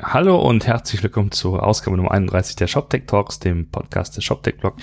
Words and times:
Hallo 0.00 0.40
und 0.40 0.64
herzlich 0.64 1.02
willkommen 1.02 1.32
zur 1.32 1.64
Ausgabe 1.64 1.96
Nummer 1.96 2.12
31 2.12 2.54
der 2.54 2.68
ShopTech 2.68 3.06
Talks, 3.08 3.40
dem 3.40 3.68
Podcast 3.68 4.16
des 4.16 4.22
ShopTech 4.22 4.58
Blog. 4.58 4.76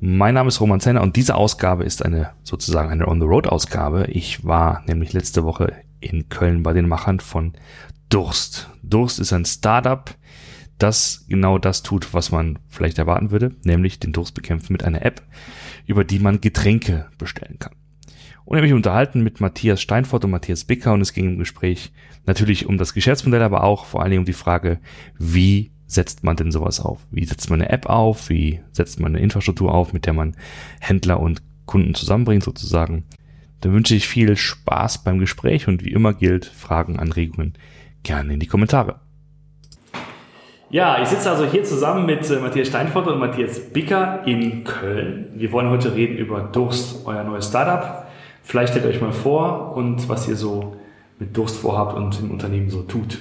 Mein 0.00 0.34
Name 0.34 0.48
ist 0.48 0.60
Roman 0.60 0.80
Zenner 0.80 1.02
und 1.02 1.14
diese 1.14 1.36
Ausgabe 1.36 1.84
ist 1.84 2.04
eine 2.04 2.32
sozusagen 2.42 2.90
eine 2.90 3.06
On-the-Road-Ausgabe. 3.06 4.06
Ich 4.08 4.44
war 4.44 4.82
nämlich 4.88 5.12
letzte 5.12 5.44
Woche 5.44 5.74
in 6.00 6.28
Köln 6.28 6.64
bei 6.64 6.72
den 6.72 6.88
Machern 6.88 7.20
von 7.20 7.52
Durst. 8.08 8.68
Durst 8.82 9.20
ist 9.20 9.32
ein 9.32 9.44
Startup, 9.44 10.12
das 10.76 11.24
genau 11.28 11.58
das 11.58 11.84
tut, 11.84 12.12
was 12.12 12.32
man 12.32 12.58
vielleicht 12.66 12.98
erwarten 12.98 13.30
würde, 13.30 13.54
nämlich 13.62 14.00
den 14.00 14.12
Durst 14.12 14.34
bekämpfen 14.34 14.72
mit 14.72 14.82
einer 14.82 15.04
App, 15.04 15.22
über 15.86 16.02
die 16.02 16.18
man 16.18 16.40
Getränke 16.40 17.06
bestellen 17.16 17.60
kann. 17.60 17.76
Und 18.48 18.56
ich 18.56 18.60
habe 18.62 18.68
mich 18.68 18.76
unterhalten 18.76 19.22
mit 19.22 19.42
Matthias 19.42 19.82
Steinfort 19.82 20.24
und 20.24 20.30
Matthias 20.30 20.64
Bicker 20.64 20.94
und 20.94 21.02
es 21.02 21.12
ging 21.12 21.26
im 21.26 21.38
Gespräch 21.38 21.92
natürlich 22.24 22.64
um 22.64 22.78
das 22.78 22.94
Geschäftsmodell, 22.94 23.42
aber 23.42 23.62
auch 23.62 23.84
vor 23.84 24.00
allen 24.00 24.10
Dingen 24.10 24.22
um 24.22 24.24
die 24.24 24.32
Frage, 24.32 24.78
wie 25.18 25.70
setzt 25.86 26.24
man 26.24 26.34
denn 26.34 26.50
sowas 26.50 26.80
auf? 26.80 27.00
Wie 27.10 27.26
setzt 27.26 27.50
man 27.50 27.60
eine 27.60 27.70
App 27.70 27.84
auf? 27.90 28.30
Wie 28.30 28.60
setzt 28.72 29.00
man 29.00 29.14
eine 29.14 29.22
Infrastruktur 29.22 29.74
auf, 29.74 29.92
mit 29.92 30.06
der 30.06 30.14
man 30.14 30.34
Händler 30.80 31.20
und 31.20 31.42
Kunden 31.66 31.94
zusammenbringt 31.94 32.42
sozusagen? 32.42 33.04
Dann 33.60 33.74
wünsche 33.74 33.94
ich 33.94 34.08
viel 34.08 34.34
Spaß 34.34 35.04
beim 35.04 35.18
Gespräch 35.18 35.68
und 35.68 35.84
wie 35.84 35.92
immer 35.92 36.14
gilt, 36.14 36.46
Fragen, 36.46 36.98
Anregungen 36.98 37.52
gerne 38.02 38.32
in 38.32 38.40
die 38.40 38.46
Kommentare. 38.46 39.00
Ja, 40.70 41.02
ich 41.02 41.08
sitze 41.08 41.30
also 41.30 41.44
hier 41.44 41.64
zusammen 41.64 42.06
mit 42.06 42.30
äh, 42.30 42.40
Matthias 42.40 42.68
Steinfort 42.68 43.08
und 43.08 43.18
Matthias 43.18 43.60
Bicker 43.74 44.22
in 44.24 44.64
Köln. 44.64 45.26
Wir 45.34 45.52
wollen 45.52 45.68
heute 45.68 45.94
reden 45.94 46.16
über 46.16 46.40
Durst, 46.40 47.04
euer 47.04 47.24
neues 47.24 47.48
Startup. 47.48 48.07
Vielleicht 48.48 48.70
stellt 48.72 48.86
euch 48.86 49.02
mal 49.02 49.12
vor 49.12 49.76
und 49.76 50.08
was 50.08 50.26
ihr 50.26 50.34
so 50.34 50.74
mit 51.18 51.36
Durst 51.36 51.58
vorhabt 51.58 51.94
und 51.94 52.18
im 52.18 52.30
Unternehmen 52.30 52.70
so 52.70 52.80
tut. 52.80 53.18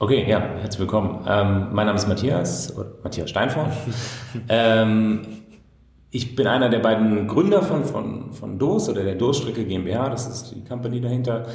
Okay, 0.00 0.28
ja, 0.28 0.40
herzlich 0.40 0.80
willkommen. 0.80 1.24
Ähm, 1.24 1.68
mein 1.72 1.86
Name 1.86 1.96
ist 1.96 2.08
Matthias, 2.08 2.74
Matthias 3.04 3.30
Steinfort. 3.30 3.70
ähm, 4.48 5.20
ich 6.10 6.34
bin 6.34 6.48
einer 6.48 6.68
der 6.68 6.80
beiden 6.80 7.28
Gründer 7.28 7.62
von, 7.62 7.84
von, 7.84 8.32
von 8.32 8.58
DOS 8.58 8.88
oder 8.88 9.04
der 9.04 9.14
DOS-Strecke 9.14 9.66
GmbH, 9.66 10.08
das 10.08 10.26
ist 10.26 10.50
die 10.50 10.64
Company 10.64 11.00
dahinter. 11.00 11.46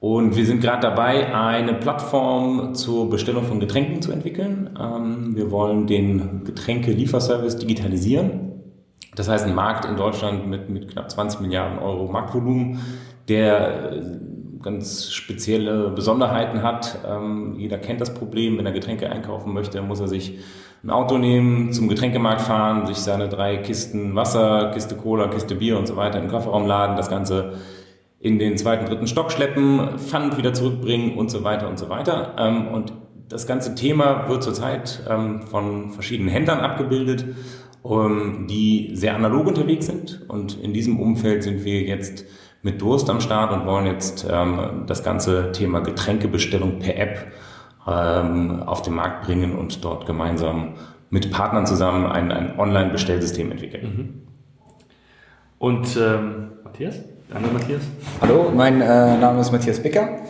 Und 0.00 0.36
wir 0.36 0.46
sind 0.46 0.62
gerade 0.62 0.80
dabei, 0.80 1.34
eine 1.34 1.74
Plattform 1.74 2.74
zur 2.74 3.10
Bestellung 3.10 3.44
von 3.44 3.60
Getränken 3.60 4.00
zu 4.00 4.10
entwickeln. 4.10 4.70
Ähm, 4.80 5.36
wir 5.36 5.50
wollen 5.50 5.86
den 5.86 6.44
Getränke-Lieferservice 6.44 7.58
digitalisieren. 7.58 8.55
Das 9.16 9.28
heißt, 9.28 9.46
ein 9.46 9.54
Markt 9.54 9.84
in 9.84 9.96
Deutschland 9.96 10.46
mit, 10.46 10.68
mit 10.68 10.88
knapp 10.88 11.10
20 11.10 11.40
Milliarden 11.40 11.78
Euro 11.78 12.06
Marktvolumen, 12.06 12.80
der 13.28 13.92
äh, 13.92 14.02
ganz 14.62 15.12
spezielle 15.12 15.90
Besonderheiten 15.90 16.62
hat. 16.62 16.98
Ähm, 17.06 17.54
jeder 17.58 17.78
kennt 17.78 18.00
das 18.00 18.14
Problem, 18.14 18.58
wenn 18.58 18.66
er 18.66 18.72
Getränke 18.72 19.10
einkaufen 19.10 19.52
möchte, 19.52 19.80
muss 19.82 20.00
er 20.00 20.08
sich 20.08 20.38
ein 20.84 20.90
Auto 20.90 21.18
nehmen, 21.18 21.72
zum 21.72 21.88
Getränkemarkt 21.88 22.42
fahren, 22.42 22.86
sich 22.86 22.98
seine 22.98 23.28
drei 23.28 23.56
Kisten 23.56 24.14
Wasser, 24.14 24.70
Kiste 24.72 24.94
Cola, 24.94 25.28
Kiste 25.28 25.56
Bier 25.56 25.78
und 25.78 25.86
so 25.86 25.96
weiter 25.96 26.20
den 26.20 26.30
Kofferraum 26.30 26.66
laden, 26.66 26.96
das 26.96 27.08
Ganze 27.08 27.54
in 28.20 28.38
den 28.38 28.56
zweiten, 28.56 28.86
dritten 28.86 29.06
Stock 29.06 29.32
schleppen, 29.32 29.98
Pfand 29.98 30.36
wieder 30.36 30.52
zurückbringen 30.52 31.16
und 31.16 31.30
so 31.30 31.44
weiter 31.44 31.68
und 31.68 31.78
so 31.78 31.88
weiter. 31.88 32.34
Ähm, 32.38 32.68
und 32.68 32.92
das 33.28 33.46
ganze 33.46 33.74
Thema 33.74 34.28
wird 34.28 34.42
zurzeit 34.42 35.02
ähm, 35.08 35.42
von 35.42 35.90
verschiedenen 35.90 36.28
Händlern 36.28 36.60
abgebildet 36.60 37.24
ähm, 37.90 38.46
die 38.48 38.90
sehr 38.94 39.14
analog 39.14 39.46
unterwegs 39.46 39.86
sind. 39.86 40.24
Und 40.28 40.60
in 40.60 40.72
diesem 40.72 41.00
Umfeld 41.00 41.42
sind 41.42 41.64
wir 41.64 41.82
jetzt 41.82 42.24
mit 42.62 42.80
Durst 42.80 43.08
am 43.10 43.20
Start 43.20 43.52
und 43.52 43.66
wollen 43.66 43.86
jetzt 43.86 44.26
ähm, 44.30 44.84
das 44.86 45.04
ganze 45.04 45.52
Thema 45.52 45.80
Getränkebestellung 45.80 46.78
per 46.78 46.96
App 46.96 47.32
ähm, 47.86 48.62
auf 48.64 48.82
den 48.82 48.94
Markt 48.94 49.24
bringen 49.26 49.56
und 49.56 49.84
dort 49.84 50.06
gemeinsam 50.06 50.74
mit 51.10 51.30
Partnern 51.30 51.66
zusammen 51.66 52.06
ein, 52.06 52.32
ein 52.32 52.58
Online-Bestellsystem 52.58 53.52
entwickeln. 53.52 53.84
Mhm. 53.84 54.22
Und 55.58 55.96
ähm, 55.96 56.48
Matthias? 56.64 56.96
Andere 57.32 57.52
Matthias? 57.52 57.82
Hallo, 58.20 58.52
mein 58.54 58.80
äh, 58.80 59.16
Name 59.16 59.40
ist 59.40 59.52
Matthias 59.52 59.80
Becker. 59.80 60.20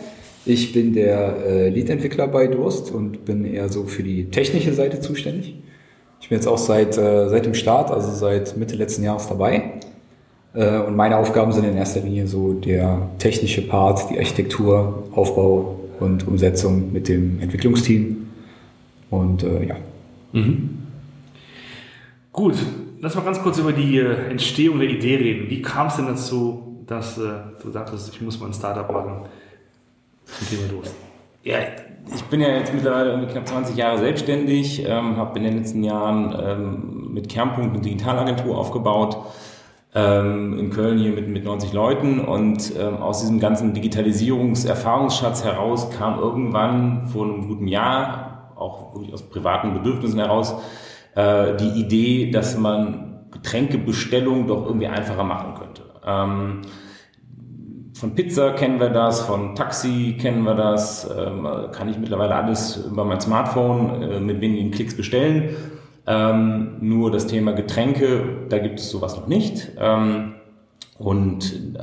Ich 0.45 0.71
bin 0.71 0.93
der 0.93 1.45
äh, 1.45 1.69
Lead-Entwickler 1.69 2.27
bei 2.27 2.47
Durst 2.47 2.91
und 2.91 3.25
bin 3.25 3.43
eher 3.43 3.69
so 3.69 3.83
für 3.83 4.03
die 4.03 4.29
technische 4.29 4.73
Seite 4.73 4.99
zuständig. 5.01 5.55
Ich 6.27 6.29
bin 6.29 6.39
jetzt 6.39 6.47
auch 6.47 6.57
seit, 6.57 6.97
äh, 6.97 7.29
seit 7.29 7.45
dem 7.45 7.53
Start, 7.53 7.89
also 7.89 8.11
seit 8.11 8.57
Mitte 8.57 8.75
letzten 8.75 9.01
Jahres 9.01 9.29
dabei. 9.29 9.79
Äh, 10.53 10.79
und 10.79 10.93
meine 10.97 11.15
Aufgaben 11.15 11.53
sind 11.53 11.63
in 11.63 11.77
erster 11.77 12.01
Linie 12.01 12.27
so 12.27 12.51
der 12.51 13.07
technische 13.17 13.65
Part, 13.65 14.09
die 14.09 14.17
Architektur, 14.17 15.07
Aufbau 15.13 15.79
und 16.01 16.27
Umsetzung 16.27 16.91
mit 16.91 17.07
dem 17.07 17.39
Entwicklungsteam. 17.39 18.27
Und 19.09 19.43
äh, 19.43 19.67
ja. 19.67 19.75
Mhm. 20.33 20.79
Gut, 22.33 22.55
lass 22.99 23.15
mal 23.15 23.23
ganz 23.23 23.41
kurz 23.41 23.59
über 23.59 23.71
die 23.71 23.97
äh, 23.97 24.29
Entstehung 24.29 24.79
der 24.79 24.89
Idee 24.89 25.15
reden. 25.15 25.49
Wie 25.49 25.61
kam 25.61 25.87
es 25.87 25.95
denn 25.95 26.07
dazu, 26.07 26.83
dass 26.87 27.17
äh, 27.17 27.21
du 27.63 27.69
dachtest, 27.69 28.13
ich 28.13 28.19
muss 28.19 28.37
mal 28.37 28.47
ein 28.47 28.53
Startup 28.53 28.91
machen 28.91 29.27
zum 30.25 30.49
Thema 30.49 30.67
Durst? 30.67 30.93
Ja, 31.47 31.59
ich 32.13 32.23
bin 32.25 32.41
ja 32.41 32.49
jetzt 32.49 32.73
mittlerweile 32.73 33.11
irgendwie 33.11 33.31
knapp 33.31 33.47
20 33.47 33.77
Jahre 33.77 33.99
selbstständig, 33.99 34.85
ähm, 34.85 35.15
habe 35.15 35.37
in 35.39 35.45
den 35.45 35.57
letzten 35.57 35.81
Jahren 35.81 36.35
ähm, 36.37 37.13
mit 37.13 37.29
Kernpunkt 37.29 37.73
eine 37.73 37.81
Digitalagentur 37.81 38.57
aufgebaut, 38.57 39.17
ähm, 39.95 40.59
in 40.59 40.71
Köln 40.71 40.97
hier 40.97 41.13
mit, 41.13 41.29
mit 41.29 41.45
90 41.45 41.71
Leuten 41.71 42.19
und 42.19 42.73
ähm, 42.77 42.97
aus 42.97 43.21
diesem 43.21 43.39
ganzen 43.39 43.73
Digitalisierungserfahrungsschatz 43.73 45.45
heraus 45.45 45.89
kam 45.89 46.19
irgendwann 46.19 47.07
vor 47.07 47.23
einem 47.23 47.47
guten 47.47 47.69
Jahr, 47.69 48.51
auch 48.57 48.93
wirklich 48.93 49.13
aus 49.13 49.21
privaten 49.21 49.73
Bedürfnissen 49.73 50.19
heraus, 50.19 50.53
äh, 51.15 51.55
die 51.55 51.79
Idee, 51.79 52.29
dass 52.29 52.57
man 52.57 53.21
Getränkebestellung 53.31 54.47
doch 54.47 54.65
irgendwie 54.65 54.87
einfacher 54.87 55.23
machen 55.23 55.53
könnte. 55.53 55.83
Ähm, 56.05 56.63
von 57.97 58.13
Pizza 58.13 58.51
kennen 58.51 58.79
wir 58.79 58.89
das, 58.89 59.21
von 59.21 59.55
Taxi 59.55 60.17
kennen 60.19 60.43
wir 60.43 60.53
das, 60.53 61.09
ähm, 61.17 61.47
kann 61.71 61.89
ich 61.89 61.97
mittlerweile 61.97 62.35
alles 62.35 62.77
über 62.77 63.03
mein 63.03 63.19
Smartphone 63.19 64.01
äh, 64.03 64.19
mit 64.19 64.39
wenigen 64.39 64.69
Klicks 64.69 64.95
bestellen. 64.95 65.55
Ähm, 66.05 66.75
nur 66.79 67.09
das 67.09 67.25
Thema 67.25 67.53
Getränke, 67.53 68.45
da 68.49 68.59
gibt 68.59 68.79
es 68.79 68.91
sowas 68.91 69.15
noch 69.15 69.27
nicht. 69.27 69.71
Ähm, 69.79 70.35
und 70.99 71.75
äh, 71.75 71.79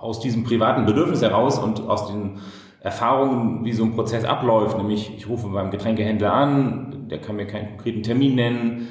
aus 0.00 0.20
diesem 0.20 0.44
privaten 0.44 0.84
Bedürfnis 0.84 1.22
heraus 1.22 1.58
und 1.58 1.88
aus 1.88 2.08
den 2.08 2.40
Erfahrungen, 2.80 3.64
wie 3.64 3.72
so 3.72 3.84
ein 3.84 3.94
Prozess 3.94 4.26
abläuft, 4.26 4.76
nämlich 4.76 5.16
ich 5.16 5.26
rufe 5.30 5.48
beim 5.48 5.70
Getränkehändler 5.70 6.34
an, 6.34 7.06
der 7.10 7.22
kann 7.22 7.36
mir 7.36 7.46
keinen 7.46 7.68
konkreten 7.68 8.02
Termin 8.02 8.34
nennen, 8.34 8.88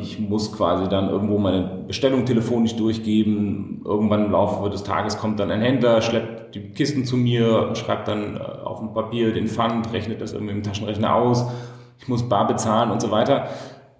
ich 0.00 0.18
muss 0.18 0.52
quasi 0.52 0.88
dann 0.88 1.08
irgendwo 1.08 1.38
meine 1.38 1.84
Bestellung 1.86 2.24
telefonisch 2.24 2.74
durchgeben. 2.74 3.82
Irgendwann 3.84 4.24
im 4.24 4.32
Laufe 4.32 4.68
des 4.68 4.82
Tages 4.82 5.16
kommt 5.16 5.38
dann 5.38 5.52
ein 5.52 5.60
Händler, 5.60 6.02
schleppt 6.02 6.56
die 6.56 6.72
Kisten 6.72 7.04
zu 7.04 7.16
mir, 7.16 7.74
schreibt 7.74 8.08
dann 8.08 8.36
äh, 8.36 8.40
auf 8.40 8.80
dem 8.80 8.92
Papier 8.92 9.32
den 9.32 9.46
Pfand, 9.46 9.92
rechnet 9.92 10.20
das 10.20 10.32
irgendwie 10.32 10.54
im 10.54 10.62
Taschenrechner 10.62 11.14
aus. 11.14 11.46
Ich 11.98 12.08
muss 12.08 12.28
bar 12.28 12.48
bezahlen 12.48 12.90
und 12.90 13.00
so 13.00 13.12
weiter. 13.12 13.48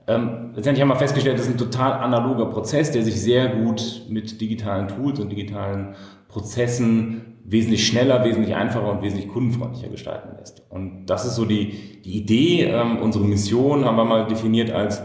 Ähm, 0.07 0.51
letztendlich 0.55 0.83
haben 0.83 0.89
wir 0.89 0.97
festgestellt, 0.97 1.39
das 1.39 1.47
ist 1.47 1.55
ein 1.55 1.59
total 1.59 1.93
analoger 1.95 2.47
Prozess, 2.47 2.91
der 2.91 3.03
sich 3.03 3.21
sehr 3.21 3.49
gut 3.49 4.03
mit 4.09 4.41
digitalen 4.41 4.89
Tools 4.89 5.21
und 5.21 5.31
digitalen 5.31 5.95
Prozessen 6.29 7.39
wesentlich 7.45 7.87
schneller, 7.87 8.25
wesentlich 8.25 8.55
einfacher 8.55 8.91
und 8.91 9.03
wesentlich 9.03 9.29
kundenfreundlicher 9.29 9.89
gestalten 9.89 10.31
lässt. 10.39 10.63
Und 10.71 11.07
das 11.07 11.25
ist 11.27 11.37
so 11.37 11.45
die, 11.45 12.03
die 12.03 12.19
Idee. 12.19 12.65
Ähm, 12.65 12.99
unsere 12.99 13.25
Mission 13.25 13.85
haben 13.85 13.97
wir 13.97 14.05
mal 14.05 14.27
definiert 14.27 14.71
als 14.71 15.03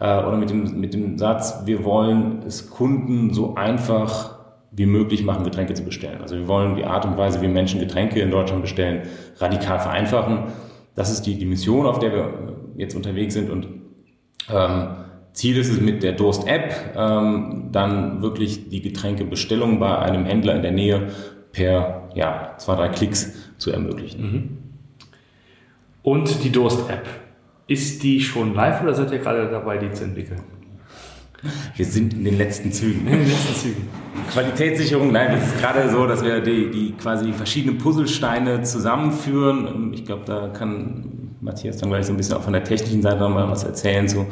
äh, 0.00 0.24
oder 0.24 0.36
mit 0.36 0.50
dem, 0.50 0.80
mit 0.80 0.94
dem 0.94 1.18
Satz, 1.18 1.62
wir 1.66 1.84
wollen 1.84 2.42
es 2.46 2.70
Kunden 2.70 3.32
so 3.32 3.54
einfach 3.54 4.38
wie 4.72 4.86
möglich 4.86 5.24
machen, 5.24 5.44
Getränke 5.44 5.74
zu 5.74 5.84
bestellen. 5.84 6.20
Also 6.22 6.36
wir 6.36 6.48
wollen 6.48 6.76
die 6.76 6.84
Art 6.84 7.04
und 7.04 7.16
Weise, 7.16 7.40
wie 7.42 7.48
Menschen 7.48 7.80
Getränke 7.80 8.20
in 8.20 8.30
Deutschland 8.30 8.62
bestellen, 8.62 9.02
radikal 9.38 9.80
vereinfachen. 9.80 10.44
Das 10.94 11.10
ist 11.10 11.22
die, 11.22 11.36
die 11.36 11.46
Mission, 11.46 11.86
auf 11.86 11.98
der 11.98 12.12
wir 12.12 12.32
jetzt 12.76 12.94
unterwegs 12.94 13.34
sind 13.34 13.50
und 13.50 13.68
ähm, 14.48 14.88
Ziel 15.32 15.56
ist 15.58 15.70
es 15.70 15.80
mit 15.80 16.02
der 16.02 16.12
Durst-App 16.12 16.94
ähm, 16.96 17.68
dann 17.70 18.20
wirklich 18.20 18.68
die 18.68 18.82
Getränkebestellung 18.82 19.78
bei 19.78 19.96
einem 19.98 20.24
Händler 20.24 20.56
in 20.56 20.62
der 20.62 20.72
Nähe 20.72 21.08
per 21.52 22.08
ja, 22.14 22.54
zwei, 22.58 22.74
drei 22.74 22.88
Klicks 22.88 23.32
zu 23.58 23.70
ermöglichen. 23.70 24.58
Und 26.02 26.42
die 26.42 26.50
Durst-App. 26.50 27.06
Ist 27.70 28.02
die 28.02 28.20
schon 28.20 28.52
live 28.52 28.82
oder 28.82 28.94
seid 28.94 29.12
ihr 29.12 29.18
gerade 29.18 29.48
dabei, 29.48 29.78
die 29.78 29.92
zu 29.92 30.02
entwickeln? 30.02 30.40
Wir 31.76 31.86
sind 31.86 32.14
in 32.14 32.24
den 32.24 32.36
letzten 32.36 32.72
Zügen. 32.72 33.06
In 33.06 33.12
den 33.12 33.28
letzten 33.28 33.54
Zügen. 33.54 33.88
Qualitätssicherung, 34.32 35.12
nein, 35.12 35.36
es 35.38 35.46
ist 35.46 35.60
gerade 35.60 35.88
so, 35.88 36.04
dass 36.04 36.24
wir 36.24 36.40
die, 36.40 36.68
die 36.72 36.94
quasi 37.00 37.32
verschiedenen 37.32 37.78
Puzzlesteine 37.78 38.62
zusammenführen. 38.62 39.92
Ich 39.94 40.04
glaube, 40.04 40.22
da 40.26 40.48
kann 40.48 41.36
Matthias 41.40 41.76
dann 41.76 41.90
gleich 41.90 42.06
so 42.06 42.12
ein 42.12 42.16
bisschen 42.16 42.36
auch 42.36 42.42
von 42.42 42.54
der 42.54 42.64
technischen 42.64 43.02
Seite 43.02 43.20
nochmal 43.20 43.48
was 43.48 43.62
erzählen. 43.62 44.08
So, 44.08 44.26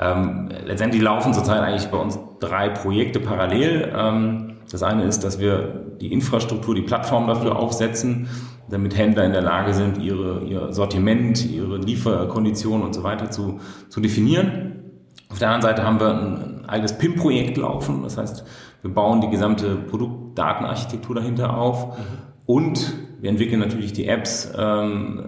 ähm, 0.00 0.48
letztendlich 0.66 1.00
laufen 1.00 1.32
zurzeit 1.32 1.60
eigentlich 1.60 1.88
bei 1.92 1.98
uns 1.98 2.18
drei 2.40 2.70
Projekte 2.70 3.20
parallel. 3.20 3.92
Ähm, 3.96 4.56
das 4.68 4.82
eine 4.82 5.04
ist, 5.04 5.20
dass 5.20 5.38
wir 5.38 5.86
die 6.00 6.12
Infrastruktur, 6.12 6.74
die 6.74 6.82
Plattform 6.82 7.28
dafür 7.28 7.54
aufsetzen, 7.54 8.28
damit 8.70 8.96
Händler 8.96 9.24
in 9.24 9.32
der 9.32 9.42
Lage 9.42 9.74
sind, 9.74 9.98
ihre, 9.98 10.44
ihr 10.44 10.72
Sortiment, 10.72 11.44
ihre 11.44 11.78
Lieferkonditionen 11.78 12.86
und 12.86 12.94
so 12.94 13.02
weiter 13.02 13.30
zu, 13.30 13.60
zu 13.88 14.00
definieren. 14.00 14.80
Auf 15.28 15.38
der 15.38 15.48
anderen 15.48 15.62
Seite 15.62 15.84
haben 15.84 16.00
wir 16.00 16.08
ein 16.08 16.64
eigenes 16.66 16.96
PIM-Projekt 16.96 17.56
laufen. 17.56 18.02
Das 18.02 18.16
heißt, 18.16 18.44
wir 18.82 18.94
bauen 18.94 19.20
die 19.20 19.28
gesamte 19.28 19.76
Produktdatenarchitektur 19.76 21.16
dahinter 21.16 21.56
auf 21.56 21.98
mhm. 21.98 22.02
und 22.46 22.94
wir 23.20 23.30
entwickeln 23.30 23.60
natürlich 23.60 23.92
die 23.92 24.08
Apps 24.08 24.50
ähm, 24.56 25.22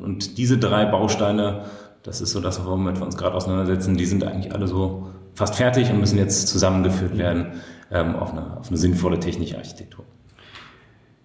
und 0.00 0.38
diese 0.38 0.58
drei 0.58 0.84
Bausteine, 0.86 1.64
das 2.02 2.20
ist 2.20 2.32
so 2.32 2.40
das, 2.40 2.64
womit 2.66 2.98
wir 2.98 3.04
uns 3.04 3.16
gerade 3.16 3.36
auseinandersetzen, 3.36 3.96
die 3.96 4.06
sind 4.06 4.24
eigentlich 4.24 4.52
alle 4.52 4.66
so 4.66 5.08
fast 5.34 5.54
fertig 5.54 5.90
und 5.90 6.00
müssen 6.00 6.18
jetzt 6.18 6.48
zusammengeführt 6.48 7.16
werden 7.16 7.52
ähm, 7.90 8.16
auf, 8.16 8.32
eine, 8.32 8.56
auf 8.58 8.68
eine 8.68 8.76
sinnvolle 8.76 9.20
technische 9.20 9.56
Architektur. 9.56 10.04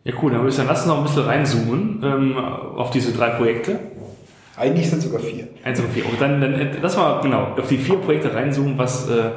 Ja, 0.03 0.13
cool. 0.21 0.31
Dann 0.31 0.49
sagen, 0.51 0.67
lass 0.69 0.81
uns 0.81 0.87
noch 0.87 0.97
ein 0.97 1.03
bisschen 1.03 1.23
reinzoomen 1.23 2.01
ähm, 2.03 2.37
auf 2.37 2.91
diese 2.91 3.13
drei 3.13 3.29
Projekte. 3.29 3.79
Eigentlich 4.57 4.89
sind 4.89 4.99
es 4.99 5.05
sogar 5.05 5.21
vier. 5.21 5.47
Eins 5.63 5.79
sogar 5.79 5.93
vier. 5.93 6.05
Und 6.05 6.21
dann, 6.21 6.41
dann 6.41 6.77
lass 6.81 6.97
mal 6.97 7.21
genau 7.21 7.47
auf 7.57 7.67
die 7.67 7.77
vier 7.77 7.97
Projekte 7.97 8.33
reinzoomen, 8.33 8.77
was, 8.77 9.09
äh, 9.09 9.29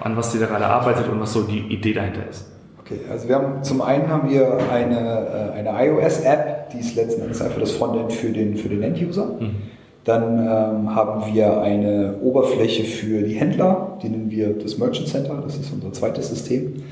an 0.00 0.16
was 0.16 0.34
ihr 0.34 0.40
da 0.40 0.46
gerade 0.46 0.66
arbeitet 0.66 1.08
und 1.08 1.20
was 1.20 1.32
so 1.32 1.42
die 1.42 1.60
Idee 1.72 1.94
dahinter 1.94 2.28
ist. 2.28 2.46
Okay, 2.80 3.00
also 3.10 3.28
wir 3.28 3.36
haben 3.36 3.62
zum 3.62 3.80
einen 3.80 4.08
haben 4.08 4.28
wir 4.30 4.58
eine, 4.70 5.52
äh, 5.54 5.58
eine 5.58 5.86
iOS-App, 5.86 6.70
die 6.70 6.80
ist 6.80 6.96
letzten 6.96 7.22
Endes 7.22 7.40
einfach 7.40 7.60
das 7.60 7.72
Frontend 7.72 8.12
für 8.12 8.30
den, 8.30 8.56
für 8.56 8.68
den 8.68 8.82
End-User. 8.82 9.36
Mhm. 9.40 9.56
Dann 10.04 10.38
ähm, 10.38 10.94
haben 10.94 11.34
wir 11.34 11.60
eine 11.60 12.14
Oberfläche 12.22 12.84
für 12.84 13.22
die 13.22 13.34
Händler, 13.34 13.98
die 14.02 14.08
nennen 14.08 14.30
wir 14.30 14.54
das 14.54 14.78
Merchant 14.78 15.08
Center, 15.08 15.38
das 15.44 15.56
ist 15.56 15.70
unser 15.70 15.92
zweites 15.92 16.30
System, 16.30 16.82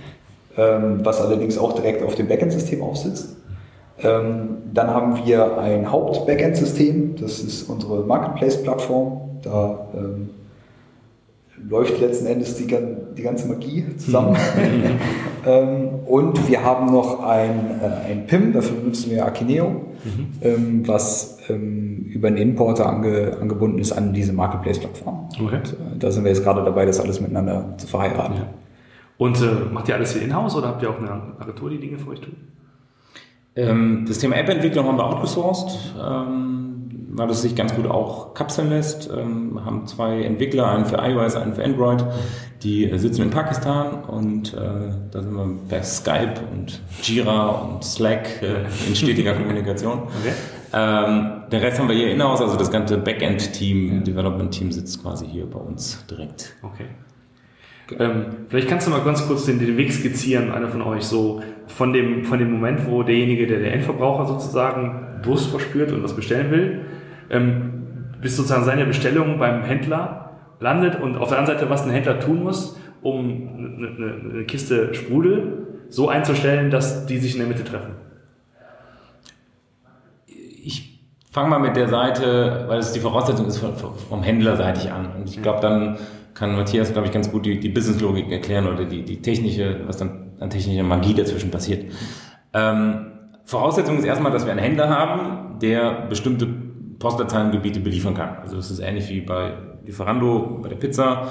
was 0.56 1.20
allerdings 1.20 1.58
auch 1.58 1.74
direkt 1.74 2.02
auf 2.02 2.14
dem 2.14 2.28
Backend-System 2.28 2.82
aufsitzt. 2.82 3.36
Ähm, 4.02 4.58
dann 4.72 4.88
haben 4.88 5.18
wir 5.24 5.58
ein 5.58 5.90
Haupt-Backend-System, 5.90 7.16
das 7.20 7.40
ist 7.40 7.68
unsere 7.68 8.04
Marketplace-Plattform. 8.04 9.20
Da 9.42 9.88
ähm, 9.94 10.30
läuft 11.68 11.98
letzten 12.00 12.26
Endes 12.26 12.56
die, 12.56 12.66
die 12.66 13.22
ganze 13.22 13.48
Magie 13.48 13.84
zusammen. 13.96 14.32
Mhm. 14.32 14.98
ähm, 15.46 15.88
und 16.06 16.48
wir 16.48 16.62
haben 16.62 16.92
noch 16.92 17.22
ein, 17.22 17.80
äh, 17.80 18.10
ein 18.10 18.26
PIM, 18.26 18.52
dafür 18.52 18.76
benutzen 18.76 19.10
wir 19.10 19.24
Akineo, 19.24 19.68
mhm. 19.68 20.26
ähm, 20.42 20.82
was 20.86 21.38
ähm, 21.48 22.10
über 22.12 22.28
einen 22.28 22.36
Importer 22.36 22.86
ange, 22.86 23.38
angebunden 23.40 23.78
ist 23.78 23.92
an 23.92 24.12
diese 24.12 24.34
Marketplace-Plattform. 24.34 25.28
Okay. 25.42 25.56
Äh, 25.56 25.98
da 25.98 26.10
sind 26.10 26.24
wir 26.24 26.32
jetzt 26.32 26.44
gerade 26.44 26.62
dabei, 26.62 26.84
das 26.84 27.00
alles 27.00 27.20
miteinander 27.20 27.74
zu 27.78 27.86
verheiraten. 27.86 28.36
Ja. 28.36 28.46
Und 29.18 29.40
äh, 29.40 29.72
macht 29.72 29.88
ihr 29.88 29.94
alles 29.94 30.12
hier 30.12 30.22
in-house 30.22 30.54
oder 30.56 30.68
habt 30.68 30.82
ihr 30.82 30.90
auch 30.90 30.98
eine 30.98 31.10
Agentur, 31.38 31.70
die 31.70 31.78
Dinge 31.78 31.98
für 31.98 32.10
euch 32.10 32.20
tut? 32.20 32.34
Ähm, 33.56 34.04
das 34.06 34.18
Thema 34.18 34.36
App-Entwicklung 34.36 34.86
haben 34.86 34.98
wir 34.98 35.06
outgesourced, 35.06 35.94
ähm, 35.98 37.06
weil 37.12 37.30
es 37.30 37.40
sich 37.40 37.56
ganz 37.56 37.74
gut 37.74 37.86
auch 37.86 38.34
kapseln 38.34 38.68
lässt. 38.68 39.10
Ähm, 39.10 39.54
wir 39.54 39.64
haben 39.64 39.86
zwei 39.86 40.22
Entwickler, 40.22 40.70
einen 40.70 40.84
für 40.84 40.96
iOS, 40.96 41.36
einen 41.36 41.54
für 41.54 41.64
Android, 41.64 42.04
die 42.62 42.90
sitzen 42.98 43.22
in 43.22 43.30
Pakistan 43.30 44.04
und 44.04 44.52
äh, 44.52 44.58
da 45.10 45.22
sind 45.22 45.32
wir 45.32 45.48
per 45.68 45.82
Skype 45.82 46.34
und 46.52 46.82
Jira 47.02 47.48
und 47.48 47.82
Slack 47.82 48.42
äh, 48.42 48.64
in 48.86 48.94
stetiger 48.94 49.32
Kommunikation. 49.38 50.02
Okay. 50.02 50.34
Ähm, 50.74 51.44
der 51.50 51.62
Rest 51.62 51.78
haben 51.78 51.88
wir 51.88 51.96
hier 51.96 52.10
in-house, 52.10 52.42
also 52.42 52.56
das 52.58 52.70
ganze 52.70 52.98
Backend-Team, 52.98 54.04
Development-Team 54.04 54.72
sitzt 54.72 55.00
quasi 55.00 55.26
hier 55.26 55.46
bei 55.46 55.58
uns 55.58 56.04
direkt. 56.10 56.54
Okay. 56.60 56.86
Ähm, 57.98 58.26
vielleicht 58.48 58.68
kannst 58.68 58.86
du 58.86 58.90
mal 58.90 59.02
ganz 59.02 59.26
kurz 59.26 59.46
den, 59.46 59.58
den 59.58 59.76
Weg 59.76 59.92
skizzieren, 59.92 60.50
einer 60.50 60.68
von 60.68 60.82
euch, 60.82 61.04
so 61.04 61.42
von 61.66 61.92
dem, 61.92 62.24
von 62.24 62.38
dem 62.38 62.50
Moment, 62.50 62.86
wo 62.86 63.02
derjenige, 63.02 63.46
der 63.46 63.60
der 63.60 63.72
Endverbraucher 63.74 64.26
sozusagen 64.26 65.20
Durst 65.22 65.50
verspürt 65.50 65.92
und 65.92 66.02
was 66.02 66.14
bestellen 66.14 66.50
will, 66.50 66.80
ähm, 67.30 67.84
bis 68.20 68.36
sozusagen 68.36 68.64
seine 68.64 68.86
Bestellung 68.86 69.38
beim 69.38 69.62
Händler 69.62 70.30
landet 70.58 71.00
und 71.00 71.16
auf 71.16 71.28
der 71.28 71.38
anderen 71.38 71.58
Seite, 71.58 71.70
was 71.70 71.84
ein 71.84 71.90
Händler 71.90 72.18
tun 72.18 72.42
muss, 72.42 72.76
um 73.02 73.78
eine, 73.78 73.88
eine, 73.88 74.30
eine 74.32 74.44
Kiste 74.44 74.94
Sprudel 74.94 75.66
so 75.88 76.08
einzustellen, 76.08 76.70
dass 76.70 77.06
die 77.06 77.18
sich 77.18 77.34
in 77.34 77.40
der 77.40 77.48
Mitte 77.48 77.62
treffen. 77.62 77.94
Ich 80.26 81.00
fange 81.30 81.50
mal 81.50 81.60
mit 81.60 81.76
der 81.76 81.88
Seite, 81.88 82.64
weil 82.66 82.80
es 82.80 82.92
die 82.92 83.00
Voraussetzung 83.00 83.46
ist, 83.46 83.58
vom, 83.58 83.76
vom 83.76 84.22
Händlerseitig 84.22 84.90
an. 84.90 85.10
Und 85.16 85.28
ich 85.28 85.40
glaube, 85.40 85.60
dann 85.60 85.98
kann 86.36 86.54
Matthias, 86.54 86.92
glaube 86.92 87.06
ich, 87.08 87.12
ganz 87.12 87.30
gut 87.32 87.46
die, 87.46 87.58
die 87.58 87.70
Businesslogik 87.70 88.30
erklären 88.30 88.66
oder 88.66 88.84
die, 88.84 89.02
die 89.02 89.22
technische, 89.22 89.80
was 89.86 89.96
dann 89.96 90.32
an 90.38 90.50
technischer 90.50 90.82
Magie 90.82 91.14
dazwischen 91.14 91.50
passiert. 91.50 91.90
Ähm, 92.52 93.12
Voraussetzung 93.44 93.98
ist 93.98 94.04
erstmal, 94.04 94.32
dass 94.32 94.44
wir 94.44 94.52
einen 94.52 94.60
Händler 94.60 94.90
haben, 94.90 95.58
der 95.60 96.06
bestimmte 96.08 96.46
Postleitzahlengebiete 96.98 97.80
beliefern 97.80 98.14
kann. 98.14 98.36
Also 98.42 98.56
das 98.56 98.70
ist 98.70 98.80
ähnlich 98.80 99.08
wie 99.08 99.22
bei 99.22 99.54
Lieferando, 99.84 100.60
bei 100.62 100.68
der 100.68 100.76
Pizza. 100.76 101.28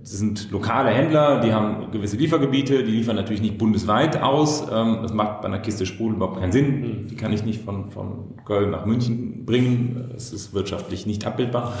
Das 0.00 0.12
sind 0.12 0.50
lokale 0.50 0.90
Händler, 0.90 1.40
die 1.40 1.52
haben 1.52 1.90
gewisse 1.90 2.16
Liefergebiete, 2.16 2.84
die 2.84 2.92
liefern 2.92 3.16
natürlich 3.16 3.42
nicht 3.42 3.58
bundesweit 3.58 4.22
aus. 4.22 4.66
Ähm, 4.70 4.98
das 5.02 5.12
macht 5.12 5.40
bei 5.40 5.48
einer 5.48 5.58
Kiste 5.58 5.86
Sprudel 5.86 6.16
überhaupt 6.16 6.40
keinen 6.40 6.52
Sinn. 6.52 7.06
Die 7.08 7.16
kann 7.16 7.32
ich 7.32 7.44
nicht 7.44 7.62
von, 7.62 7.90
von 7.90 8.36
Köln 8.44 8.70
nach 8.70 8.86
München 8.86 9.44
bringen. 9.44 10.10
Das 10.12 10.32
ist 10.32 10.54
wirtschaftlich 10.54 11.06
nicht 11.06 11.26
abbildbar. 11.26 11.74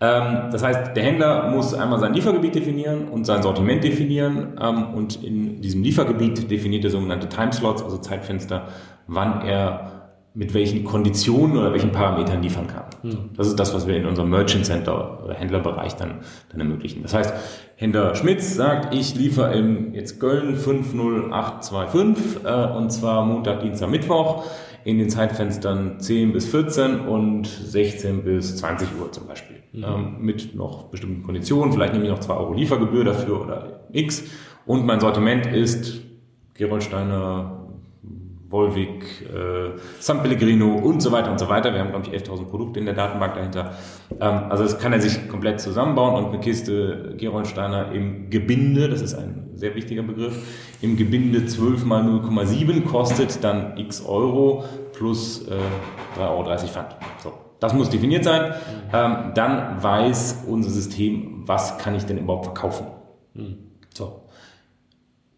Ähm, 0.00 0.50
das 0.50 0.62
heißt, 0.62 0.96
der 0.96 1.02
Händler 1.02 1.50
muss 1.50 1.74
einmal 1.74 1.98
sein 1.98 2.14
Liefergebiet 2.14 2.54
definieren 2.54 3.08
und 3.08 3.26
sein 3.26 3.42
Sortiment 3.42 3.84
definieren 3.84 4.58
ähm, 4.60 4.94
und 4.94 5.22
in 5.22 5.60
diesem 5.60 5.82
Liefergebiet 5.82 6.50
definiert 6.50 6.84
er 6.84 6.90
sogenannte 6.90 7.28
Timeslots, 7.28 7.82
also 7.82 7.98
Zeitfenster, 7.98 8.68
wann 9.06 9.42
er 9.42 9.99
mit 10.32 10.54
welchen 10.54 10.84
Konditionen 10.84 11.56
oder 11.56 11.72
welchen 11.72 11.90
Parametern 11.90 12.42
liefern 12.42 12.66
kann. 12.68 12.84
Mhm. 13.02 13.30
Das 13.36 13.48
ist 13.48 13.58
das, 13.58 13.74
was 13.74 13.86
wir 13.86 13.96
in 13.96 14.06
unserem 14.06 14.30
Merchant 14.30 14.64
Center 14.64 15.24
oder 15.24 15.34
Händlerbereich 15.34 15.96
dann, 15.96 16.20
dann 16.50 16.60
ermöglichen. 16.60 17.02
Das 17.02 17.14
heißt, 17.14 17.34
Händler 17.76 18.14
Schmitz 18.14 18.54
sagt, 18.54 18.94
ich 18.94 19.14
liefere 19.14 19.52
im 19.54 19.92
jetzt 19.94 20.20
Köln 20.20 20.56
50825 20.56 22.44
äh, 22.44 22.76
und 22.76 22.90
zwar 22.90 23.24
Montag, 23.24 23.60
Dienstag, 23.60 23.90
Mittwoch 23.90 24.44
in 24.84 24.98
den 24.98 25.10
Zeitfenstern 25.10 25.98
10 25.98 26.32
bis 26.32 26.46
14 26.48 27.00
und 27.00 27.46
16 27.46 28.22
bis 28.22 28.56
20 28.56 28.88
Uhr 29.00 29.12
zum 29.12 29.26
Beispiel 29.26 29.56
mhm. 29.72 29.84
ähm, 29.84 30.16
mit 30.20 30.54
noch 30.54 30.84
bestimmten 30.84 31.22
Konditionen. 31.22 31.72
Vielleicht 31.72 31.92
nehme 31.92 32.04
ich 32.04 32.10
noch 32.10 32.20
2 32.20 32.34
Euro 32.34 32.54
Liefergebühr 32.54 33.04
dafür 33.04 33.40
oder 33.42 33.80
X. 33.92 34.24
Und 34.64 34.86
mein 34.86 35.00
Sortiment 35.00 35.46
ist 35.46 36.02
Gerolsteiner, 36.54 37.59
Volvic, 38.50 39.22
äh, 39.32 39.78
San 40.00 40.22
Pellegrino 40.22 40.74
und 40.74 41.00
so 41.00 41.12
weiter 41.12 41.30
und 41.30 41.38
so 41.38 41.48
weiter. 41.48 41.72
Wir 41.72 41.80
haben, 41.80 41.90
glaube 41.90 42.06
ich, 42.06 42.12
11.000 42.12 42.46
Produkte 42.46 42.80
in 42.80 42.86
der 42.86 42.94
Datenbank 42.94 43.34
dahinter. 43.34 43.76
Ähm, 44.20 44.50
also 44.50 44.64
das 44.64 44.78
kann 44.78 44.92
er 44.92 45.00
sich 45.00 45.28
komplett 45.28 45.60
zusammenbauen 45.60 46.16
und 46.16 46.32
eine 46.32 46.40
Kiste 46.40 47.14
Gerolsteiner 47.16 47.92
im 47.92 48.28
Gebinde, 48.28 48.88
das 48.88 49.02
ist 49.02 49.14
ein 49.14 49.50
sehr 49.54 49.76
wichtiger 49.76 50.02
Begriff, 50.02 50.36
im 50.82 50.96
Gebinde 50.96 51.46
12 51.46 51.84
mal 51.84 52.02
0,7 52.02 52.84
kostet 52.84 53.44
dann 53.44 53.76
x 53.78 54.04
Euro 54.04 54.64
plus 54.94 55.46
äh, 55.46 55.52
3,30 56.18 56.20
Euro 56.28 56.56
Pfand. 56.66 56.96
So. 57.22 57.32
Das 57.60 57.74
muss 57.74 57.90
definiert 57.90 58.24
sein. 58.24 58.54
Ähm, 58.92 59.32
dann 59.34 59.82
weiß 59.82 60.44
unser 60.48 60.70
System, 60.70 61.42
was 61.46 61.78
kann 61.78 61.94
ich 61.94 62.04
denn 62.04 62.18
überhaupt 62.18 62.46
verkaufen. 62.46 62.86
Mhm. 63.34 63.58
So. 63.94 64.22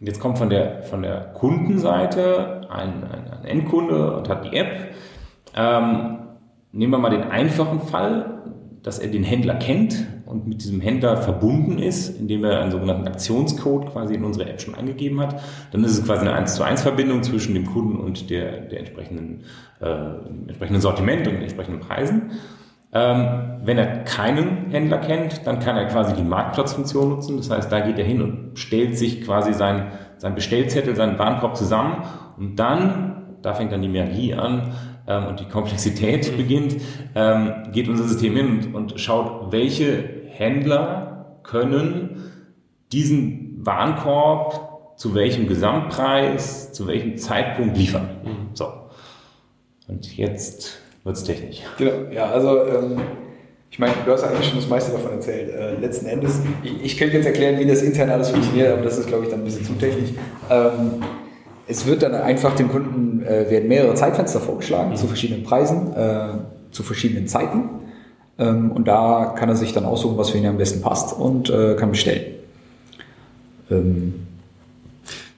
Und 0.02 0.08
jetzt 0.08 0.18
kommt 0.18 0.36
von 0.36 0.50
der, 0.50 0.82
von 0.82 1.02
der 1.02 1.32
Kundenseite 1.32 2.62
ein, 2.68 3.04
ein, 3.04 3.30
ein 3.30 3.44
Endkunde 3.44 4.16
und 4.16 4.28
hat 4.28 4.44
die 4.44 4.56
App. 4.56 4.96
Ähm, 5.54 6.18
nehmen 6.72 6.90
wir 6.90 6.98
mal 6.98 7.10
den 7.10 7.22
einfachen 7.22 7.80
Fall, 7.82 8.42
dass 8.82 8.98
er 8.98 9.06
den 9.12 9.22
Händler 9.22 9.54
kennt 9.54 10.04
und 10.26 10.48
mit 10.48 10.64
diesem 10.64 10.80
Händler 10.80 11.18
verbunden 11.18 11.78
ist, 11.78 12.18
indem 12.18 12.42
er 12.42 12.62
einen 12.62 12.72
sogenannten 12.72 13.06
Aktionscode 13.06 13.92
quasi 13.92 14.14
in 14.14 14.24
unsere 14.24 14.50
App 14.50 14.60
schon 14.60 14.74
eingegeben 14.74 15.20
hat, 15.20 15.40
dann 15.70 15.84
ist 15.84 15.96
es 15.96 16.04
quasi 16.04 16.22
eine 16.22 16.32
1 16.32 16.56
zu 16.56 16.64
1 16.64 16.82
Verbindung 16.82 17.22
zwischen 17.22 17.54
dem 17.54 17.66
Kunden 17.66 17.98
und 17.98 18.28
der, 18.28 18.62
der 18.62 18.80
entsprechenden, 18.80 19.44
äh, 19.80 20.48
entsprechenden 20.48 20.80
Sortiment 20.80 21.28
und 21.28 21.34
den 21.34 21.42
entsprechenden 21.42 21.78
Preisen. 21.78 22.32
Ähm, 22.94 23.60
wenn 23.64 23.78
er 23.78 24.04
keinen 24.04 24.70
Händler 24.70 24.98
kennt, 24.98 25.46
dann 25.46 25.60
kann 25.60 25.76
er 25.76 25.86
quasi 25.86 26.14
die 26.14 26.22
Marktplatzfunktion 26.22 27.08
nutzen. 27.08 27.38
Das 27.38 27.50
heißt, 27.50 27.72
da 27.72 27.80
geht 27.80 27.98
er 27.98 28.04
hin 28.04 28.20
und 28.20 28.58
stellt 28.58 28.98
sich 28.98 29.22
quasi 29.22 29.54
sein, 29.54 29.92
sein 30.18 30.34
Bestellzettel, 30.34 30.94
seinen 30.94 31.18
Warenkorb 31.18 31.56
zusammen 31.56 32.04
und 32.36 32.56
dann, 32.56 33.36
da 33.40 33.54
fängt 33.54 33.72
dann 33.72 33.82
die 33.82 33.88
Magie 33.88 34.34
an, 34.34 34.74
ähm, 35.06 35.26
und 35.26 35.40
die 35.40 35.46
Komplexität 35.46 36.36
beginnt, 36.36 36.76
ähm, 37.14 37.72
geht 37.72 37.88
unser 37.88 38.04
System 38.04 38.36
hin 38.36 38.48
und, 38.48 38.74
und 38.74 39.00
schaut, 39.00 39.52
welche 39.52 40.22
Händler 40.28 41.38
können 41.42 42.30
diesen 42.92 43.64
Warenkorb 43.64 44.98
zu 44.98 45.14
welchem 45.14 45.48
Gesamtpreis, 45.48 46.72
zu 46.72 46.86
welchem 46.86 47.16
Zeitpunkt 47.16 47.76
liefern. 47.76 48.08
Mhm. 48.22 48.48
So. 48.54 48.66
Und 49.88 50.16
jetzt 50.16 50.81
wird 51.04 51.16
es 51.16 51.24
technisch. 51.24 51.60
Genau, 51.78 51.92
ja, 52.12 52.30
also 52.30 52.66
ähm, 52.66 53.00
ich 53.70 53.78
meine, 53.78 53.94
du 54.04 54.12
hast 54.12 54.22
eigentlich 54.22 54.48
schon 54.48 54.58
das 54.58 54.68
meiste 54.68 54.92
davon 54.92 55.12
erzählt. 55.12 55.50
Äh, 55.50 55.76
letzten 55.80 56.06
Endes, 56.06 56.40
ich, 56.62 56.84
ich, 56.84 56.96
könnte 56.98 57.16
jetzt 57.16 57.26
erklären, 57.26 57.58
wie 57.58 57.66
das 57.66 57.82
intern 57.82 58.10
alles 58.10 58.28
funktioniert, 58.28 58.72
aber 58.72 58.82
das 58.82 58.98
ist, 58.98 59.06
glaube 59.06 59.24
ich, 59.24 59.30
dann 59.30 59.40
ein 59.40 59.44
bisschen 59.44 59.64
zu 59.64 59.72
technisch. 59.74 60.10
Ähm, 60.50 61.02
es 61.66 61.86
wird 61.86 62.02
dann 62.02 62.14
einfach 62.14 62.54
dem 62.54 62.68
Kunden, 62.68 63.22
äh, 63.22 63.50
werden 63.50 63.68
mehrere 63.68 63.94
Zeitfenster 63.94 64.40
vorgeschlagen 64.40 64.90
mhm. 64.90 64.96
zu 64.96 65.06
verschiedenen 65.06 65.42
Preisen, 65.42 65.94
äh, 65.96 66.28
zu 66.70 66.82
verschiedenen 66.82 67.26
Zeiten. 67.28 67.70
Ähm, 68.38 68.72
und 68.72 68.86
da 68.86 69.34
kann 69.38 69.48
er 69.48 69.56
sich 69.56 69.72
dann 69.72 69.86
aussuchen, 69.86 70.18
was 70.18 70.30
für 70.30 70.38
ihn 70.38 70.46
am 70.46 70.58
besten 70.58 70.82
passt 70.82 71.18
und 71.18 71.48
äh, 71.48 71.74
kann 71.74 71.90
bestellen. 71.90 72.24
Ähm, 73.70 74.26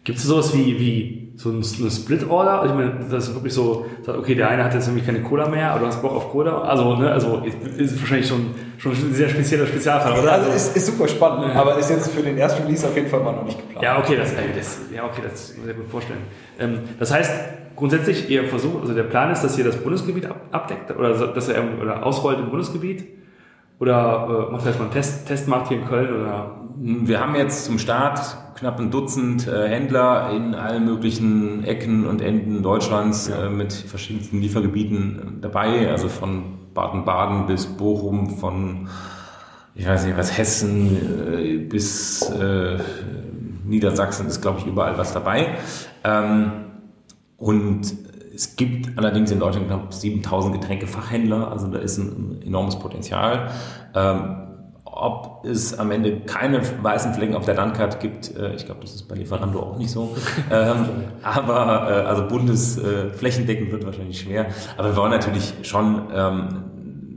Gibt 0.02 0.18
es 0.18 0.24
sowas 0.24 0.52
wie, 0.54 0.78
wie 0.78 1.23
so 1.36 1.50
eine 1.50 1.90
Split-Order? 1.90 2.60
Also 2.60 2.74
ich 2.74 2.80
meine, 2.80 3.06
das 3.10 3.28
ist 3.28 3.34
wirklich 3.34 3.52
so, 3.52 3.86
okay, 4.06 4.34
der 4.34 4.48
eine 4.48 4.64
hat 4.64 4.74
jetzt 4.74 4.86
nämlich 4.86 5.04
keine 5.04 5.20
Cola 5.22 5.48
mehr, 5.48 5.70
aber 5.70 5.80
du 5.80 5.86
hast 5.86 6.00
Bock 6.00 6.12
auf 6.12 6.30
Cola. 6.30 6.62
Also, 6.62 6.96
ne, 6.96 7.10
also 7.10 7.42
ist 7.76 8.00
wahrscheinlich 8.00 8.28
schon, 8.28 8.54
schon 8.78 8.92
ein 8.92 9.14
sehr 9.14 9.28
spezieller 9.28 9.66
Spezialfall, 9.66 10.20
oder? 10.20 10.32
Also 10.32 10.50
ist, 10.50 10.76
ist 10.76 10.86
super 10.86 11.08
spannend, 11.08 11.52
ja. 11.52 11.60
aber 11.60 11.76
ist 11.78 11.90
jetzt 11.90 12.10
für 12.10 12.22
den 12.22 12.38
ersten 12.38 12.62
Release 12.62 12.86
auf 12.86 12.94
jeden 12.94 13.08
Fall 13.08 13.20
mal 13.20 13.32
noch 13.32 13.44
nicht 13.44 13.58
geplant. 13.58 13.82
Ja, 13.82 13.98
okay, 13.98 14.16
das, 14.16 14.32
das, 14.56 14.80
ja, 14.94 15.04
okay, 15.04 15.22
das 15.28 15.54
kann 15.54 15.62
ich 15.62 15.66
mir 15.66 15.82
gut 15.82 15.90
vorstellen. 15.90 16.20
Ähm, 16.60 16.78
das 17.00 17.12
heißt, 17.12 17.32
grundsätzlich, 17.74 18.30
ihr 18.30 18.44
versucht, 18.44 18.82
also 18.82 18.94
der 18.94 19.02
Plan 19.02 19.32
ist, 19.32 19.42
dass 19.42 19.58
ihr 19.58 19.64
das 19.64 19.76
Bundesgebiet 19.76 20.28
abdeckt 20.52 20.96
oder 20.96 21.14
dass 21.14 21.48
er 21.48 21.64
oder 21.82 22.06
ausrollt 22.06 22.38
im 22.38 22.50
Bundesgebiet? 22.50 23.04
Oder 23.80 24.46
äh, 24.48 24.52
macht 24.52 24.62
vielleicht 24.62 24.78
mal 24.78 24.84
einen 24.84 24.94
Test, 24.94 25.26
Testmarkt 25.26 25.68
hier 25.68 25.78
in 25.78 25.84
Köln? 25.84 26.14
Oder? 26.14 26.60
Wir 26.76 27.20
haben 27.20 27.36
jetzt 27.36 27.66
zum 27.66 27.78
Start 27.78 28.36
knapp 28.56 28.80
ein 28.80 28.90
Dutzend 28.90 29.46
äh, 29.46 29.68
Händler 29.68 30.30
in 30.30 30.54
allen 30.54 30.84
möglichen 30.84 31.62
Ecken 31.64 32.04
und 32.04 32.20
Enden 32.20 32.62
Deutschlands 32.62 33.28
ja. 33.28 33.46
äh, 33.46 33.48
mit 33.48 33.72
verschiedensten 33.72 34.40
Liefergebieten 34.40 35.38
dabei, 35.40 35.88
also 35.90 36.08
von 36.08 36.58
Baden-Baden 36.74 37.46
bis 37.46 37.66
Bochum, 37.66 38.30
von 38.30 38.88
ich 39.76 39.86
weiß 39.86 40.06
nicht 40.06 40.16
was, 40.16 40.36
Hessen 40.36 41.32
äh, 41.32 41.58
bis 41.58 42.22
äh, 42.30 42.78
Niedersachsen 43.64 44.26
ist, 44.26 44.40
glaube 44.40 44.58
ich, 44.58 44.66
überall 44.66 44.98
was 44.98 45.12
dabei. 45.12 45.56
Ähm, 46.02 46.50
und 47.36 47.82
es 48.34 48.56
gibt 48.56 48.98
allerdings 48.98 49.30
in 49.30 49.38
Deutschland 49.38 49.68
knapp 49.68 49.94
7000 49.94 50.60
Getränkefachhändler, 50.60 51.52
also 51.52 51.68
da 51.68 51.78
ist 51.78 51.98
ein, 51.98 52.42
enormes 52.44 52.78
Potenzial. 52.78 53.50
Ähm, 53.94 54.44
ob 54.96 55.44
es 55.44 55.76
am 55.78 55.90
Ende 55.90 56.20
keine 56.20 56.60
weißen 56.82 57.14
Flecken 57.14 57.34
auf 57.34 57.44
der 57.44 57.54
Landkarte 57.54 57.98
gibt, 57.98 58.36
äh, 58.36 58.54
ich 58.54 58.64
glaube, 58.64 58.82
das 58.82 58.94
ist 58.94 59.08
bei 59.08 59.16
Lieferando 59.16 59.60
auch 59.60 59.76
nicht 59.76 59.90
so. 59.90 60.16
ähm, 60.52 60.86
aber 61.22 61.90
äh, 61.90 62.06
also 62.06 62.28
bundesflächendeckend 62.28 63.68
äh, 63.68 63.72
wird 63.72 63.86
wahrscheinlich 63.86 64.20
schwer. 64.20 64.46
Aber 64.76 64.88
wir 64.88 64.96
wollen 64.96 65.10
natürlich 65.10 65.54
schon 65.62 66.02
ähm, 66.14 66.48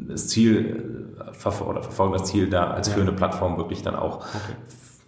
das 0.10 0.27
Ziel 0.27 1.15
äh, 1.19 1.34
verfol 1.34 1.67
oder 1.67 1.84
verfolgen 1.84 2.13
das 2.13 2.25
Ziel, 2.25 2.50
da 2.50 2.72
als 2.72 2.89
führende 2.89 3.13
Plattform 3.13 3.57
wirklich 3.57 3.84
dann 3.84 3.96
auch 3.96 4.17
okay 4.17 4.55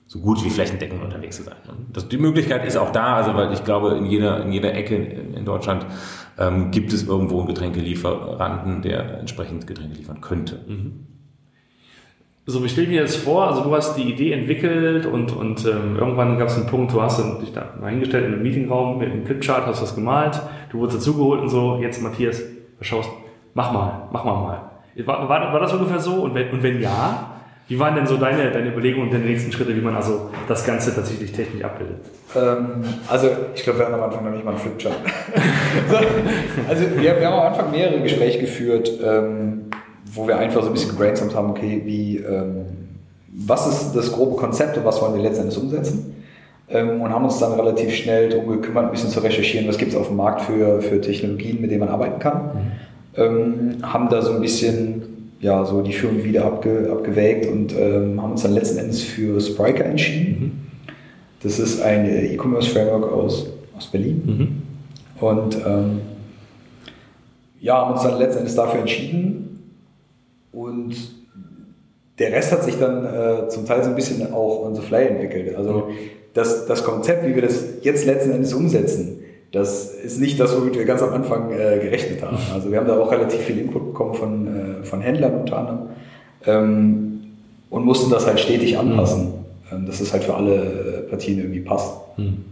so 0.09 0.19
gut 0.19 0.43
wie 0.43 0.49
flächendeckend 0.49 1.03
unterwegs 1.03 1.37
zu 1.37 1.43
sein. 1.43 1.55
Das, 1.93 2.09
die 2.09 2.17
Möglichkeit 2.17 2.65
ist 2.65 2.77
auch 2.77 2.91
da, 2.91 3.17
also 3.17 3.35
weil 3.35 3.53
ich 3.53 3.63
glaube, 3.63 3.95
in 3.95 4.07
jeder, 4.07 4.43
in 4.43 4.51
jeder 4.51 4.73
Ecke 4.73 4.95
in, 4.95 5.45
Deutschland 5.45 5.85
ähm, 6.39 6.71
gibt 6.71 6.91
es 6.93 7.07
irgendwo 7.07 7.37
einen 7.37 7.47
Getränkelieferanten, 7.47 8.81
der 8.81 9.19
entsprechend 9.19 9.67
Getränke 9.67 9.95
liefern 9.95 10.19
könnte. 10.19 10.65
Mhm. 10.67 11.18
So, 12.49 12.65
ich 12.65 12.71
stelle 12.71 12.87
mir 12.87 13.01
jetzt 13.01 13.17
vor, 13.17 13.47
also 13.47 13.61
du 13.61 13.75
hast 13.75 13.95
die 13.95 14.09
Idee 14.09 14.31
entwickelt 14.31 15.05
und, 15.05 15.31
und 15.35 15.63
ähm, 15.65 15.97
irgendwann 15.99 16.35
gab 16.39 16.47
es 16.47 16.55
einen 16.55 16.65
Punkt, 16.65 16.91
du 16.91 16.99
hast 16.99 17.19
dich 17.43 17.53
da 17.53 17.75
hingestellt 17.87 18.25
in 18.25 18.33
einem 18.33 18.41
Meetingraum 18.41 18.97
mit 18.97 19.11
einem 19.11 19.23
Flipchart, 19.23 19.67
hast 19.67 19.83
was 19.83 19.93
gemalt, 19.93 20.41
du 20.71 20.79
wurdest 20.79 20.97
dazugeholt 20.97 21.41
und 21.41 21.49
so, 21.49 21.77
jetzt 21.79 22.01
Matthias, 22.01 22.41
schaust, 22.81 23.07
mach 23.53 23.71
mal, 23.71 24.09
mach 24.11 24.23
mal 24.23 24.33
mal. 24.33 24.71
War, 25.05 25.29
war, 25.29 25.53
war 25.53 25.59
das 25.59 25.73
ungefähr 25.73 25.99
so? 25.99 26.23
Und 26.23 26.33
wenn, 26.33 26.49
und 26.49 26.63
wenn 26.63 26.81
ja, 26.81 27.35
wie 27.67 27.77
waren 27.77 27.93
denn 27.93 28.07
so 28.07 28.17
deine, 28.17 28.49
deine 28.49 28.69
Überlegungen 28.71 29.09
und 29.09 29.13
deine 29.13 29.25
nächsten 29.25 29.51
Schritte, 29.51 29.75
wie 29.75 29.81
man 29.81 29.95
also 29.95 30.31
das 30.47 30.65
Ganze 30.65 30.95
tatsächlich 30.95 31.31
technisch 31.31 31.63
abbildet? 31.63 31.97
Ähm, 32.35 32.83
also 33.07 33.29
ich 33.53 33.61
glaube, 33.61 33.77
wir 33.77 33.85
haben 33.85 33.93
am 33.93 34.01
Anfang 34.01 34.25
noch 34.25 34.31
nicht 34.31 34.43
mal 34.43 34.51
einen 34.51 34.59
Flipchart. 34.59 34.95
also 36.67 36.83
wir, 36.95 37.19
wir, 37.19 37.27
haben 37.27 37.39
am 37.39 37.53
Anfang 37.53 37.69
mehrere 37.69 38.01
Gespräche 38.01 38.39
geführt, 38.39 38.89
ähm, 39.05 39.68
wo 40.13 40.27
wir 40.27 40.37
einfach 40.37 40.61
so 40.61 40.67
ein 40.67 40.73
bisschen 40.73 40.91
gebrainstormt 40.91 41.35
haben, 41.35 41.49
okay, 41.49 41.81
wie, 41.85 42.17
ähm, 42.17 42.65
was 43.27 43.67
ist 43.67 43.95
das 43.95 44.11
grobe 44.11 44.35
Konzept 44.35 44.77
und 44.77 44.85
was 44.85 45.01
wollen 45.01 45.15
wir 45.15 45.21
letztendlich 45.21 45.57
umsetzen? 45.57 46.15
Ähm, 46.69 47.01
und 47.01 47.09
haben 47.11 47.25
uns 47.25 47.39
dann 47.39 47.53
relativ 47.53 47.93
schnell 47.93 48.29
darum 48.29 48.47
gekümmert, 48.47 48.85
ein 48.85 48.91
bisschen 48.91 49.09
zu 49.09 49.19
recherchieren, 49.19 49.67
was 49.67 49.77
gibt 49.77 49.91
es 49.91 49.97
auf 49.97 50.07
dem 50.07 50.17
Markt 50.17 50.41
für, 50.41 50.81
für 50.81 51.01
Technologien, 51.01 51.61
mit 51.61 51.71
denen 51.71 51.81
man 51.81 51.89
arbeiten 51.89 52.19
kann. 52.19 52.41
Mhm. 52.43 52.71
Ähm, 53.15 53.77
haben 53.81 54.09
da 54.09 54.21
so 54.21 54.33
ein 54.33 54.41
bisschen 54.41 55.03
ja, 55.41 55.65
so 55.65 55.81
die 55.81 55.93
Firmen 55.93 56.23
wieder 56.23 56.45
abge, 56.45 56.89
abgewägt 56.91 57.47
und 57.47 57.73
ähm, 57.77 58.21
haben 58.21 58.31
uns 58.31 58.43
dann 58.43 58.53
letzten 58.53 58.77
Endes 58.77 59.01
für 59.01 59.39
Spriker 59.39 59.85
entschieden. 59.85 60.41
Mhm. 60.41 60.51
Das 61.41 61.59
ist 61.59 61.81
ein 61.81 62.05
E-Commerce-Framework 62.05 63.11
aus, 63.11 63.47
aus 63.77 63.87
Berlin. 63.87 64.21
Mhm. 64.25 65.25
Und 65.25 65.55
ähm, 65.65 66.01
ja, 67.61 67.77
haben 67.77 67.93
uns 67.93 68.03
dann 68.03 68.17
letzten 68.19 68.39
Endes 68.39 68.55
dafür 68.55 68.81
entschieden. 68.81 69.48
Und 70.51 70.95
der 72.17 72.31
Rest 72.31 72.51
hat 72.51 72.63
sich 72.63 72.77
dann 72.77 73.05
äh, 73.05 73.47
zum 73.49 73.65
Teil 73.65 73.83
so 73.83 73.89
ein 73.89 73.95
bisschen 73.95 74.33
auch 74.33 74.65
on 74.65 74.75
the 74.75 74.81
fly 74.81 75.07
entwickelt. 75.07 75.55
Also 75.55 75.89
das, 76.33 76.65
das 76.65 76.83
Konzept, 76.83 77.25
wie 77.25 77.35
wir 77.35 77.41
das 77.41 77.63
jetzt 77.81 78.05
letzten 78.05 78.31
Endes 78.31 78.53
umsetzen, 78.53 79.19
das 79.51 79.95
ist 79.95 80.19
nicht 80.19 80.39
das, 80.39 80.55
womit 80.55 80.75
wir 80.75 80.85
ganz 80.85 81.01
am 81.01 81.11
Anfang 81.11 81.51
äh, 81.51 81.79
gerechnet 81.79 82.21
haben. 82.21 82.37
Also 82.53 82.71
wir 82.71 82.77
haben 82.77 82.87
da 82.87 82.99
auch 82.99 83.11
relativ 83.11 83.39
viel 83.41 83.57
Input 83.57 83.87
bekommen 83.87 84.13
von, 84.13 84.47
äh, 84.47 84.83
von 84.83 85.01
Händlern 85.01 85.41
unter 85.41 85.57
anderem 85.57 85.79
ähm, 86.45 87.21
und 87.69 87.85
mussten 87.85 88.11
das 88.11 88.27
halt 88.27 88.39
stetig 88.39 88.77
anpassen, 88.77 89.25
mhm. 89.25 89.31
ähm, 89.71 89.85
dass 89.87 90.01
es 90.01 90.13
halt 90.13 90.23
für 90.23 90.35
alle 90.35 90.55
äh, 90.55 91.09
Partien 91.09 91.39
irgendwie 91.39 91.61
passt. 91.61 91.95
Mhm. 92.17 92.45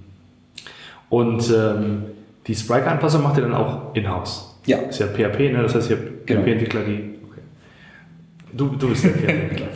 Und 1.10 1.54
ähm, 1.56 2.04
die 2.48 2.56
Sprite-Anpassung 2.56 3.24
macht 3.24 3.38
ihr 3.38 3.44
dann 3.44 3.54
auch 3.54 3.94
in-house? 3.94 4.56
Ja. 4.66 4.78
Das 4.78 5.00
ist 5.00 5.00
ja 5.00 5.08
PHP, 5.08 5.52
ne? 5.52 5.64
das 5.64 5.76
heißt, 5.76 5.90
ihr 5.90 5.98
habt 5.98 6.26
PHP-Entwickler, 6.26 6.82
die 6.82 7.17
Du, 8.58 8.76
du 8.76 8.90
bist 8.90 9.04
der 9.04 9.12
Pferdehändler. 9.12 9.68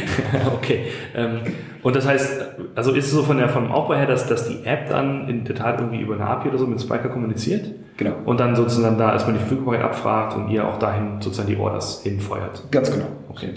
okay. 0.54 0.86
Ähm, 1.14 1.40
und 1.82 1.94
das 1.94 2.06
heißt, 2.06 2.42
also 2.74 2.92
ist 2.92 3.06
es 3.06 3.12
so 3.12 3.22
von 3.22 3.36
der, 3.36 3.48
vom 3.48 3.70
Aufbau 3.70 3.94
her, 3.94 4.06
dass, 4.06 4.26
dass 4.26 4.48
die 4.48 4.64
App 4.64 4.88
dann 4.88 5.28
in 5.28 5.44
der 5.44 5.54
Tat 5.54 5.78
irgendwie 5.78 6.00
über 6.00 6.14
eine 6.14 6.26
API 6.26 6.48
oder 6.48 6.58
so 6.58 6.66
mit 6.66 6.80
Spiker 6.80 7.08
kommuniziert? 7.08 7.66
Genau. 7.96 8.14
Und 8.24 8.40
dann 8.40 8.56
sozusagen 8.56 8.96
da 8.96 9.12
erstmal 9.12 9.34
die 9.34 9.40
Verfügbarkeit 9.40 9.84
abfragt 9.84 10.36
und 10.36 10.48
ihr 10.48 10.66
auch 10.66 10.78
dahin 10.78 11.20
sozusagen 11.20 11.48
die 11.48 11.56
Orders 11.56 12.02
hinfeuert? 12.02 12.62
Ganz 12.70 12.90
genau. 12.90 13.06
Okay. 13.28 13.50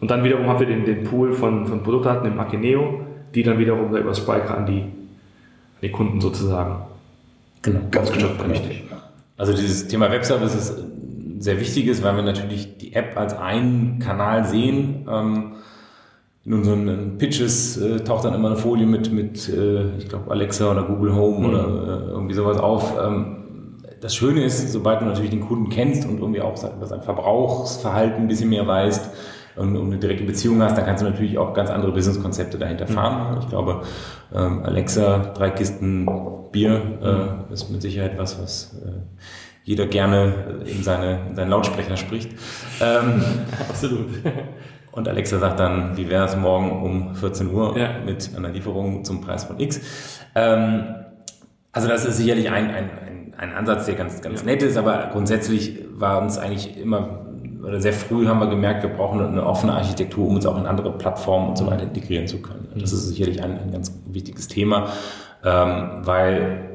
Und 0.00 0.10
dann 0.10 0.24
wiederum 0.24 0.48
habt 0.48 0.62
ihr 0.62 0.66
den, 0.66 0.84
den 0.84 1.04
Pool 1.04 1.32
von, 1.32 1.66
von 1.66 1.82
Produktdaten 1.82 2.30
im 2.30 2.40
Akineo, 2.40 3.00
die 3.34 3.42
dann 3.42 3.58
wiederum 3.58 3.94
über 3.94 4.14
Spiker 4.14 4.56
an 4.56 4.66
die, 4.66 4.80
an 4.80 5.80
die 5.82 5.90
Kunden 5.90 6.20
sozusagen 6.20 6.76
genau. 7.62 7.80
ganz 7.90 8.10
genau. 8.10 8.28
Richtig. 8.48 8.84
Also 9.36 9.52
dieses 9.52 9.88
Thema 9.88 10.10
Webservice 10.10 10.54
ist 10.54 10.78
sehr 11.40 11.58
wichtig 11.58 11.86
ist, 11.86 12.04
weil 12.04 12.14
wir 12.16 12.22
natürlich 12.22 12.76
die 12.76 12.92
App 12.92 13.16
als 13.16 13.36
einen 13.36 13.98
Kanal 13.98 14.44
sehen. 14.44 15.08
Ähm, 15.10 15.52
in 16.44 16.52
unseren 16.52 17.18
Pitches 17.18 17.78
äh, 17.78 18.00
taucht 18.00 18.26
dann 18.26 18.34
immer 18.34 18.48
eine 18.48 18.56
Folie 18.56 18.86
mit, 18.86 19.10
mit 19.10 19.48
äh, 19.48 19.96
ich 19.96 20.08
glaube, 20.08 20.30
Alexa 20.30 20.70
oder 20.70 20.82
Google 20.82 21.14
Home 21.14 21.38
mhm. 21.38 21.44
oder 21.46 21.64
äh, 21.64 22.10
irgendwie 22.10 22.34
sowas 22.34 22.58
auf. 22.58 22.94
Ähm, 23.02 23.36
das 24.00 24.14
Schöne 24.14 24.44
ist, 24.44 24.70
sobald 24.70 25.00
du 25.00 25.06
natürlich 25.06 25.30
den 25.30 25.40
Kunden 25.40 25.70
kennst 25.70 26.06
und 26.06 26.20
irgendwie 26.20 26.42
auch 26.42 26.54
über 26.62 26.86
sein 26.86 27.02
Verbrauchsverhalten 27.02 28.22
ein 28.22 28.28
bisschen 28.28 28.50
mehr 28.50 28.66
weißt 28.66 29.10
und, 29.56 29.76
und 29.76 29.86
eine 29.86 29.98
direkte 29.98 30.24
Beziehung 30.24 30.62
hast, 30.62 30.76
dann 30.76 30.84
kannst 30.84 31.02
du 31.02 31.08
natürlich 31.08 31.38
auch 31.38 31.54
ganz 31.54 31.70
andere 31.70 31.92
Businesskonzepte 31.92 32.58
dahinter 32.58 32.86
mhm. 32.88 32.94
fahren. 32.94 33.38
Ich 33.40 33.48
glaube, 33.48 33.82
ähm, 34.34 34.62
Alexa, 34.62 35.32
drei 35.34 35.50
Kisten 35.50 36.06
Bier 36.52 37.46
äh, 37.48 37.52
ist 37.52 37.70
mit 37.70 37.80
Sicherheit 37.80 38.18
was, 38.18 38.40
was 38.40 38.76
äh, 38.84 38.92
jeder 39.70 39.86
gerne 39.86 40.62
in, 40.66 40.82
seine, 40.82 41.20
in 41.28 41.36
seinen 41.36 41.50
Lautsprecher 41.50 41.96
spricht. 41.96 42.32
Ähm, 42.80 43.22
Absolut. 43.68 44.08
Und 44.90 45.06
Alexa 45.06 45.38
sagt 45.38 45.60
dann, 45.60 45.96
wie 45.96 46.10
wäre 46.10 46.24
es 46.24 46.36
morgen 46.36 46.82
um 46.82 47.14
14 47.14 47.48
Uhr 47.52 47.78
ja. 47.78 47.90
mit 48.04 48.32
einer 48.36 48.48
Lieferung 48.48 49.04
zum 49.04 49.20
Preis 49.20 49.44
von 49.44 49.60
X. 49.60 49.80
Ähm, 50.34 50.82
also 51.70 51.86
das 51.86 52.04
ist 52.04 52.16
sicherlich 52.16 52.50
ein, 52.50 52.66
ein, 52.66 52.90
ein, 52.90 53.34
ein 53.38 53.52
Ansatz, 53.52 53.86
der 53.86 53.94
ganz, 53.94 54.20
ganz 54.20 54.40
ja. 54.40 54.46
nett 54.46 54.60
ist, 54.64 54.76
aber 54.76 55.08
grundsätzlich 55.12 55.78
war 55.92 56.20
uns 56.20 56.36
eigentlich 56.36 56.76
immer, 56.76 57.26
oder 57.64 57.80
sehr 57.80 57.92
früh 57.92 58.26
haben 58.26 58.40
wir 58.40 58.48
gemerkt, 58.48 58.82
wir 58.82 58.90
brauchen 58.90 59.20
eine 59.20 59.46
offene 59.46 59.74
Architektur, 59.74 60.26
um 60.26 60.34
uns 60.34 60.46
auch 60.46 60.58
in 60.58 60.66
andere 60.66 60.98
Plattformen 60.98 61.50
und 61.50 61.58
so 61.58 61.68
weiter 61.68 61.84
integrieren 61.84 62.26
zu 62.26 62.42
können. 62.42 62.66
Das 62.74 62.92
ist 62.92 63.06
sicherlich 63.06 63.40
ein, 63.40 63.56
ein 63.56 63.70
ganz 63.70 63.96
wichtiges 64.06 64.48
Thema, 64.48 64.88
ähm, 65.44 66.00
weil 66.02 66.69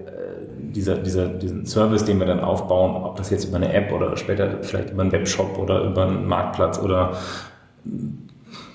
dieser, 0.76 0.98
dieser, 0.98 1.28
diesen 1.28 1.66
Service, 1.66 2.04
den 2.04 2.20
wir 2.20 2.26
dann 2.26 2.42
aufbauen, 2.42 3.04
ob 3.04 3.16
das 3.16 3.30
jetzt 3.30 3.46
über 3.46 3.58
eine 3.58 3.74
App 3.74 3.92
oder 3.92 4.16
später 4.18 4.62
vielleicht 4.62 4.92
über 4.92 5.02
einen 5.02 5.12
Webshop 5.12 5.58
oder 5.58 5.84
über 5.84 6.06
einen 6.06 6.28
Marktplatz 6.28 6.80
oder 6.80 7.18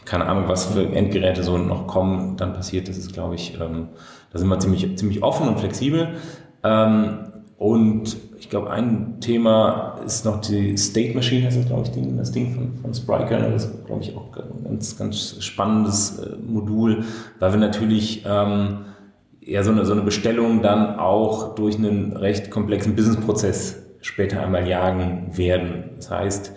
keine 0.07 0.26
Ahnung, 0.26 0.45
was 0.49 0.66
für 0.66 0.83
Endgeräte 0.83 1.45
so 1.45 1.57
noch 1.57 1.87
kommen, 1.87 2.37
dann 2.37 2.52
passiert, 2.52 2.88
das 2.88 2.99
ist, 2.99 3.12
glaube 3.12 3.37
ich, 3.37 3.61
ähm, 3.61 3.88
da 4.33 4.38
sind 4.38 4.49
wir 4.49 4.59
ziemlich, 4.59 4.99
ziemlich 4.99 5.23
offen 5.23 5.47
und 5.47 5.61
flexibel. 5.61 6.09
Ähm, 6.64 7.19
und 7.59 8.16
ich 8.38 8.49
glaube, 8.49 8.71
ein 8.71 9.21
Thema 9.21 9.99
ist 10.04 10.25
noch 10.25 10.40
die 10.40 10.76
State 10.76 11.14
Machine, 11.14 11.45
das, 11.45 11.66
glaube 11.66 11.83
ich, 11.83 12.16
das 12.16 12.33
Ding 12.33 12.54
von, 12.54 12.75
von 12.80 12.95
Spriker. 12.95 13.38
Das 13.38 13.66
ist, 13.66 13.87
glaube 13.87 14.02
ich, 14.02 14.16
auch 14.16 14.35
ein 14.37 14.64
ganz, 14.64 14.97
ganz 14.97 15.37
spannendes 15.45 16.19
äh, 16.19 16.37
Modul, 16.45 17.04
weil 17.38 17.52
wir 17.52 17.61
natürlich 17.61 18.25
ähm, 18.26 18.87
ja 19.41 19.63
so 19.63 19.71
eine, 19.71 19.85
so 19.85 19.93
eine 19.93 20.03
Bestellung 20.03 20.63
dann 20.63 20.99
auch 20.99 21.55
durch 21.55 21.77
einen 21.77 22.17
recht 22.17 22.51
komplexen 22.51 22.95
Businessprozess 22.95 23.83
später 24.01 24.43
einmal 24.43 24.67
jagen 24.67 25.37
werden. 25.37 25.91
Das 25.97 26.11
heißt, 26.11 26.53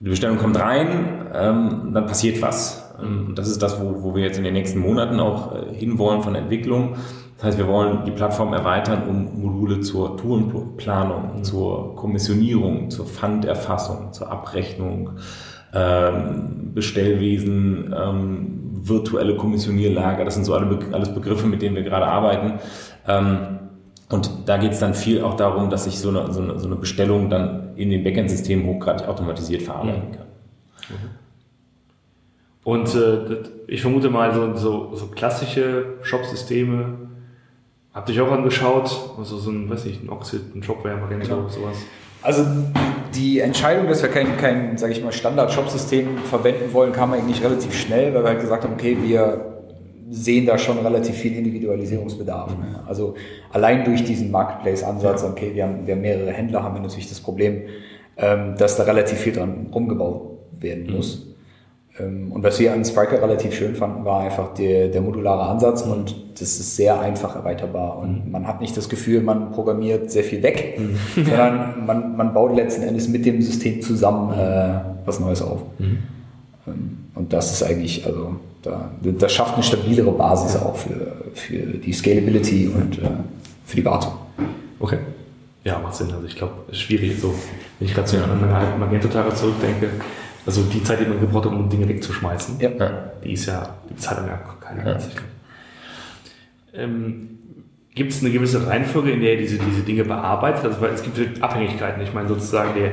die 0.00 0.08
Bestellung 0.08 0.38
kommt 0.38 0.58
rein, 0.58 1.26
ähm, 1.32 1.90
dann 1.94 2.06
passiert 2.06 2.42
was. 2.42 2.92
Ähm, 3.00 3.26
und 3.28 3.38
das 3.38 3.48
ist 3.48 3.62
das, 3.62 3.80
wo, 3.80 4.02
wo 4.02 4.14
wir 4.14 4.22
jetzt 4.22 4.38
in 4.38 4.44
den 4.44 4.54
nächsten 4.54 4.80
Monaten 4.80 5.20
auch 5.20 5.54
äh, 5.54 5.74
hinwollen 5.74 6.22
von 6.22 6.34
Entwicklung. 6.34 6.96
Das 7.36 7.44
heißt, 7.44 7.58
wir 7.58 7.68
wollen 7.68 8.04
die 8.04 8.10
Plattform 8.10 8.52
erweitern 8.52 9.02
um 9.08 9.40
Module 9.40 9.80
zur 9.80 10.16
Tourenplanung, 10.16 11.38
mhm. 11.38 11.44
zur 11.44 11.96
Kommissionierung, 11.96 12.90
zur 12.90 13.06
Funderfassung, 13.06 14.12
zur 14.12 14.30
Abrechnung, 14.30 15.10
ähm, 15.74 16.72
Bestellwesen, 16.74 17.94
ähm, 17.96 18.71
virtuelle 18.88 19.36
Kommissionierlager. 19.36 20.24
Das 20.24 20.34
sind 20.34 20.44
so 20.44 20.54
alle, 20.54 20.78
alles 20.92 21.14
Begriffe, 21.14 21.46
mit 21.46 21.62
denen 21.62 21.76
wir 21.76 21.82
gerade 21.82 22.06
arbeiten. 22.06 22.58
Ähm, 23.06 23.58
und 24.10 24.30
da 24.46 24.58
geht 24.58 24.72
es 24.72 24.80
dann 24.80 24.94
viel 24.94 25.22
auch 25.22 25.34
darum, 25.34 25.70
dass 25.70 25.86
ich 25.86 25.98
so 25.98 26.10
eine, 26.10 26.32
so 26.32 26.42
eine, 26.42 26.58
so 26.58 26.66
eine 26.66 26.76
Bestellung 26.76 27.30
dann 27.30 27.76
in 27.76 27.90
den 27.90 28.04
Backend-Systemen 28.04 28.66
hochgradig 28.66 29.08
automatisiert 29.08 29.62
verarbeiten 29.62 30.10
mhm. 30.10 30.12
kann. 30.12 30.26
Mhm. 30.88 31.22
Und 32.64 32.94
äh, 32.94 33.42
ich 33.66 33.82
vermute 33.82 34.10
mal, 34.10 34.32
so, 34.34 34.54
so, 34.54 34.94
so 34.94 35.06
klassische 35.06 35.94
Shop-Systeme, 36.02 36.98
habt 37.92 38.08
ihr 38.08 38.14
euch 38.14 38.28
auch 38.28 38.32
angeschaut? 38.32 39.14
Also 39.18 39.38
so 39.38 39.50
ein, 39.50 39.68
weiß 39.68 39.84
nicht, 39.86 40.04
ein 40.04 40.10
Oxid, 40.10 40.54
ein 40.54 40.62
Shopware, 40.62 40.96
Magento, 40.96 41.48
sowas? 41.48 41.78
Also 42.22 42.44
die 43.14 43.40
Entscheidung, 43.40 43.88
dass 43.88 44.02
wir 44.02 44.08
kein, 44.08 44.36
kein 44.36 44.78
sage 44.78 44.92
ich 44.92 45.02
mal, 45.02 45.12
Standard-Shop-System 45.12 46.18
verwenden 46.18 46.72
wollen, 46.72 46.92
kam 46.92 47.12
eigentlich 47.12 47.42
relativ 47.42 47.74
schnell, 47.74 48.14
weil 48.14 48.22
wir 48.22 48.28
halt 48.30 48.40
gesagt 48.40 48.64
haben, 48.64 48.74
okay, 48.74 48.96
wir 49.02 49.52
sehen 50.10 50.46
da 50.46 50.58
schon 50.58 50.78
relativ 50.78 51.16
viel 51.16 51.36
Individualisierungsbedarf. 51.36 52.50
Ne? 52.58 52.80
Also 52.86 53.14
allein 53.50 53.84
durch 53.84 54.04
diesen 54.04 54.30
Marketplace-Ansatz, 54.30 55.24
okay, 55.24 55.52
wir 55.54 55.64
haben, 55.64 55.86
wir 55.86 55.94
haben 55.94 56.02
mehrere 56.02 56.30
Händler, 56.32 56.62
haben 56.62 56.74
wir 56.74 56.82
natürlich 56.82 57.08
das 57.08 57.20
Problem, 57.20 57.62
ähm, 58.18 58.54
dass 58.56 58.76
da 58.76 58.84
relativ 58.84 59.18
viel 59.18 59.32
dran 59.32 59.68
rumgebaut 59.74 60.38
werden 60.60 60.86
mhm. 60.86 60.96
muss. 60.96 61.26
Mhm. 61.26 61.31
Und 61.98 62.42
was 62.42 62.58
wir 62.58 62.72
an 62.72 62.84
Spriker 62.84 63.20
relativ 63.20 63.54
schön 63.54 63.74
fanden, 63.74 64.04
war 64.04 64.20
einfach 64.20 64.54
der, 64.54 64.88
der 64.88 65.02
modulare 65.02 65.42
Ansatz 65.50 65.82
und 65.82 66.14
das 66.40 66.58
ist 66.58 66.76
sehr 66.76 66.98
einfach 66.98 67.36
erweiterbar 67.36 67.98
und 67.98 68.30
man 68.32 68.46
hat 68.48 68.62
nicht 68.62 68.74
das 68.76 68.88
Gefühl, 68.88 69.20
man 69.20 69.52
programmiert 69.52 70.10
sehr 70.10 70.24
viel 70.24 70.42
weg, 70.42 70.78
mhm. 70.78 70.96
sondern 71.26 71.84
man, 71.84 72.16
man 72.16 72.32
baut 72.32 72.56
letzten 72.56 72.82
Endes 72.82 73.08
mit 73.08 73.26
dem 73.26 73.42
System 73.42 73.82
zusammen 73.82 74.32
äh, 74.38 74.80
was 75.04 75.20
Neues 75.20 75.42
auf. 75.42 75.60
Mhm. 75.78 75.98
Ähm, 76.66 76.98
und 77.14 77.32
das 77.32 77.52
ist 77.52 77.62
eigentlich, 77.62 78.06
also 78.06 78.36
da, 78.62 78.90
das 79.02 79.32
schafft 79.32 79.54
eine 79.54 79.62
stabilere 79.62 80.12
Basis 80.12 80.56
auch 80.56 80.76
für, 80.76 81.12
für 81.34 81.78
die 81.78 81.92
Scalability 81.92 82.68
und 82.74 82.98
äh, 82.98 83.08
für 83.66 83.76
die 83.76 83.84
Wartung. 83.84 84.12
Okay. 84.80 84.98
Ja, 85.64 85.78
macht 85.78 85.94
Sinn. 85.94 86.10
Also 86.10 86.26
ich 86.26 86.36
glaube, 86.36 86.54
es 86.68 86.74
ist 86.74 86.80
schwierig 86.80 87.20
so, 87.20 87.34
wenn 87.78 87.86
ich 87.86 87.94
gerade 87.94 88.08
so 88.08 88.16
an 88.16 88.40
meine 88.40 88.54
alten 88.54 88.80
Magento-Tage 88.80 89.34
zurückdenke, 89.34 89.90
also 90.44 90.62
die 90.62 90.82
Zeit, 90.82 91.00
die 91.00 91.04
man 91.04 91.20
gebraucht 91.20 91.46
hat, 91.46 91.52
um 91.52 91.68
Dinge 91.68 91.88
wegzuschmeißen, 91.88 92.58
ja. 92.60 92.70
die 93.22 93.32
ist 93.32 93.46
ja, 93.46 93.76
die 93.88 93.94
bezahlt 93.94 94.18
dann 94.18 94.26
ja 94.26 94.40
keiner 94.60 94.90
ja. 94.90 94.98
Ähm, 96.74 97.38
Gibt 97.94 98.12
es 98.12 98.22
eine 98.22 98.30
gewisse 98.30 98.66
Reihenfolge, 98.66 99.10
in 99.10 99.20
der 99.20 99.34
ihr 99.34 99.38
diese, 99.38 99.58
diese 99.58 99.82
Dinge 99.82 100.04
bearbeitet? 100.04 100.64
Also 100.64 100.80
weil 100.80 100.94
es 100.94 101.02
gibt 101.02 101.42
Abhängigkeiten. 101.42 102.02
Ich 102.02 102.14
meine 102.14 102.26
sozusagen, 102.26 102.70
der, 102.74 102.92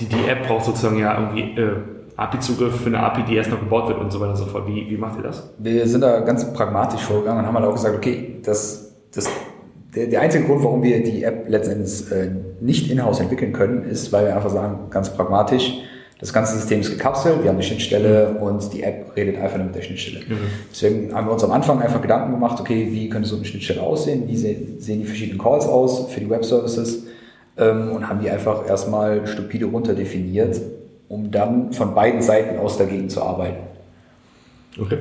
die, 0.00 0.06
die 0.06 0.28
App 0.28 0.48
braucht 0.48 0.64
sozusagen 0.64 0.98
ja 0.98 1.16
irgendwie 1.16 1.60
äh, 1.60 1.76
API-Zugriff 2.16 2.80
für 2.80 2.88
eine 2.88 2.98
API, 2.98 3.22
die 3.22 3.36
erst 3.36 3.50
noch 3.50 3.60
gebaut 3.60 3.88
wird 3.88 3.98
und 3.98 4.10
so 4.10 4.18
weiter 4.18 4.32
und 4.32 4.36
so 4.36 4.46
fort. 4.46 4.66
Wie, 4.66 4.90
wie 4.90 4.96
macht 4.96 5.18
ihr 5.18 5.22
das? 5.22 5.50
Wir 5.58 5.86
sind 5.86 6.00
da 6.00 6.20
ganz 6.20 6.52
pragmatisch 6.52 7.02
vorgegangen 7.02 7.40
und 7.40 7.46
haben 7.46 7.54
halt 7.54 7.66
auch 7.66 7.74
gesagt, 7.74 7.94
okay, 7.94 8.40
das, 8.44 8.92
das, 9.14 9.30
der, 9.94 10.08
der 10.08 10.20
einzige 10.20 10.44
Grund, 10.44 10.64
warum 10.64 10.82
wir 10.82 11.00
die 11.00 11.22
App 11.22 11.44
letztendlich 11.48 12.10
äh, 12.10 12.30
nicht 12.60 12.90
in-house 12.90 13.20
entwickeln 13.20 13.52
können, 13.52 13.84
ist, 13.84 14.12
weil 14.12 14.26
wir 14.26 14.34
einfach 14.34 14.50
sagen, 14.50 14.90
ganz 14.90 15.14
pragmatisch, 15.14 15.78
das 16.20 16.32
ganze 16.32 16.54
System 16.56 16.80
ist 16.80 16.90
gekapselt, 16.90 17.42
wir 17.42 17.48
haben 17.48 17.56
eine 17.56 17.62
Schnittstelle 17.62 18.28
und 18.40 18.72
die 18.72 18.82
App 18.82 19.16
redet 19.16 19.40
einfach 19.40 19.56
nur 19.56 19.66
mit 19.66 19.74
der 19.74 19.82
Schnittstelle. 19.82 20.20
Mhm. 20.20 20.36
Deswegen 20.70 21.14
haben 21.14 21.26
wir 21.26 21.32
uns 21.32 21.44
am 21.44 21.52
Anfang 21.52 21.80
einfach 21.80 22.02
Gedanken 22.02 22.32
gemacht, 22.32 22.60
okay, 22.60 22.88
wie 22.90 23.08
könnte 23.08 23.28
so 23.28 23.36
eine 23.36 23.44
Schnittstelle 23.44 23.80
aussehen, 23.80 24.28
wie 24.28 24.36
sehen, 24.36 24.76
sehen 24.78 25.00
die 25.00 25.06
verschiedenen 25.06 25.38
Calls 25.38 25.66
aus 25.66 26.12
für 26.12 26.20
die 26.20 26.28
Web-Services 26.28 27.04
ähm, 27.56 27.92
und 27.92 28.08
haben 28.08 28.20
die 28.20 28.30
einfach 28.30 28.68
erstmal 28.68 29.26
stupide 29.26 29.66
runterdefiniert 29.66 30.60
um 31.10 31.30
dann 31.30 31.72
von 31.72 31.92
beiden 31.92 32.22
Seiten 32.22 32.58
aus 32.58 32.78
dagegen 32.78 33.10
zu 33.10 33.20
arbeiten. 33.20 33.64
Okay. 34.80 34.98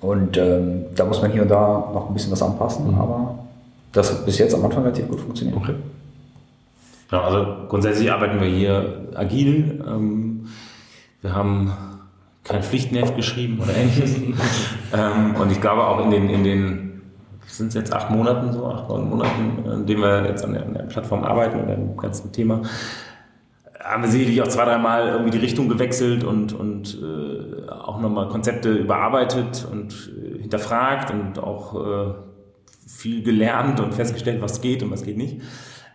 Und 0.00 0.38
ähm, 0.38 0.86
da 0.96 1.04
muss 1.04 1.20
man 1.20 1.30
hier 1.30 1.42
und 1.42 1.50
da 1.50 1.90
noch 1.92 2.08
ein 2.08 2.14
bisschen 2.14 2.32
was 2.32 2.42
anpassen, 2.42 2.90
mhm. 2.90 2.98
aber 2.98 3.38
das 3.92 4.10
hat 4.10 4.24
bis 4.24 4.38
jetzt 4.38 4.54
am 4.54 4.64
Anfang 4.64 4.82
relativ 4.82 5.06
gut 5.06 5.20
funktioniert. 5.20 5.56
Okay. 5.58 5.74
Ja, 7.12 7.20
also 7.20 7.46
grundsätzlich 7.68 8.10
arbeiten 8.10 8.40
wir 8.40 8.48
hier 8.48 9.08
agil. 9.14 9.84
Ähm, 9.86 10.29
wir 11.22 11.34
haben 11.34 11.72
kein 12.44 12.62
Pflichtenheft 12.62 13.16
geschrieben 13.16 13.60
oder 13.60 13.74
ähnliches. 13.74 14.16
ähm, 14.92 15.36
und 15.36 15.52
ich 15.52 15.60
glaube 15.60 15.86
auch 15.86 16.04
in 16.04 16.10
den, 16.10 16.30
in 16.30 16.44
den 16.44 17.02
sind 17.46 17.68
es 17.68 17.74
jetzt 17.74 17.92
acht 17.92 18.10
Monaten, 18.10 18.52
so 18.52 18.66
acht, 18.66 18.88
neun 18.88 19.08
Monaten, 19.08 19.64
in 19.70 19.86
denen 19.86 20.02
wir 20.02 20.26
jetzt 20.26 20.44
an 20.44 20.52
der, 20.52 20.64
an 20.64 20.74
der 20.74 20.82
Plattform 20.84 21.24
arbeiten 21.24 21.60
oder 21.60 21.74
dem 21.74 21.96
ganzen 21.96 22.32
Thema, 22.32 22.62
haben 23.82 24.02
wir 24.02 24.10
sicherlich 24.10 24.40
auch 24.42 24.48
zwei, 24.48 24.64
dreimal 24.64 25.08
irgendwie 25.08 25.30
die 25.30 25.38
Richtung 25.38 25.68
gewechselt 25.68 26.22
und, 26.22 26.52
und 26.52 26.98
äh, 27.02 27.68
auch 27.70 28.00
nochmal 28.00 28.28
Konzepte 28.28 28.72
überarbeitet 28.72 29.66
und 29.70 30.12
äh, 30.16 30.38
hinterfragt 30.40 31.10
und 31.10 31.38
auch 31.38 31.74
äh, 31.74 32.14
viel 32.86 33.22
gelernt 33.22 33.80
und 33.80 33.94
festgestellt, 33.94 34.42
was 34.42 34.60
geht 34.60 34.82
und 34.82 34.90
was 34.90 35.02
geht 35.02 35.16
nicht. 35.16 35.40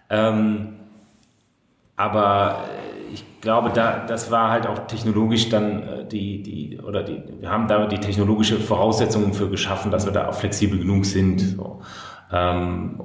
Ähm, 0.09 0.75
aber 1.95 2.63
ich 3.15 3.39
glaube, 3.39 3.71
da, 3.73 4.05
das 4.05 4.29
war 4.29 4.51
halt 4.51 4.67
auch 4.67 4.87
technologisch 4.87 5.47
dann 5.47 5.83
äh, 5.83 6.05
die, 6.05 6.43
die, 6.43 6.79
oder 6.81 7.01
die, 7.01 7.23
wir 7.39 7.49
haben 7.49 7.67
da 7.67 7.87
die 7.87 7.99
technologische 7.99 8.57
Voraussetzungen 8.57 9.33
für 9.33 9.49
geschaffen, 9.49 9.89
dass 9.89 10.05
wir 10.05 10.11
da 10.11 10.27
auch 10.27 10.33
flexibel 10.33 10.77
genug 10.77 11.05
sind. 11.05 11.39
So. 11.39 11.81
Ähm, 12.31 13.01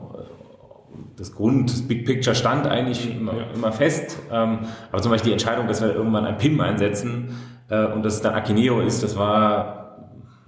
das 1.17 1.33
Grund, 1.33 1.71
das 1.71 1.87
Big 1.87 2.05
Picture 2.07 2.35
stand 2.35 2.67
eigentlich 2.67 3.17
immer, 3.17 3.35
ja. 3.35 3.45
immer 3.55 3.71
fest. 3.71 4.19
Ähm, 4.33 4.61
aber 4.91 5.01
zum 5.01 5.13
Beispiel 5.13 5.29
die 5.29 5.35
Entscheidung, 5.35 5.69
dass 5.69 5.81
wir 5.81 5.95
irgendwann 5.95 6.27
ein 6.27 6.39
PIM 6.39 6.61
einsetzen 6.61 7.29
äh, 7.69 7.87
und 7.87 8.05
dass 8.05 8.15
es 8.15 8.21
dann 8.21 8.35
Akineo 8.35 8.81
ist, 8.81 9.05
das 9.05 9.17
war 9.17 9.80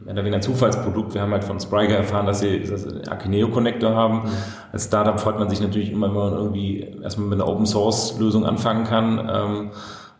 mehr 0.04 0.14
oder 0.14 0.22
weniger 0.22 0.36
ein 0.36 0.42
Zufallsprodukt. 0.42 1.14
Wir 1.14 1.22
haben 1.22 1.32
halt 1.32 1.44
von 1.44 1.58
Spriker 1.60 1.96
erfahren, 1.96 2.26
dass 2.26 2.40
sie, 2.40 2.60
dass 2.60 2.82
sie 2.82 2.90
einen 2.90 3.08
Akineo 3.08 3.48
Connector 3.48 3.94
haben. 3.94 4.24
Mhm. 4.24 4.30
Als 4.72 4.86
Startup 4.86 5.18
freut 5.18 5.38
man 5.38 5.48
sich 5.48 5.60
natürlich 5.60 5.90
immer, 5.90 6.08
wenn 6.08 6.14
man 6.14 6.32
irgendwie 6.32 6.80
erstmal 7.02 7.28
mit 7.28 7.40
einer 7.40 7.48
Open 7.48 7.66
Source 7.66 8.18
Lösung 8.18 8.44
anfangen 8.44 8.84
kann. 8.84 9.30
Ähm, 9.32 9.70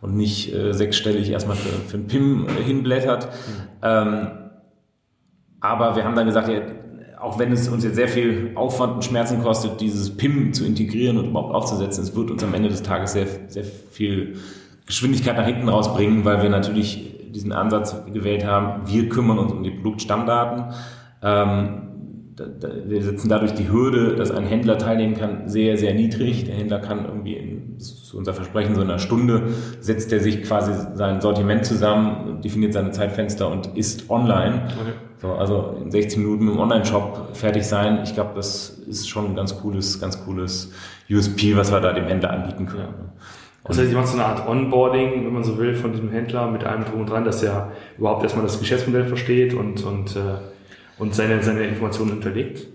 und 0.03 0.17
nicht 0.17 0.53
äh, 0.53 0.73
sechsstellig 0.73 1.29
erstmal 1.29 1.55
für, 1.55 1.69
für 1.69 1.95
ein 1.95 2.07
PIM 2.07 2.45
hinblättert. 2.65 3.25
Mhm. 3.25 3.67
Ähm, 3.81 4.27
aber 5.61 5.95
wir 5.95 6.03
haben 6.03 6.15
dann 6.15 6.25
gesagt, 6.25 6.49
ja, 6.49 6.59
auch 7.21 7.39
wenn 7.39 7.53
es 7.53 7.69
uns 7.69 7.85
jetzt 7.85 7.95
sehr 7.95 8.09
viel 8.09 8.51
Aufwand 8.55 8.95
und 8.95 9.05
Schmerzen 9.05 9.41
kostet, 9.41 9.79
dieses 9.79 10.17
PIM 10.17 10.51
zu 10.51 10.65
integrieren 10.65 11.17
und 11.17 11.29
überhaupt 11.29 11.55
aufzusetzen, 11.55 12.03
es 12.03 12.13
wird 12.17 12.31
uns 12.31 12.43
am 12.43 12.53
Ende 12.53 12.67
des 12.67 12.83
Tages 12.83 13.13
sehr, 13.13 13.27
sehr 13.47 13.63
viel 13.63 14.35
Geschwindigkeit 14.85 15.37
nach 15.37 15.45
hinten 15.45 15.69
rausbringen, 15.69 16.25
weil 16.25 16.43
wir 16.43 16.49
natürlich 16.49 17.12
diesen 17.33 17.51
Ansatz 17.51 17.95
gewählt 18.11 18.45
haben, 18.45 18.87
wir 18.87 19.09
kümmern 19.09 19.39
uns 19.39 19.51
um 19.51 19.63
die 19.63 19.71
Produktstammdaten. 19.71 20.73
Ähm, 21.21 21.89
wir 22.85 23.03
setzen 23.03 23.29
dadurch 23.29 23.53
die 23.53 23.71
Hürde, 23.71 24.15
dass 24.15 24.31
ein 24.31 24.45
Händler 24.45 24.77
teilnehmen 24.77 25.15
kann, 25.15 25.49
sehr, 25.49 25.77
sehr 25.77 25.93
niedrig. 25.93 26.45
Der 26.45 26.55
Händler 26.55 26.79
kann 26.79 27.05
irgendwie, 27.05 27.35
in, 27.35 27.77
das 27.77 27.91
ist 27.91 28.13
unser 28.13 28.33
Versprechen, 28.33 28.75
so 28.75 28.81
in 28.81 28.89
einer 28.89 28.99
Stunde 28.99 29.49
setzt 29.79 30.11
er 30.11 30.19
sich 30.19 30.43
quasi 30.43 30.71
sein 30.95 31.21
Sortiment 31.21 31.65
zusammen, 31.65 32.41
definiert 32.41 32.73
seine 32.73 32.91
Zeitfenster 32.91 33.49
und 33.49 33.77
ist 33.77 34.09
online. 34.09 34.63
Okay. 34.65 34.93
So, 35.21 35.33
also 35.33 35.77
in 35.81 35.89
16 35.89 36.21
Minuten 36.21 36.49
im 36.49 36.59
Online-Shop 36.59 37.29
fertig 37.33 37.65
sein. 37.65 38.01
Ich 38.03 38.13
glaube, 38.13 38.31
das 38.35 38.69
ist 38.69 39.07
schon 39.07 39.27
ein 39.27 39.35
ganz 39.35 39.57
cooles, 39.59 40.01
ganz 40.01 40.23
cooles 40.25 40.71
USP, 41.09 41.55
was 41.55 41.71
wir 41.71 41.79
da 41.79 41.93
dem 41.93 42.05
Händler 42.05 42.31
anbieten 42.31 42.65
können. 42.65 43.11
Das 43.65 43.77
heißt, 43.77 43.91
ihr 43.91 43.97
macht 43.97 44.07
so 44.07 44.17
eine 44.17 44.25
Art 44.25 44.47
Onboarding, 44.47 45.25
wenn 45.25 45.33
man 45.33 45.43
so 45.43 45.57
will, 45.57 45.73
von 45.73 45.91
diesem 45.91 46.11
Händler 46.11 46.51
mit 46.51 46.65
allem 46.65 46.83
drum 46.83 47.01
und 47.01 47.09
dran, 47.09 47.23
dass 47.23 47.41
er 47.43 47.71
überhaupt 47.97 48.23
erstmal 48.23 48.43
das 48.43 48.59
Geschäftsmodell 48.59 49.05
versteht 49.05 49.53
und, 49.53 49.83
und, 49.83 50.15
äh, 50.15 50.35
und 50.99 51.15
seine, 51.15 51.41
seine 51.41 51.63
Informationen 51.63 52.11
hinterlegt? 52.11 52.67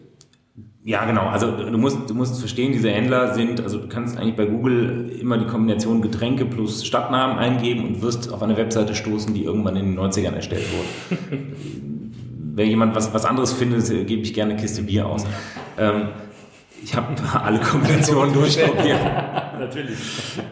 Ja, 0.84 1.04
genau. 1.04 1.26
Also 1.26 1.50
du 1.50 1.76
musst, 1.76 2.08
du 2.08 2.14
musst 2.14 2.40
verstehen, 2.40 2.72
diese 2.72 2.90
Händler 2.90 3.34
sind, 3.34 3.60
also 3.60 3.78
du 3.78 3.88
kannst 3.88 4.16
eigentlich 4.16 4.36
bei 4.36 4.46
Google 4.46 5.12
immer 5.20 5.36
die 5.36 5.44
Kombination 5.44 6.00
Getränke 6.00 6.46
plus 6.46 6.86
Stadtnamen 6.86 7.36
eingeben 7.36 7.84
und 7.84 8.00
wirst 8.00 8.32
auf 8.32 8.42
eine 8.42 8.56
Webseite 8.56 8.94
stoßen, 8.94 9.34
die 9.34 9.44
irgendwann 9.44 9.76
in 9.76 9.94
den 9.94 9.98
90ern 9.98 10.32
erstellt 10.32 10.64
wurde. 10.72 11.38
wenn 12.58 12.68
jemand 12.68 12.96
was, 12.96 13.14
was 13.14 13.24
anderes 13.24 13.52
findet, 13.52 13.88
gebe 14.06 14.22
ich 14.22 14.34
gerne 14.34 14.52
eine 14.52 14.60
Kiste 14.60 14.82
Bier 14.82 15.06
aus. 15.06 15.24
Ähm, 15.78 16.08
ich 16.82 16.94
habe 16.94 17.14
alle 17.42 17.60
Kombinationen 17.60 18.32
durchprobiert. 18.32 19.00
natürlich. 19.58 19.98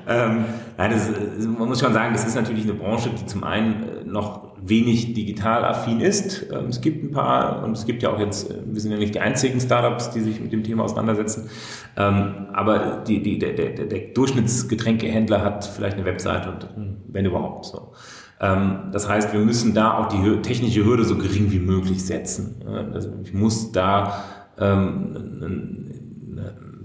ähm, 0.08 0.44
nein, 0.76 0.90
das, 0.90 1.10
man 1.46 1.68
muss 1.68 1.80
schon 1.80 1.92
sagen, 1.92 2.12
das 2.12 2.26
ist 2.26 2.34
natürlich 2.34 2.64
eine 2.64 2.74
Branche, 2.74 3.10
die 3.10 3.26
zum 3.26 3.44
einen 3.44 3.82
äh, 3.82 4.04
noch 4.04 4.56
wenig 4.60 5.14
digital 5.14 5.64
affin 5.64 6.00
ist. 6.00 6.46
Ähm, 6.52 6.66
es 6.68 6.80
gibt 6.80 7.04
ein 7.04 7.12
paar 7.12 7.62
und 7.64 7.72
es 7.72 7.86
gibt 7.86 8.02
ja 8.02 8.10
auch 8.10 8.18
jetzt, 8.18 8.50
äh, 8.50 8.54
wir 8.64 8.80
sind 8.80 8.92
ja 8.92 8.98
nicht 8.98 9.14
die 9.14 9.20
einzigen 9.20 9.60
Startups, 9.60 10.10
die 10.10 10.20
sich 10.20 10.40
mit 10.40 10.52
dem 10.52 10.64
Thema 10.64 10.84
auseinandersetzen. 10.84 11.48
Ähm, 11.96 12.48
aber 12.52 13.04
die, 13.06 13.22
die, 13.22 13.38
der, 13.38 13.52
der, 13.52 13.70
der 13.70 13.98
Durchschnittsgetränkehändler 14.14 15.42
hat 15.42 15.64
vielleicht 15.64 15.96
eine 15.96 16.04
Webseite 16.04 16.50
und 16.50 16.68
wenn 17.08 17.24
überhaupt 17.24 17.66
so. 17.66 17.92
Ähm, 18.40 18.90
das 18.92 19.08
heißt, 19.08 19.32
wir 19.32 19.40
müssen 19.40 19.74
da 19.74 19.98
auch 19.98 20.08
die 20.08 20.42
technische 20.42 20.84
Hürde 20.84 21.04
so 21.04 21.16
gering 21.16 21.50
wie 21.52 21.58
möglich 21.58 22.04
setzen. 22.04 22.62
Also 22.92 23.10
ich 23.22 23.32
muss 23.32 23.72
da 23.72 24.24
ähm, 24.58 25.95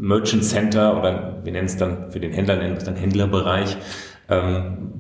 Merchant 0.02 0.44
Center 0.44 0.98
oder 0.98 1.38
wir 1.44 1.52
nennen 1.52 1.68
es 1.68 1.78
dann 1.78 2.12
für 2.12 2.20
den 2.20 2.34
Händler, 2.34 2.56
nennen 2.56 2.76
es 2.76 2.84
dann 2.84 2.96
Händlerbereich, 2.96 3.78
ähm, 4.30 4.94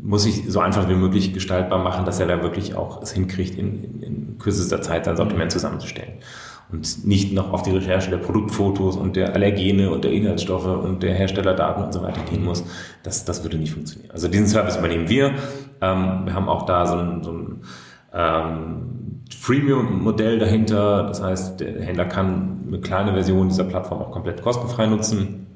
muss 0.00 0.24
ich 0.24 0.44
so 0.48 0.60
einfach 0.60 0.88
wie 0.88 0.94
möglich 0.94 1.34
gestaltbar 1.34 1.82
machen, 1.82 2.06
dass 2.06 2.18
er 2.18 2.26
da 2.26 2.42
wirklich 2.42 2.74
auch 2.74 3.02
es 3.02 3.12
hinkriegt, 3.12 3.58
in, 3.58 3.84
in, 3.84 4.02
in 4.02 4.38
kürzester 4.38 4.80
Zeit 4.80 5.04
sein 5.04 5.16
Sortiment 5.16 5.52
zusammenzustellen. 5.52 6.14
Und 6.72 7.06
nicht 7.06 7.32
noch 7.32 7.52
auf 7.52 7.62
die 7.62 7.70
Recherche 7.70 8.10
der 8.10 8.18
Produktfotos 8.18 8.96
und 8.96 9.16
der 9.16 9.34
Allergene 9.34 9.90
und 9.90 10.04
der 10.04 10.12
Inhaltsstoffe 10.12 10.66
und 10.66 11.02
der 11.02 11.14
Herstellerdaten 11.14 11.84
und 11.84 11.92
so 11.92 12.02
weiter 12.02 12.20
gehen 12.30 12.44
muss. 12.44 12.64
Das, 13.02 13.24
das 13.24 13.42
würde 13.42 13.58
nicht 13.58 13.72
funktionieren. 13.72 14.10
Also 14.10 14.28
diesen 14.28 14.46
Service 14.46 14.76
übernehmen 14.76 15.08
wir. 15.08 15.32
Ähm, 15.80 16.22
wir 16.24 16.34
haben 16.34 16.48
auch 16.48 16.64
da 16.66 16.86
so 16.86 16.96
ein, 16.96 17.22
so 17.22 17.32
ein 17.32 17.62
ähm, 18.12 19.07
Freemium-Modell 19.30 20.38
dahinter. 20.38 21.04
Das 21.04 21.22
heißt, 21.22 21.60
der 21.60 21.80
Händler 21.82 22.06
kann 22.06 22.64
eine 22.66 22.80
kleine 22.80 23.12
Version 23.12 23.48
dieser 23.48 23.64
Plattform 23.64 24.00
auch 24.00 24.10
komplett 24.10 24.42
kostenfrei 24.42 24.86
nutzen, 24.86 25.46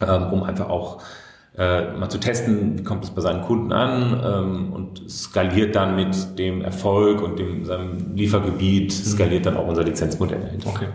ähm, 0.00 0.32
um 0.32 0.42
einfach 0.42 0.68
auch 0.68 1.02
äh, 1.58 1.92
mal 1.92 2.08
zu 2.10 2.18
testen, 2.18 2.78
wie 2.78 2.84
kommt 2.84 3.04
es 3.04 3.10
bei 3.10 3.22
seinen 3.22 3.42
Kunden 3.42 3.72
an 3.72 4.20
ähm, 4.24 4.72
und 4.72 5.10
skaliert 5.10 5.74
dann 5.74 5.96
mit 5.96 6.38
dem 6.38 6.60
Erfolg 6.60 7.22
und 7.22 7.38
dem 7.38 7.64
seinem 7.64 8.14
Liefergebiet, 8.14 8.88
mhm. 8.88 9.10
skaliert 9.10 9.46
dann 9.46 9.56
auch 9.56 9.66
unser 9.66 9.82
Lizenzmodell 9.82 10.40
dahinter. 10.40 10.68
Okay. 10.68 10.86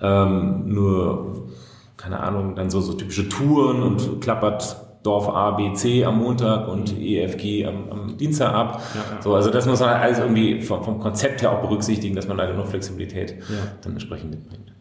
ähm, 0.00 0.62
nur, 0.66 1.48
keine 1.96 2.20
Ahnung, 2.20 2.54
dann 2.54 2.70
so, 2.70 2.80
so 2.80 2.92
typische 2.92 3.28
Touren 3.28 3.82
und 3.82 4.20
klappert 4.20 4.76
Dorf 5.02 5.28
A, 5.28 5.50
B, 5.52 5.72
C 5.72 6.04
am 6.04 6.18
Montag 6.18 6.68
und 6.68 6.96
EFG 6.96 7.66
am, 7.66 7.90
am 7.90 8.16
Dienstag 8.16 8.54
ab. 8.54 8.80
Ja, 8.94 9.00
ja. 9.16 9.22
So, 9.22 9.34
also 9.34 9.50
das 9.50 9.66
muss 9.66 9.80
man 9.80 9.90
halt 9.90 10.02
alles 10.02 10.20
irgendwie 10.20 10.60
vom, 10.60 10.84
vom, 10.84 11.00
Konzept 11.00 11.42
her 11.42 11.50
auch 11.50 11.60
berücksichtigen, 11.60 12.14
dass 12.14 12.28
man 12.28 12.36
da 12.36 12.46
genug 12.46 12.68
Flexibilität 12.68 13.34
ja. 13.48 13.56
dann 13.82 13.94
entsprechend 13.94 14.30
mitbringt. 14.30 14.77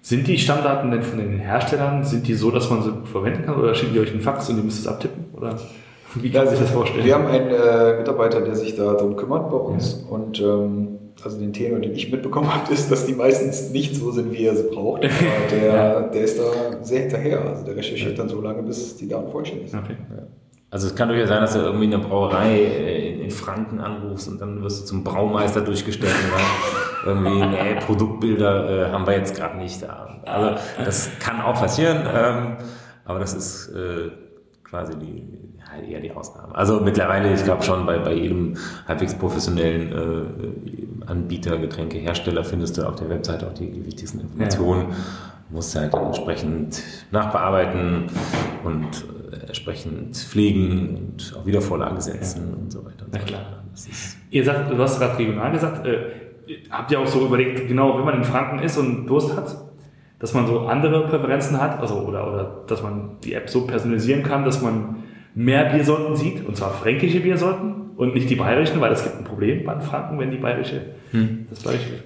Sind 0.00 0.26
die 0.26 0.38
Stammdaten 0.38 0.90
denn 0.90 1.02
von 1.02 1.18
den 1.18 1.38
Herstellern, 1.38 2.04
sind 2.04 2.26
die 2.28 2.34
so, 2.34 2.50
dass 2.50 2.70
man 2.70 2.82
sie 2.82 2.92
verwenden 3.04 3.44
kann 3.44 3.56
oder 3.56 3.74
schicken 3.74 3.94
die 3.94 4.00
euch 4.00 4.10
einen 4.10 4.20
Fax 4.20 4.48
und 4.48 4.56
ihr 4.56 4.62
müsst 4.62 4.80
es 4.80 4.86
abtippen? 4.86 5.26
Oder 5.36 5.58
wie 6.14 6.30
kann 6.30 6.44
man 6.44 6.54
sich 6.54 6.60
das 6.60 6.70
vorstellen? 6.70 7.04
Wir 7.04 7.14
haben 7.14 7.26
einen 7.26 7.50
äh, 7.50 7.98
Mitarbeiter, 7.98 8.40
der 8.40 8.54
sich 8.54 8.76
da 8.76 8.94
darum 8.94 9.16
kümmert 9.16 9.50
bei 9.50 9.56
uns 9.56 10.04
ja. 10.04 10.14
und 10.14 10.40
ähm, 10.40 10.98
also 11.24 11.38
den 11.38 11.52
Thema, 11.52 11.80
den 11.80 11.94
ich 11.94 12.10
mitbekommen 12.10 12.52
habe, 12.54 12.72
ist, 12.72 12.90
dass 12.90 13.06
die 13.06 13.14
meistens 13.14 13.70
nicht 13.70 13.94
so 13.96 14.10
sind, 14.12 14.32
wie 14.32 14.44
er 14.44 14.54
sie 14.54 14.68
braucht. 14.68 15.04
Aber 15.04 15.12
der, 15.50 15.74
ja. 15.74 16.00
der 16.00 16.22
ist 16.22 16.38
da 16.38 16.82
sehr 16.82 17.00
hinterher. 17.00 17.44
Also 17.44 17.64
der 17.64 17.76
recherchiert 17.76 18.12
ja. 18.12 18.16
dann 18.16 18.28
so 18.28 18.40
lange, 18.40 18.62
bis 18.62 18.96
die 18.96 19.08
Daten 19.08 19.30
vollständig 19.30 19.70
sind. 19.70 19.80
Okay. 19.80 19.96
Also 20.70 20.86
es 20.86 20.94
kann 20.94 21.08
durchaus 21.08 21.28
sein, 21.28 21.40
dass 21.40 21.54
du 21.54 21.60
irgendwie 21.60 21.86
in 21.86 21.92
der 21.92 21.98
Brauerei 21.98 22.62
in, 22.62 23.22
in 23.22 23.30
Franken 23.30 23.80
anrufst 23.80 24.28
und 24.28 24.38
dann 24.38 24.62
wirst 24.62 24.82
du 24.82 24.86
zum 24.86 25.02
Braumeister 25.02 25.62
durchgestellt 25.62 26.12
irgendwie, 27.08 27.46
nee, 27.46 27.74
Produktbilder 27.80 28.88
äh, 28.88 28.92
haben 28.92 29.06
wir 29.06 29.14
jetzt 29.14 29.34
gerade 29.34 29.56
nicht 29.56 29.82
da. 29.82 30.20
Also 30.24 30.60
das 30.84 31.10
kann 31.18 31.40
auch 31.40 31.54
passieren, 31.54 32.06
ähm, 32.06 32.56
aber 33.04 33.18
das 33.18 33.34
ist 33.34 33.68
äh, 33.68 34.10
quasi 34.62 34.98
die, 34.98 35.26
ja, 35.58 35.86
eher 35.86 36.00
die 36.00 36.12
Ausnahme. 36.12 36.54
Also 36.54 36.80
mittlerweile, 36.80 37.32
ich 37.32 37.42
glaube 37.44 37.62
schon, 37.62 37.86
bei, 37.86 37.98
bei 37.98 38.12
jedem 38.14 38.56
halbwegs 38.86 39.14
professionellen 39.14 39.92
äh, 39.92 41.10
Anbieter, 41.10 41.58
Getränkehersteller 41.58 42.44
findest 42.44 42.76
du 42.76 42.86
auf 42.86 42.96
der 42.96 43.08
Webseite 43.08 43.46
auch 43.46 43.54
die, 43.54 43.70
die 43.70 43.86
wichtigsten 43.86 44.20
Informationen. 44.20 44.90
Ja. 44.90 44.96
Musst 45.50 45.74
halt 45.74 45.94
entsprechend 45.94 46.82
nachbearbeiten 47.10 48.10
und 48.64 49.06
entsprechend 49.46 50.14
pflegen 50.14 50.96
und 50.96 51.34
auf 51.36 51.46
Wiedervorlage 51.46 52.00
setzen 52.02 52.48
ja. 52.50 52.56
und 52.56 52.70
so 52.70 52.84
weiter. 52.84 53.06
Und 53.06 53.12
Na 53.12 53.18
klar. 53.20 53.62
Ihr 54.30 54.44
sagt, 54.44 54.70
du 54.70 54.78
hast 54.78 54.98
gerade 54.98 55.18
regional 55.18 55.52
gesagt, 55.52 55.86
äh, 55.86 56.27
habt 56.70 56.90
ihr 56.90 57.00
auch 57.00 57.06
so 57.06 57.26
überlegt, 57.26 57.68
genau, 57.68 57.98
wenn 57.98 58.04
man 58.04 58.16
in 58.16 58.24
Franken 58.24 58.60
ist 58.60 58.76
und 58.78 59.06
Durst 59.06 59.36
hat, 59.36 59.56
dass 60.18 60.34
man 60.34 60.46
so 60.46 60.60
andere 60.60 61.06
Präferenzen 61.06 61.60
hat, 61.60 61.80
also 61.80 61.96
oder, 61.96 62.26
oder 62.26 62.64
dass 62.66 62.82
man 62.82 63.18
die 63.24 63.34
App 63.34 63.48
so 63.48 63.66
personalisieren 63.66 64.22
kann, 64.22 64.44
dass 64.44 64.60
man 64.62 64.96
mehr 65.34 65.66
Biersorten 65.66 66.16
sieht, 66.16 66.46
und 66.46 66.56
zwar 66.56 66.70
fränkische 66.72 67.20
Biersorten 67.20 67.90
und 67.96 68.14
nicht 68.14 68.28
die 68.28 68.34
bayerischen, 68.34 68.80
weil 68.80 68.92
es 68.92 69.02
gibt 69.04 69.16
ein 69.16 69.24
Problem 69.24 69.64
bei 69.64 69.74
den 69.74 69.82
Franken, 69.82 70.18
wenn 70.18 70.30
die 70.30 70.38
bayerische 70.38 70.80
hm. 71.12 71.46
das 71.50 71.60
bayerische 71.60 72.02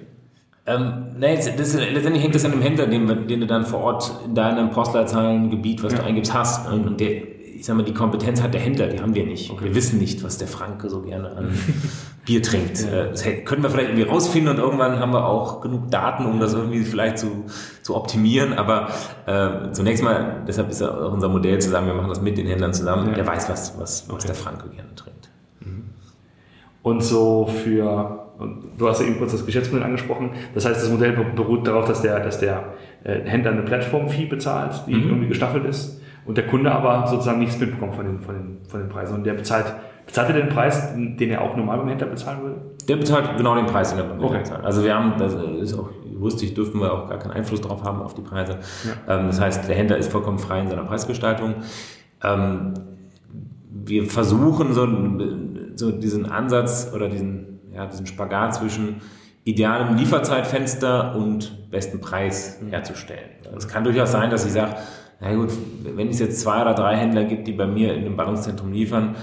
ähm, 0.65 1.07
nee, 1.19 1.35
das, 1.35 1.73
letztendlich 1.73 2.23
hängt 2.23 2.35
das 2.35 2.45
an 2.45 2.51
dem 2.51 2.61
Händler, 2.61 2.87
den, 2.87 3.27
den, 3.27 3.41
du 3.41 3.45
dann 3.45 3.65
vor 3.65 3.81
Ort 3.81 4.11
in 4.25 4.33
deinem 4.33 4.69
Postleitzahlengebiet, 4.69 5.83
was 5.83 5.91
ja. 5.91 5.99
du 5.99 6.05
eingibst, 6.05 6.33
hast. 6.33 6.71
Und 6.71 7.01
der, 7.01 7.21
ich 7.63 7.67
sag 7.67 7.77
mal, 7.77 7.83
die 7.83 7.93
Kompetenz 7.93 8.41
hat 8.41 8.53
der 8.53 8.59
Händler, 8.59 8.87
die 8.87 8.99
haben 8.99 9.15
wir 9.15 9.25
nicht. 9.25 9.49
Okay. 9.49 9.63
Wir 9.63 9.75
wissen 9.75 9.97
nicht, 9.97 10.21
was 10.21 10.37
der 10.37 10.49
Franke 10.49 10.89
so 10.89 11.01
gerne 11.01 11.33
an 11.33 11.47
Bier 12.25 12.43
trinkt. 12.43 12.83
Ja. 12.83 13.05
Äh, 13.05 13.11
das 13.11 13.23
können 13.45 13.63
wir 13.63 13.69
vielleicht 13.69 13.87
irgendwie 13.87 14.03
rausfinden 14.03 14.53
und 14.53 14.59
irgendwann 14.61 14.99
haben 14.99 15.13
wir 15.13 15.25
auch 15.25 15.61
genug 15.61 15.89
Daten, 15.89 16.25
um 16.25 16.41
das 16.41 16.53
irgendwie 16.53 16.81
vielleicht 16.81 17.19
zu, 17.19 17.45
zu 17.81 17.95
optimieren. 17.95 18.51
Aber 18.51 18.89
äh, 19.27 19.71
zunächst 19.71 20.03
mal, 20.03 20.43
deshalb 20.45 20.71
ist 20.71 20.81
ja 20.81 20.89
auch 20.89 21.13
unser 21.13 21.29
Modell 21.29 21.57
zu 21.61 21.69
sagen, 21.69 21.87
wir 21.87 21.93
machen 21.93 22.09
das 22.09 22.21
mit 22.21 22.37
den 22.37 22.47
Händlern 22.47 22.73
zusammen. 22.73 23.11
Ja. 23.11 23.13
Der 23.13 23.27
weiß, 23.27 23.47
was, 23.47 23.79
was, 23.79 24.09
was 24.09 24.13
okay. 24.13 24.27
der 24.27 24.35
Franke 24.35 24.67
gerne 24.67 24.93
trinkt. 24.95 25.29
Mhm. 25.61 25.85
Und 26.81 27.01
so 27.01 27.45
für 27.45 28.19
du 28.77 28.89
hast 28.89 28.99
ja 28.99 29.07
eben 29.07 29.19
kurz 29.19 29.31
das 29.31 29.45
Geschäftsmodell 29.45 29.85
angesprochen. 29.85 30.31
Das 30.53 30.65
heißt, 30.65 30.83
das 30.83 30.89
Modell 30.89 31.13
beruht 31.13 31.65
darauf, 31.65 31.85
dass 31.85 32.01
der, 32.01 32.19
dass 32.19 32.39
der 32.39 32.73
äh, 33.05 33.21
Händler 33.21 33.51
eine 33.51 33.61
Plattform-Fee 33.61 34.25
bezahlt, 34.25 34.83
die 34.85 34.95
mhm. 34.95 35.07
irgendwie 35.07 35.27
gestaffelt 35.29 35.63
ist, 35.63 36.01
und 36.25 36.37
der 36.37 36.47
Kunde 36.47 36.71
aber 36.71 37.07
sozusagen 37.07 37.39
nichts 37.39 37.59
mitbekommt 37.59 37.95
von 37.95 38.05
den, 38.05 38.21
von 38.21 38.35
den, 38.35 38.57
von 38.67 38.79
den 38.79 38.89
Preisen. 38.89 39.15
Und 39.15 39.25
der 39.25 39.33
bezahlt, 39.33 39.73
bezahlt 40.05 40.29
er 40.29 40.35
den 40.35 40.49
Preis, 40.49 40.93
den 40.95 41.29
er 41.29 41.41
auch 41.41 41.55
normal 41.55 41.77
beim 41.79 41.87
Händler 41.87 42.07
bezahlen 42.07 42.41
würde? 42.41 42.55
Der 42.87 42.95
bezahlt 42.97 43.37
genau 43.37 43.55
den 43.55 43.65
Preis, 43.65 43.89
den 43.89 43.99
er 43.99 44.05
beim 44.05 44.13
Händler 44.13 44.29
okay. 44.29 44.39
bezahlt. 44.39 44.65
Also 44.65 44.83
wir 44.83 44.95
haben, 44.95 45.13
das 45.17 45.33
ist 45.33 45.77
auch 45.77 45.89
juristisch, 46.11 46.53
dürfen 46.53 46.79
wir 46.79 46.93
auch 46.93 47.09
gar 47.09 47.19
keinen 47.19 47.31
Einfluss 47.31 47.61
drauf 47.61 47.83
haben 47.83 48.01
auf 48.01 48.13
die 48.13 48.21
Preise. 48.21 48.59
Ja. 48.83 49.19
Ähm, 49.19 49.27
das 49.27 49.39
heißt, 49.39 49.67
der 49.67 49.75
Händler 49.75 49.97
ist 49.97 50.11
vollkommen 50.11 50.39
frei 50.39 50.61
in 50.61 50.69
seiner 50.69 50.83
Preisgestaltung. 50.83 51.55
Ähm, 52.23 52.73
wir 53.85 54.05
versuchen 54.05 54.73
so, 54.73 54.87
so 55.75 55.91
diesen 55.91 56.25
Ansatz 56.25 56.91
oder 56.93 57.09
diesen 57.09 57.53
ja, 57.73 57.85
diesen 57.85 58.05
Spagat 58.05 58.55
zwischen 58.55 59.01
idealem 59.43 59.97
Lieferzeitfenster 59.97 61.15
und 61.15 61.69
besten 61.69 61.99
Preis 61.99 62.59
herzustellen. 62.69 63.29
Es 63.57 63.67
kann 63.67 63.83
durchaus 63.83 64.11
sein, 64.11 64.29
dass 64.29 64.45
ich 64.45 64.53
sage, 64.53 64.75
na 65.23 65.33
gut, 65.33 65.51
wenn 65.83 66.09
es 66.09 66.19
jetzt 66.19 66.41
zwei 66.41 66.61
oder 66.61 66.73
drei 66.73 66.97
Händler 66.97 67.23
gibt, 67.23 67.47
die 67.47 67.53
bei 67.53 67.65
mir 67.65 67.93
in 67.93 68.05
einem 68.05 68.17
Ballungszentrum 68.17 68.73
liefern, 68.73 69.15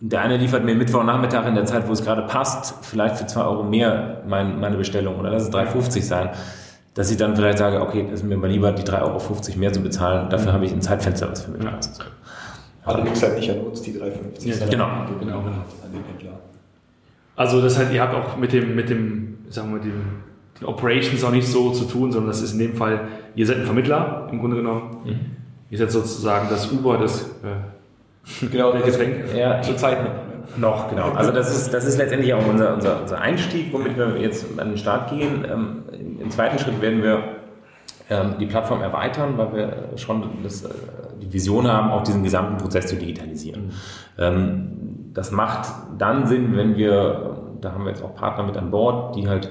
der 0.00 0.20
eine 0.20 0.36
liefert 0.36 0.64
mir 0.64 0.74
Mittwochnachmittag 0.74 1.46
in 1.46 1.54
der 1.54 1.64
Zeit, 1.64 1.88
wo 1.88 1.92
es 1.92 2.04
gerade 2.04 2.22
passt, 2.22 2.84
vielleicht 2.84 3.16
für 3.16 3.26
zwei 3.26 3.42
Euro 3.44 3.64
mehr 3.64 4.22
mein, 4.28 4.60
meine 4.60 4.76
Bestellung 4.76 5.18
oder 5.18 5.30
lass 5.30 5.44
es 5.44 5.52
3,50 5.52 6.02
sein, 6.02 6.30
dass 6.94 7.10
ich 7.10 7.16
dann 7.16 7.34
vielleicht 7.34 7.58
sage, 7.58 7.80
okay, 7.80 8.06
ist 8.12 8.22
mir 8.24 8.36
mal 8.36 8.50
lieber, 8.50 8.70
die 8.72 8.82
3,50 8.82 9.02
Euro 9.02 9.58
mehr 9.58 9.72
zu 9.72 9.80
bezahlen, 9.80 10.28
dafür 10.28 10.52
habe 10.52 10.66
ich 10.66 10.72
ein 10.72 10.82
Zeitfenster, 10.82 11.30
was 11.30 11.42
für 11.42 11.50
mich 11.50 11.64
passt. 11.64 12.04
Allerdings 12.84 13.22
halt 13.22 13.38
nicht 13.38 13.50
an 13.50 13.60
uns, 13.60 13.82
die 13.82 13.92
3,50. 13.92 14.48
Ja, 14.48 14.66
genau. 14.66 14.88
genau, 15.18 15.18
genau. 15.18 15.38
An 15.40 15.92
den 15.92 16.04
Händler. 16.04 16.38
Also 17.36 17.62
das 17.62 17.78
heißt, 17.78 17.92
ihr 17.92 18.02
habt 18.02 18.14
auch 18.14 18.36
mit 18.36 18.52
dem, 18.52 18.74
mit 18.74 18.90
dem, 18.90 19.38
sagen 19.48 19.72
wir, 19.72 19.80
dem, 19.80 20.02
den 20.60 20.66
Operations 20.66 21.22
auch 21.24 21.30
nicht 21.30 21.46
so 21.46 21.70
zu 21.70 21.84
tun, 21.84 22.12
sondern 22.12 22.28
das 22.28 22.42
ist 22.42 22.52
in 22.52 22.58
dem 22.58 22.74
Fall, 22.74 23.08
ihr 23.38 23.46
seid 23.46 23.58
ein 23.58 23.64
Vermittler 23.64 24.28
im 24.32 24.40
Grunde 24.40 24.56
genommen. 24.56 24.96
Mhm. 25.04 25.20
Ihr 25.70 25.78
seid 25.78 25.92
sozusagen 25.92 26.48
das 26.50 26.72
Uber 26.72 26.98
des 26.98 27.22
äh, 27.22 28.46
Genau, 28.50 28.72
der 28.72 28.82
Getränke. 28.82 29.38
Ja, 29.38 29.62
Zur 29.62 29.76
Zeit 29.76 30.02
noch. 30.02 30.10
Noch, 30.56 30.90
genau. 30.90 31.12
Also 31.12 31.30
das 31.30 31.54
ist, 31.54 31.72
das 31.72 31.84
ist 31.84 31.98
letztendlich 31.98 32.32
auch 32.34 32.46
unser, 32.46 32.74
unser, 32.74 33.02
unser 33.02 33.20
Einstieg, 33.20 33.72
womit 33.72 33.96
wir 33.96 34.16
jetzt 34.18 34.46
an 34.58 34.70
den 34.70 34.78
Start 34.78 35.10
gehen. 35.10 35.46
Ähm, 35.48 35.84
im, 35.92 36.20
Im 36.22 36.30
zweiten 36.30 36.58
Schritt 36.58 36.80
werden 36.80 37.02
wir 37.02 37.22
ähm, 38.10 38.34
die 38.40 38.46
Plattform 38.46 38.80
erweitern, 38.80 39.34
weil 39.36 39.52
wir 39.54 39.88
schon 39.96 40.24
das, 40.42 40.64
äh, 40.64 40.70
die 41.22 41.32
Vision 41.32 41.68
haben, 41.68 41.90
auch 41.90 42.02
diesen 42.02 42.24
gesamten 42.24 42.56
Prozess 42.56 42.86
zu 42.86 42.96
digitalisieren. 42.96 43.72
Ähm, 44.18 45.10
das 45.12 45.30
macht 45.30 45.68
dann 45.98 46.26
Sinn, 46.26 46.56
wenn 46.56 46.76
wir, 46.76 47.36
da 47.60 47.72
haben 47.72 47.84
wir 47.84 47.90
jetzt 47.90 48.02
auch 48.02 48.14
Partner 48.14 48.44
mit 48.44 48.56
an 48.56 48.70
Bord, 48.70 49.16
die 49.16 49.28
halt 49.28 49.50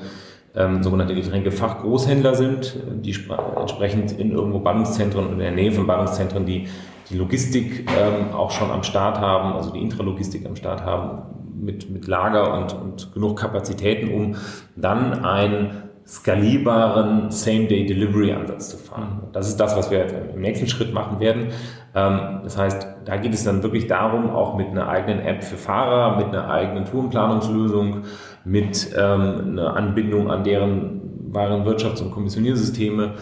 ähm, 0.57 0.83
sogenannte 0.83 1.15
Getränkefachgroßhändler 1.15 2.35
sind, 2.35 2.75
die 3.03 3.15
entsprechend 3.55 4.11
in 4.13 4.31
irgendwo 4.31 4.59
Ballungszentren 4.59 5.25
oder 5.25 5.33
in 5.33 5.39
der 5.39 5.51
Nähe 5.51 5.71
von 5.71 5.85
Ballungszentren 5.85 6.45
die, 6.45 6.67
die 7.09 7.17
Logistik 7.17 7.89
ähm, 7.91 8.35
auch 8.35 8.51
schon 8.51 8.71
am 8.71 8.83
Start 8.83 9.19
haben, 9.19 9.53
also 9.53 9.71
die 9.71 9.81
Intralogistik 9.81 10.45
am 10.45 10.55
Start 10.55 10.83
haben, 10.83 11.21
mit, 11.59 11.89
mit 11.89 12.07
Lager 12.07 12.53
und, 12.53 12.73
und 12.73 13.13
genug 13.13 13.39
Kapazitäten, 13.39 14.13
um 14.13 14.35
dann 14.75 15.23
einen 15.25 15.83
skalierbaren 16.07 17.31
Same-Day-Delivery-Ansatz 17.31 18.69
zu 18.69 18.77
fahren. 18.77 19.23
Das 19.33 19.49
ist 19.49 19.57
das, 19.57 19.75
was 19.75 19.91
wir 19.91 20.05
im 20.33 20.39
nächsten 20.39 20.67
Schritt 20.67 20.93
machen 20.93 21.19
werden. 21.19 21.47
Ähm, 21.93 22.39
das 22.43 22.57
heißt, 22.57 22.87
da 23.03 23.17
geht 23.17 23.33
es 23.33 23.43
dann 23.43 23.61
wirklich 23.61 23.87
darum, 23.87 24.29
auch 24.29 24.55
mit 24.55 24.67
einer 24.67 24.87
eigenen 24.87 25.19
App 25.19 25.43
für 25.43 25.57
Fahrer, 25.57 26.15
mit 26.15 26.27
einer 26.27 26.49
eigenen 26.49 26.85
Tourenplanungslösung, 26.85 28.03
mit 28.47 28.89
ähm, 28.97 29.51
einer 29.51 29.75
Anbindung 29.75 30.31
an 30.31 30.43
deren 30.43 31.33
wahren 31.33 31.65
Wirtschafts- 31.65 32.01
und 32.01 32.11
Kommissioniersysteme, 32.11 33.15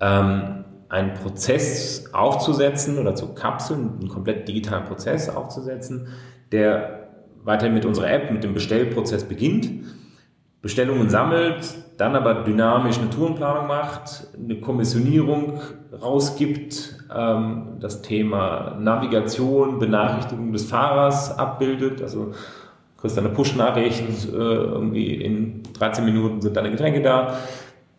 ähm, 0.00 0.64
einen 0.88 1.14
Prozess 1.14 2.12
aufzusetzen 2.12 2.98
oder 2.98 3.14
zu 3.14 3.34
kapseln, 3.34 3.98
einen 4.00 4.08
komplett 4.08 4.48
digitalen 4.48 4.84
Prozess 4.84 5.28
aufzusetzen, 5.28 6.08
der 6.50 7.10
weiterhin 7.44 7.74
mit 7.74 7.84
unserer 7.84 8.10
App, 8.10 8.32
mit 8.32 8.42
dem 8.42 8.54
Bestellprozess 8.54 9.24
beginnt, 9.24 9.68
Bestellungen 10.62 11.08
sammelt, 11.08 11.74
dann 11.96 12.16
aber 12.16 12.42
dynamisch 12.44 12.98
eine 12.98 13.08
Tourenplanung 13.08 13.66
macht, 13.66 14.28
eine 14.34 14.60
Kommissionierung 14.60 15.60
rausgibt, 16.02 16.96
ähm, 17.14 17.76
das 17.80 18.02
Thema 18.02 18.76
Navigation, 18.78 19.78
Benachrichtigung 19.78 20.52
des 20.52 20.64
Fahrers 20.64 21.38
abbildet, 21.38 22.02
also 22.02 22.32
kriegst 23.00 23.18
eine 23.18 23.30
Push-Nachricht, 23.30 24.28
äh, 24.28 24.36
irgendwie 24.36 25.14
in 25.14 25.62
13 25.78 26.04
Minuten 26.04 26.40
sind 26.40 26.56
deine 26.56 26.70
Getränke 26.70 27.02
da. 27.02 27.38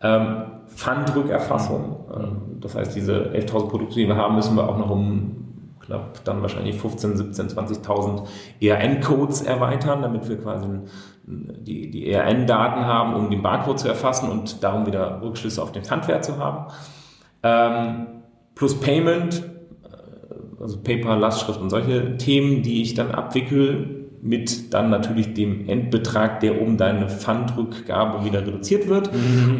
Ähm, 0.00 0.44
Pfandrückerfassung, 0.68 1.96
ähm, 2.14 2.60
das 2.60 2.74
heißt, 2.74 2.94
diese 2.94 3.32
11.000 3.32 3.68
Produkte, 3.68 3.96
die 3.96 4.06
wir 4.06 4.16
haben, 4.16 4.36
müssen 4.36 4.56
wir 4.56 4.68
auch 4.68 4.78
noch 4.78 4.90
um 4.90 5.36
knapp 5.80 6.24
dann 6.24 6.42
wahrscheinlich 6.42 6.76
15, 6.76 7.16
17, 7.16 7.48
20.000 7.48 8.26
ERN-Codes 8.60 9.42
erweitern, 9.42 10.02
damit 10.02 10.28
wir 10.28 10.38
quasi 10.40 10.68
die, 11.24 11.90
die 11.90 12.08
ERN-Daten 12.08 12.84
haben, 12.84 13.14
um 13.14 13.30
den 13.30 13.42
Barcode 13.42 13.80
zu 13.80 13.88
erfassen 13.88 14.30
und 14.30 14.62
darum 14.62 14.86
wieder 14.86 15.20
Rückschlüsse 15.22 15.62
auf 15.62 15.72
den 15.72 15.84
Pfandwert 15.84 16.24
zu 16.24 16.38
haben. 16.38 16.72
Ähm, 17.42 18.06
plus 18.54 18.78
Payment, 18.78 19.42
äh, 19.84 20.62
also 20.62 20.80
PayPal, 20.80 21.18
Lastschrift 21.18 21.60
und 21.60 21.70
solche 21.70 22.16
Themen, 22.16 22.62
die 22.62 22.82
ich 22.82 22.94
dann 22.94 23.10
abwickel, 23.10 24.01
mit 24.24 24.72
dann 24.72 24.88
natürlich 24.88 25.34
dem 25.34 25.68
Endbetrag, 25.68 26.38
der 26.38 26.62
um 26.62 26.76
deine 26.76 27.08
Pfandrückgabe 27.08 28.24
wieder 28.24 28.46
reduziert 28.46 28.88
wird 28.88 29.10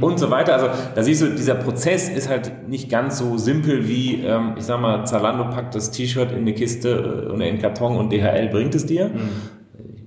und 0.00 0.20
so 0.20 0.30
weiter. 0.30 0.54
Also 0.54 0.68
da 0.94 1.02
siehst 1.02 1.20
du, 1.20 1.30
dieser 1.30 1.56
Prozess 1.56 2.08
ist 2.08 2.28
halt 2.28 2.68
nicht 2.68 2.88
ganz 2.88 3.18
so 3.18 3.38
simpel 3.38 3.88
wie, 3.88 4.22
ähm, 4.22 4.54
ich 4.56 4.64
sag 4.64 4.80
mal, 4.80 5.04
Zalando 5.04 5.50
packt 5.50 5.74
das 5.74 5.90
T-Shirt 5.90 6.30
in 6.30 6.38
eine 6.38 6.54
Kiste 6.54 6.90
äh, 6.90 7.32
oder 7.32 7.44
in 7.44 7.56
den 7.56 7.58
Karton 7.58 7.96
und 7.96 8.12
DHL 8.12 8.50
bringt 8.50 8.76
es 8.76 8.86
dir. 8.86 9.10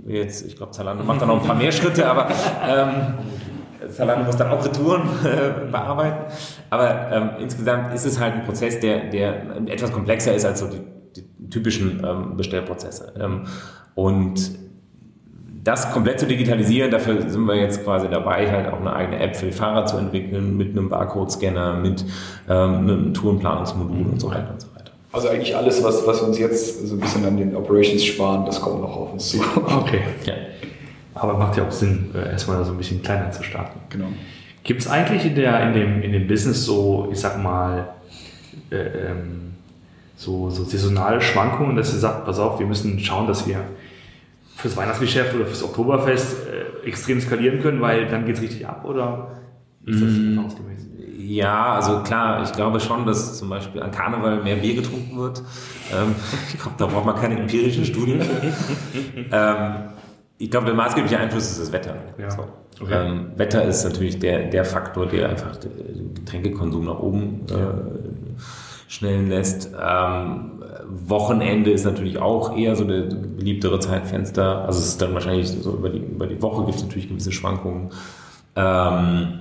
Will 0.05 0.15
Jetzt, 0.15 0.45
ich 0.45 0.55
glaube, 0.55 0.71
Zalando 0.71 1.03
macht 1.03 1.21
da 1.21 1.25
noch 1.25 1.41
ein 1.41 1.45
paar 1.45 1.57
mehr 1.57 1.73
Schritte, 1.73 2.07
aber 2.07 2.29
ähm, 2.65 3.89
Zalando 3.91 4.23
muss 4.23 4.37
dann 4.37 4.51
auch 4.51 4.63
Retouren 4.63 5.01
äh, 5.25 5.69
bearbeiten. 5.69 6.31
Aber 6.69 7.11
ähm, 7.11 7.29
insgesamt 7.41 7.93
ist 7.93 8.05
es 8.05 8.21
halt 8.21 8.35
ein 8.35 8.45
Prozess, 8.45 8.79
der, 8.79 9.09
der 9.09 9.57
etwas 9.65 9.91
komplexer 9.91 10.33
ist 10.33 10.45
als 10.45 10.61
so 10.61 10.67
die, 10.67 10.79
die 11.15 11.49
typischen 11.49 12.01
ähm, 12.05 12.37
Bestellprozesse. 12.37 13.13
Ähm, 13.19 13.47
und 13.95 14.51
das 15.63 15.91
komplett 15.91 16.19
zu 16.19 16.27
digitalisieren, 16.27 16.91
dafür 16.91 17.27
sind 17.27 17.45
wir 17.45 17.55
jetzt 17.55 17.83
quasi 17.83 18.07
dabei, 18.07 18.49
halt 18.51 18.71
auch 18.71 18.79
eine 18.79 18.93
eigene 18.93 19.19
App 19.19 19.35
für 19.35 19.47
die 19.47 19.51
Fahrer 19.51 19.85
zu 19.87 19.97
entwickeln, 19.97 20.55
mit 20.55 20.71
einem 20.71 20.89
Barcode-Scanner, 20.89 21.73
mit 21.73 22.05
ähm, 22.47 22.75
einem 22.75 23.13
Tourenplanungsmodul 23.15 24.05
und 24.11 24.21
so 24.21 24.29
weiter 24.29 24.51
und 24.51 24.61
so 24.61 24.67
weiter. 24.75 24.91
Also 25.11 25.29
eigentlich 25.29 25.55
alles, 25.55 25.83
was, 25.83 26.05
was 26.05 26.21
wir 26.21 26.27
uns 26.27 26.37
jetzt 26.37 26.87
so 26.87 26.95
ein 26.95 26.99
bisschen 26.99 27.25
an 27.25 27.37
den 27.37 27.55
Operations 27.55 28.05
sparen, 28.05 28.45
das 28.45 28.61
kommt 28.61 28.81
noch 28.81 28.95
auf 28.95 29.13
uns 29.13 29.29
zu. 29.29 29.39
Okay. 29.55 30.01
Ja. 30.25 30.33
Aber 31.15 31.33
macht 31.35 31.57
ja 31.57 31.65
auch 31.65 31.71
Sinn, 31.71 32.11
äh, 32.13 32.31
erstmal 32.31 32.63
so 32.63 32.71
ein 32.71 32.77
bisschen 32.77 33.01
kleiner 33.01 33.31
zu 33.31 33.41
starten. 33.41 33.79
Genau. 33.89 34.07
Gibt 34.63 34.81
es 34.81 34.87
eigentlich 34.87 35.25
in, 35.25 35.35
der, 35.35 35.67
in, 35.67 35.73
dem, 35.73 36.01
in 36.03 36.11
dem 36.11 36.27
Business 36.27 36.65
so, 36.65 37.09
ich 37.11 37.19
sag 37.19 37.41
mal, 37.41 37.89
äh, 38.69 38.75
ähm, 38.75 39.53
so, 40.17 40.49
so 40.49 40.63
saisonale 40.63 41.21
Schwankungen, 41.21 41.75
dass 41.75 41.93
ihr 41.93 41.99
sagt, 41.99 42.25
pass 42.25 42.37
auf, 42.37 42.59
wir 42.59 42.67
müssen 42.67 42.99
schauen, 42.99 43.27
dass 43.27 43.47
wir 43.47 43.63
fürs 44.55 44.75
Weihnachtsgeschäft 44.77 45.35
oder 45.35 45.45
fürs 45.45 45.63
Oktoberfest 45.63 46.37
äh, 46.47 46.87
extrem 46.87 47.19
skalieren 47.21 47.59
können, 47.61 47.81
weil 47.81 48.07
dann 48.07 48.25
geht 48.25 48.35
es 48.37 48.41
richtig 48.41 48.67
ab 48.67 48.85
oder 48.85 49.31
ist 49.85 50.01
das 50.01 50.11
Mm. 50.11 50.29
erfahrungsgemäß? 50.31 50.87
Ja, 51.17 51.73
also 51.73 52.01
klar, 52.03 52.43
ich 52.43 52.51
glaube 52.51 52.79
schon, 52.79 53.05
dass 53.05 53.37
zum 53.37 53.49
Beispiel 53.49 53.81
an 53.81 53.91
Karneval 53.91 54.43
mehr 54.43 54.57
Bier 54.57 54.75
getrunken 54.75 55.17
wird. 55.17 55.39
Ähm, 55.91 56.15
ich 56.53 56.59
glaube, 56.59 56.75
da 56.77 56.85
braucht 56.85 57.05
man 57.05 57.15
keine 57.15 57.39
empirischen 57.39 57.83
Studien. 57.85 58.21
ähm, 59.31 59.73
ich 60.37 60.51
glaube, 60.51 60.67
der 60.67 60.75
maßgebliche 60.75 61.17
Einfluss 61.17 61.49
ist 61.51 61.61
das 61.61 61.71
Wetter. 61.71 61.95
Ja. 62.17 62.29
So. 62.29 62.45
Okay. 62.81 63.07
Ähm, 63.07 63.31
Wetter 63.37 63.63
ist 63.63 63.83
natürlich 63.85 64.19
der, 64.19 64.49
der 64.49 64.65
Faktor, 64.65 65.05
der 65.07 65.29
einfach 65.29 65.55
den 65.55 66.13
Getränkekonsum 66.13 66.85
nach 66.85 66.99
oben 66.99 67.45
äh, 67.49 68.04
schnellen 68.87 69.29
lässt. 69.29 69.71
Ähm, 69.73 70.63
Wochenende 70.87 71.71
ist 71.71 71.85
natürlich 71.85 72.19
auch 72.19 72.55
eher 72.55 72.75
so 72.75 72.83
der 72.83 73.01
beliebtere 73.01 73.79
Zeitfenster. 73.79 74.65
Also 74.65 74.79
es 74.79 74.87
ist 74.87 75.01
dann 75.01 75.13
wahrscheinlich 75.13 75.49
so 75.49 75.73
über 75.73 75.89
die, 75.89 75.99
über 75.99 76.27
die 76.27 76.41
Woche 76.41 76.65
gibt 76.65 76.77
es 76.77 76.83
natürlich 76.83 77.09
gewisse 77.09 77.31
Schwankungen. 77.31 77.89
Ähm, 78.55 79.39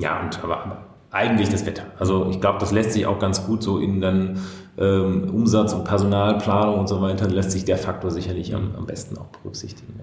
ja, 0.00 0.20
und 0.20 0.42
aber, 0.42 0.64
aber 0.64 0.78
eigentlich 1.10 1.48
das 1.48 1.66
Wetter. 1.66 1.84
Also 1.98 2.28
ich 2.30 2.40
glaube, 2.40 2.58
das 2.58 2.72
lässt 2.72 2.92
sich 2.92 3.06
auch 3.06 3.18
ganz 3.18 3.46
gut 3.46 3.62
so 3.62 3.78
in 3.78 4.00
dann 4.00 4.40
ähm, 4.78 5.30
Umsatz- 5.32 5.72
und 5.72 5.84
Personalplanung 5.84 6.78
und 6.78 6.88
so 6.88 7.00
weiter, 7.00 7.28
lässt 7.28 7.50
sich 7.50 7.64
der 7.64 7.78
Faktor 7.78 8.10
sicherlich 8.10 8.54
am, 8.54 8.74
am 8.76 8.86
besten 8.86 9.18
auch 9.18 9.26
berücksichtigen. 9.26 9.94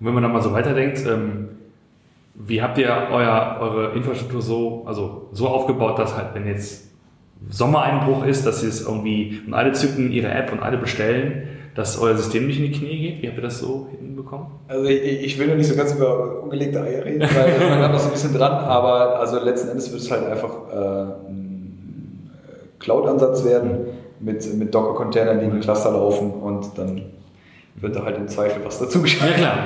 Und 0.00 0.06
wenn 0.06 0.14
man 0.14 0.22
dann 0.22 0.32
mal 0.32 0.42
so 0.42 0.52
weiterdenkt, 0.52 1.04
ähm, 1.06 1.48
wie 2.34 2.60
habt 2.60 2.76
ihr 2.78 2.88
euer, 3.10 3.58
eure 3.60 3.92
Infrastruktur 3.92 4.42
so, 4.42 4.84
also 4.86 5.28
so 5.32 5.48
aufgebaut, 5.48 5.98
dass 5.98 6.16
halt, 6.16 6.34
wenn 6.34 6.46
jetzt 6.46 6.85
Sommereinbruch 7.50 8.24
ist, 8.24 8.46
dass 8.46 8.62
ihr 8.62 8.68
es 8.68 8.86
irgendwie 8.86 9.40
und 9.46 9.54
alle 9.54 9.72
zücken 9.72 10.10
ihre 10.10 10.28
App 10.28 10.52
und 10.52 10.62
alle 10.62 10.78
bestellen, 10.78 11.48
dass 11.74 11.98
euer 11.98 12.16
System 12.16 12.46
nicht 12.46 12.58
in 12.58 12.72
die 12.72 12.72
Knie 12.72 12.98
geht? 12.98 13.22
Wie 13.22 13.26
habt 13.28 13.36
ihr 13.36 13.42
das 13.42 13.58
so 13.58 13.88
hinbekommen? 13.98 14.46
Also 14.66 14.84
ich, 14.86 15.24
ich 15.24 15.38
will 15.38 15.48
noch 15.48 15.56
nicht 15.56 15.68
so 15.68 15.76
ganz 15.76 15.94
über 15.94 16.42
ungelegte 16.42 16.80
Eier 16.80 17.04
reden, 17.04 17.20
weil 17.20 17.68
man 17.70 17.78
hat 17.80 17.92
noch 17.92 17.98
so 17.98 18.06
ein 18.06 18.12
bisschen 18.12 18.34
dran, 18.34 18.52
aber 18.52 19.20
also 19.20 19.38
letzten 19.38 19.68
Endes 19.68 19.92
wird 19.92 20.00
es 20.00 20.10
halt 20.10 20.26
einfach 20.26 20.50
äh, 20.72 21.28
ein 21.28 22.30
Cloud-Ansatz 22.78 23.44
werden 23.44 23.88
mit, 24.20 24.54
mit 24.54 24.74
Docker-Containern, 24.74 25.38
die 25.38 25.44
in 25.44 25.50
den 25.52 25.60
Cluster 25.60 25.92
laufen 25.92 26.30
und 26.30 26.78
dann 26.78 27.02
wird 27.76 27.94
da 27.94 28.04
halt 28.04 28.16
im 28.16 28.28
Zweifel 28.28 28.64
was 28.64 28.78
dazu 28.78 29.02
geschaltet. 29.02 29.36
klar. 29.36 29.56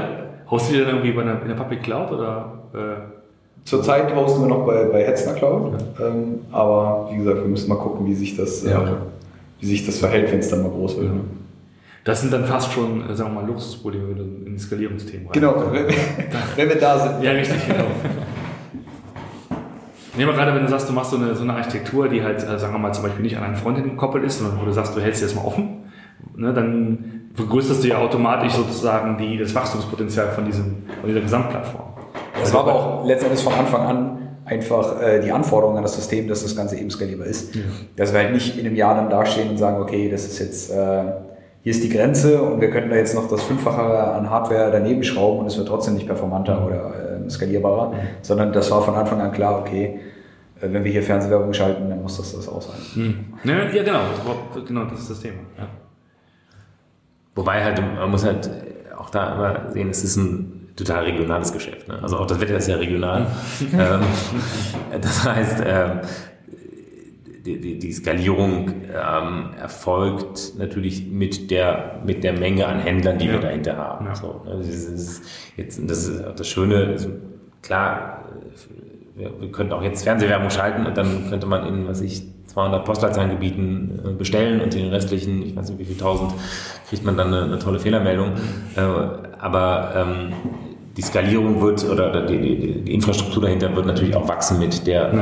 Hostet 0.50 0.76
ihr 0.76 0.84
dann 0.84 0.96
irgendwie 0.96 1.12
bei 1.12 1.22
einer, 1.22 1.40
in 1.42 1.48
der 1.48 1.54
Public 1.54 1.84
Cloud 1.84 2.10
oder? 2.10 2.58
Äh, 2.74 3.19
Zurzeit 3.64 4.14
hosten 4.16 4.42
wir 4.42 4.48
noch 4.48 4.66
bei, 4.66 4.84
bei 4.84 5.04
Hetzner 5.04 5.34
Cloud, 5.34 5.74
ähm, 6.00 6.40
aber 6.50 7.08
wie 7.12 7.18
gesagt, 7.18 7.36
wir 7.38 7.44
müssen 7.48 7.68
mal 7.68 7.76
gucken, 7.78 8.06
wie 8.06 8.14
sich 8.14 8.36
das, 8.36 8.64
Ja. 8.64 8.82
äh, 8.82 8.86
wie 9.60 9.66
sich 9.66 9.84
das 9.86 9.98
verhält, 9.98 10.32
wenn 10.32 10.40
es 10.40 10.48
dann 10.48 10.62
mal 10.62 10.70
groß 10.70 10.96
wird. 10.98 11.12
ne? 11.14 11.20
Das 12.04 12.22
sind 12.22 12.32
dann 12.32 12.46
fast 12.46 12.72
schon, 12.72 13.08
äh, 13.08 13.14
sagen 13.14 13.34
wir 13.34 13.42
mal, 13.42 13.46
Luxusprobleme, 13.46 14.18
in 14.46 14.58
Skalierungsthemen 14.58 15.26
rein. 15.26 15.32
Genau, 15.34 15.54
wenn, 15.70 15.84
wenn 16.56 16.68
wir 16.68 16.76
da 16.80 16.98
sind. 16.98 17.22
Ja, 17.22 17.32
richtig, 17.32 17.58
genau. 17.68 17.84
Nehmen 20.16 20.30
wir 20.32 20.36
gerade, 20.36 20.54
wenn 20.54 20.62
du 20.64 20.68
sagst, 20.68 20.88
du 20.88 20.92
machst 20.92 21.10
so 21.12 21.16
eine, 21.16 21.34
so 21.34 21.42
eine 21.42 21.54
Architektur, 21.54 22.08
die 22.08 22.22
halt, 22.22 22.42
äh, 22.42 22.58
sagen 22.58 22.72
wir 22.72 22.78
mal, 22.78 22.92
zum 22.92 23.04
Beispiel 23.04 23.22
nicht 23.22 23.36
an 23.36 23.44
einen 23.44 23.56
Frontend 23.56 23.84
gekoppelt 23.88 24.24
ist, 24.24 24.38
sondern 24.38 24.60
wo 24.60 24.64
du 24.64 24.72
sagst, 24.72 24.96
du 24.96 25.00
hältst 25.00 25.20
sie 25.20 25.26
erstmal 25.26 25.44
offen, 25.46 25.84
ne, 26.36 26.52
dann 26.52 27.04
vergrößerst 27.34 27.84
du 27.84 27.88
ja 27.88 27.98
automatisch 27.98 28.52
sozusagen 28.54 29.16
die, 29.18 29.38
das 29.38 29.54
Wachstumspotenzial 29.54 30.30
von, 30.30 30.44
diesem, 30.44 30.78
von 31.00 31.08
dieser 31.08 31.20
Gesamtplattform. 31.20 31.89
Das 32.40 32.52
war 32.54 32.60
aber 32.60 32.74
auch 32.74 33.06
letztendlich 33.06 33.42
von 33.42 33.52
Anfang 33.52 33.82
an 33.82 34.20
einfach 34.44 35.00
äh, 35.00 35.20
die 35.20 35.30
Anforderung 35.30 35.76
an 35.76 35.82
das 35.82 35.94
System, 35.94 36.28
dass 36.28 36.42
das 36.42 36.56
Ganze 36.56 36.76
eben 36.76 36.90
skalierbar 36.90 37.26
ist. 37.26 37.54
Ja. 37.54 37.62
Dass 37.96 38.12
wir 38.12 38.20
halt 38.20 38.32
nicht 38.32 38.58
in 38.58 38.66
einem 38.66 38.74
Jahr 38.74 38.94
dann 38.94 39.08
dastehen 39.08 39.50
und 39.50 39.58
sagen, 39.58 39.80
okay, 39.80 40.10
das 40.10 40.24
ist 40.24 40.38
jetzt, 40.40 40.70
äh, 40.70 41.04
hier 41.62 41.70
ist 41.72 41.84
die 41.84 41.88
Grenze 41.88 42.42
und 42.42 42.60
wir 42.60 42.70
könnten 42.70 42.90
da 42.90 42.96
jetzt 42.96 43.14
noch 43.14 43.28
das 43.28 43.42
Fünffache 43.42 43.82
an 43.82 44.28
Hardware 44.28 44.70
daneben 44.72 45.04
schrauben 45.04 45.40
und 45.40 45.46
es 45.46 45.56
wird 45.56 45.68
trotzdem 45.68 45.94
nicht 45.94 46.06
performanter 46.06 46.66
oder 46.66 47.26
äh, 47.26 47.30
skalierbarer, 47.30 47.90
mhm. 47.90 47.96
sondern 48.22 48.52
das 48.52 48.70
war 48.70 48.82
von 48.82 48.94
Anfang 48.94 49.20
an 49.20 49.30
klar, 49.30 49.60
okay, 49.60 50.00
äh, 50.60 50.68
wenn 50.72 50.82
wir 50.82 50.90
hier 50.90 51.02
Fernsehwerbung 51.02 51.52
schalten, 51.52 51.88
dann 51.88 52.02
muss 52.02 52.16
das 52.16 52.34
das 52.34 52.48
auch 52.48 52.62
sein. 52.62 52.80
Mhm. 52.94 53.24
Ja, 53.44 53.68
ja, 53.72 53.82
genau, 53.82 54.00
genau, 54.66 54.84
das 54.84 55.00
ist 55.00 55.10
das 55.10 55.20
Thema. 55.20 55.38
Ja. 55.58 55.66
Wobei 57.34 57.62
halt, 57.62 57.80
man 57.80 58.10
muss 58.10 58.24
halt 58.24 58.50
auch 58.98 59.10
da 59.10 59.34
immer 59.34 59.72
sehen, 59.72 59.90
es 59.90 60.02
ist 60.02 60.16
ein 60.16 60.59
total 60.84 61.04
regionales 61.04 61.52
Geschäft. 61.52 61.88
Ne? 61.88 61.98
Also 62.02 62.18
auch 62.18 62.26
das 62.26 62.40
Wetter 62.40 62.56
ist 62.56 62.68
ja 62.68 62.76
regional. 62.76 63.26
ähm, 63.72 64.00
das 65.00 65.24
heißt, 65.24 65.62
ähm, 65.64 66.00
die, 67.44 67.58
die, 67.58 67.78
die, 67.78 67.92
Skalierung 67.92 68.70
ähm, 68.92 69.50
erfolgt 69.58 70.58
natürlich 70.58 71.06
mit 71.06 71.50
der, 71.50 72.00
mit 72.04 72.22
der 72.22 72.34
Menge 72.34 72.66
an 72.66 72.80
Händlern, 72.80 73.18
die 73.18 73.26
ja. 73.26 73.32
wir 73.32 73.40
dahinter 73.40 73.76
haben. 73.76 74.06
Ja. 74.06 74.14
So, 74.14 74.42
ne? 74.44 74.56
das, 74.58 74.68
ist 74.68 75.22
jetzt, 75.56 75.80
das 75.88 76.06
ist 76.06 76.24
auch 76.24 76.34
das 76.34 76.48
Schöne. 76.48 76.86
Also 76.88 77.08
klar, 77.62 78.24
wir, 79.16 79.40
wir 79.40 79.52
könnten 79.52 79.72
auch 79.72 79.82
jetzt 79.82 80.04
Fernsehwerbung 80.04 80.50
schalten 80.50 80.86
und 80.86 80.96
dann 80.96 81.28
könnte 81.30 81.46
man 81.46 81.66
in, 81.66 81.88
was 81.88 82.00
ich, 82.00 82.24
200 82.52 82.84
Postleitzahlengebieten 82.84 84.00
äh, 84.04 84.12
bestellen 84.12 84.60
und 84.60 84.74
den 84.74 84.88
restlichen, 84.88 85.42
ich 85.46 85.56
weiß 85.56 85.70
nicht 85.70 85.78
wie 85.78 85.84
viel 85.84 85.96
tausend, 85.96 86.32
kriegt 86.88 87.04
man 87.04 87.16
dann 87.16 87.28
eine, 87.28 87.44
eine 87.44 87.58
tolle 87.58 87.78
Fehlermeldung. 87.78 88.32
Äh, 88.76 88.80
aber 89.38 89.92
ähm, 89.94 90.32
die 90.96 91.02
Skalierung 91.02 91.60
wird 91.60 91.84
oder 91.84 92.26
die, 92.26 92.38
die, 92.38 92.82
die, 92.82 92.94
Infrastruktur 92.94 93.44
dahinter 93.44 93.74
wird 93.74 93.86
natürlich 93.86 94.14
auch 94.16 94.28
wachsen 94.28 94.58
mit 94.58 94.86
der 94.86 95.12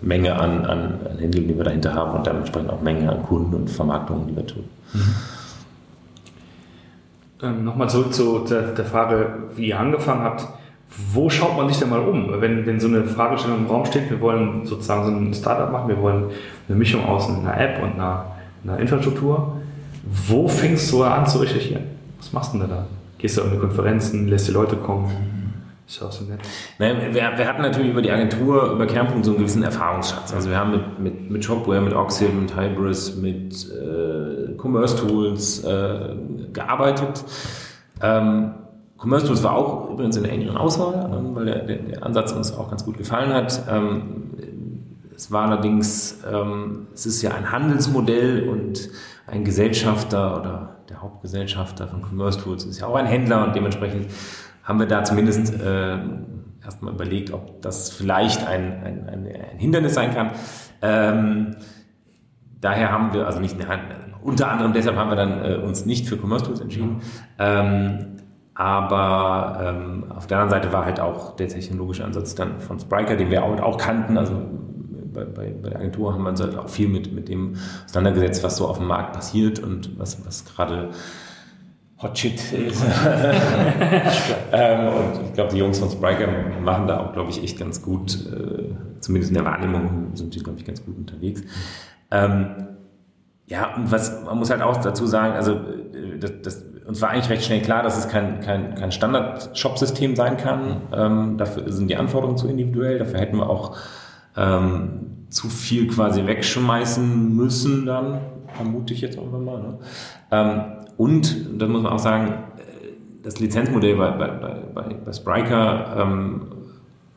Menge 0.00 0.34
an, 0.34 0.64
an, 0.64 0.78
an 1.04 1.18
Handeln, 1.20 1.48
die 1.48 1.56
wir 1.56 1.64
dahinter 1.64 1.94
haben 1.94 2.16
und 2.16 2.26
dementsprechend 2.26 2.70
auch 2.70 2.80
Menge 2.80 3.10
an 3.10 3.22
Kunden 3.22 3.54
und 3.54 3.70
Vermarktungen, 3.70 4.26
die 4.26 4.36
wir 4.36 4.46
tun. 4.46 4.64
Mhm. 4.94 5.14
Ähm, 7.42 7.64
Nochmal 7.64 7.88
zurück 7.88 8.12
zu 8.12 8.40
der, 8.40 8.72
der, 8.72 8.84
Frage, 8.84 9.32
wie 9.54 9.68
ihr 9.68 9.78
angefangen 9.78 10.22
habt. 10.22 10.46
Wo 11.12 11.28
schaut 11.28 11.56
man 11.56 11.68
sich 11.68 11.78
denn 11.78 11.90
mal 11.90 12.00
um, 12.00 12.40
wenn, 12.40 12.64
wenn 12.64 12.80
so 12.80 12.88
eine 12.88 13.04
Fragestellung 13.04 13.58
im 13.58 13.66
Raum 13.66 13.84
steht, 13.84 14.08
wir 14.08 14.20
wollen 14.22 14.64
sozusagen 14.64 15.04
so 15.04 15.10
ein 15.10 15.34
Startup 15.34 15.70
machen, 15.70 15.88
wir 15.88 16.00
wollen 16.00 16.30
eine 16.66 16.78
Mischung 16.78 17.04
aus 17.04 17.28
einer 17.28 17.60
App 17.60 17.82
und 17.82 17.92
einer, 17.92 18.24
einer 18.64 18.78
Infrastruktur. 18.78 19.58
Wo 20.26 20.48
fängst 20.48 20.90
du 20.90 21.02
an 21.02 21.26
zu 21.26 21.38
recherchieren? 21.38 21.84
Was 22.18 22.32
machst 22.32 22.54
du 22.54 22.58
denn 22.58 22.70
da? 22.70 22.86
Gehst 23.18 23.36
du 23.36 23.42
auf 23.42 23.50
eine 23.50 23.58
Konferenzen, 23.58 24.28
lässt 24.28 24.48
die 24.48 24.52
Leute 24.52 24.76
kommen? 24.76 25.10
Ist 25.88 26.02
auch 26.02 26.12
so 26.12 26.24
nett. 26.24 26.40
Nein, 26.78 27.14
wir, 27.14 27.14
wir, 27.14 27.48
hatten 27.48 27.62
natürlich 27.62 27.90
über 27.90 28.02
die 28.02 28.10
Agentur, 28.10 28.72
über 28.72 28.86
Kernpunkt 28.86 29.24
so 29.24 29.30
einen 29.30 29.38
gewissen 29.38 29.62
Erfahrungsschatz. 29.62 30.34
Also 30.34 30.50
wir 30.50 30.58
haben 30.58 30.70
mit, 30.72 30.98
mit, 30.98 31.30
mit 31.30 31.44
Shopware, 31.44 31.80
mit 31.80 31.94
Oxid, 31.94 32.32
mit 32.38 32.54
Hybris, 32.54 33.16
mit 33.16 33.54
äh, 33.70 34.54
Commerce 34.60 34.96
Tools 34.96 35.64
äh, 35.64 36.14
gearbeitet. 36.52 37.24
Ähm, 38.02 38.52
Commerce 38.98 39.26
Tools 39.26 39.42
war 39.42 39.56
auch 39.56 39.90
übrigens 39.90 40.16
in 40.16 40.24
der 40.24 40.32
engeren 40.32 40.58
Auswahl, 40.58 41.10
ähm, 41.10 41.34
weil 41.34 41.46
der, 41.46 41.64
der, 41.64 41.76
der, 41.78 42.02
Ansatz 42.04 42.32
uns 42.32 42.52
auch 42.54 42.68
ganz 42.68 42.84
gut 42.84 42.98
gefallen 42.98 43.32
hat. 43.32 43.62
Ähm, 43.70 44.30
es 45.16 45.32
war 45.32 45.46
allerdings, 45.46 46.22
ähm, 46.30 46.88
es 46.92 47.06
ist 47.06 47.22
ja 47.22 47.30
ein 47.32 47.50
Handelsmodell 47.50 48.46
und 48.46 48.90
ein 49.26 49.42
Gesellschafter 49.42 50.38
oder 50.38 50.77
der 50.88 51.02
Hauptgesellschafter 51.02 51.88
von 51.88 52.02
Commerce 52.02 52.40
Tools 52.40 52.64
ist 52.64 52.80
ja 52.80 52.86
auch 52.86 52.94
ein 52.94 53.06
Händler 53.06 53.46
und 53.46 53.54
dementsprechend 53.54 54.06
haben 54.64 54.78
wir 54.78 54.86
da 54.86 55.04
zumindest 55.04 55.54
äh, 55.60 55.98
erstmal 56.62 56.94
überlegt, 56.94 57.32
ob 57.32 57.62
das 57.62 57.90
vielleicht 57.90 58.46
ein, 58.46 58.72
ein, 58.82 59.08
ein, 59.08 59.26
ein 59.26 59.58
Hindernis 59.58 59.94
sein 59.94 60.14
kann. 60.14 60.30
Ähm, 60.82 61.56
daher 62.60 62.92
haben 62.92 63.12
wir, 63.12 63.26
also 63.26 63.40
nicht 63.40 63.56
unter 64.22 64.50
anderem 64.50 64.72
deshalb 64.72 64.96
haben 64.96 65.10
wir 65.10 65.16
dann 65.16 65.44
äh, 65.44 65.56
uns 65.56 65.86
nicht 65.86 66.06
für 66.06 66.16
Commerce 66.16 66.44
Tools 66.44 66.60
entschieden. 66.60 67.00
Ähm, 67.38 68.16
aber 68.54 69.60
ähm, 69.62 70.10
auf 70.10 70.26
der 70.26 70.38
anderen 70.38 70.62
Seite 70.62 70.72
war 70.72 70.84
halt 70.84 70.98
auch 71.00 71.36
der 71.36 71.48
technologische 71.48 72.04
Ansatz 72.04 72.34
dann 72.34 72.60
von 72.60 72.80
Spriker, 72.80 73.14
den 73.14 73.30
wir 73.30 73.44
auch, 73.44 73.60
auch 73.60 73.78
kannten. 73.78 74.18
Also 74.18 74.32
bei, 75.24 75.24
bei, 75.24 75.50
bei, 75.50 75.70
der 75.70 75.78
Agentur 75.78 76.12
haben 76.12 76.22
wir 76.22 76.30
uns 76.30 76.40
halt 76.40 76.56
auch 76.56 76.68
viel 76.68 76.88
mit, 76.88 77.12
mit 77.12 77.28
dem 77.28 77.56
auseinandergesetzt, 77.84 78.42
was 78.44 78.56
so 78.56 78.66
auf 78.66 78.78
dem 78.78 78.86
Markt 78.86 79.14
passiert 79.14 79.58
und 79.58 79.98
was, 79.98 80.24
was 80.26 80.44
gerade 80.44 80.90
Hot 82.00 82.16
Shit 82.16 82.52
ist. 82.52 82.84
ähm, 84.52 84.88
und 84.88 85.26
ich 85.26 85.32
glaube, 85.34 85.50
die 85.50 85.58
Jungs 85.58 85.80
von 85.80 85.90
Spriker 85.90 86.28
machen 86.62 86.86
da 86.86 87.00
auch, 87.00 87.12
glaube 87.12 87.30
ich, 87.30 87.42
echt 87.42 87.58
ganz 87.58 87.82
gut, 87.82 88.14
äh, 88.32 88.70
zumindest 89.00 89.30
in 89.30 89.34
der 89.34 89.44
Wahrnehmung 89.44 90.10
sind 90.14 90.34
die, 90.34 90.38
glaube 90.38 90.58
ich, 90.58 90.64
ganz 90.64 90.84
gut 90.84 90.96
unterwegs. 90.96 91.42
Ähm, 92.10 92.68
ja, 93.46 93.74
und 93.74 93.90
was 93.90 94.24
man 94.24 94.38
muss 94.38 94.50
halt 94.50 94.62
auch 94.62 94.76
dazu 94.76 95.06
sagen, 95.06 95.34
also 95.34 95.54
äh, 95.54 96.18
das, 96.20 96.32
das, 96.42 96.64
uns 96.86 97.02
war 97.02 97.10
eigentlich 97.10 97.30
recht 97.30 97.44
schnell 97.44 97.60
klar, 97.60 97.82
dass 97.82 97.98
es 97.98 98.08
kein, 98.08 98.40
kein, 98.40 98.74
kein 98.74 98.92
Standard-Shop-System 98.92 100.16
sein 100.16 100.36
kann. 100.36 100.82
Ähm, 100.92 101.36
dafür 101.36 101.70
sind 101.70 101.88
die 101.88 101.96
Anforderungen 101.96 102.38
zu 102.38 102.48
individuell, 102.48 102.98
dafür 102.98 103.20
hätten 103.20 103.36
wir 103.36 103.50
auch 103.50 103.76
ähm, 104.38 105.26
zu 105.28 105.48
viel 105.48 105.88
quasi 105.88 106.24
wegschmeißen 106.26 107.36
müssen 107.36 107.84
dann, 107.84 108.20
vermute 108.54 108.94
ich 108.94 109.00
jetzt 109.00 109.16
irgendwann 109.16 109.44
mal. 109.44 109.58
Ne? 109.60 109.78
Ähm, 110.30 110.60
und, 110.96 111.60
da 111.60 111.66
muss 111.66 111.82
man 111.82 111.92
auch 111.92 111.98
sagen, 111.98 112.34
das 113.22 113.40
Lizenzmodell 113.40 113.96
bei, 113.96 114.10
bei, 114.10 114.28
bei, 114.74 114.94
bei 115.04 115.12
Spriker 115.12 115.96
ähm, 115.98 116.42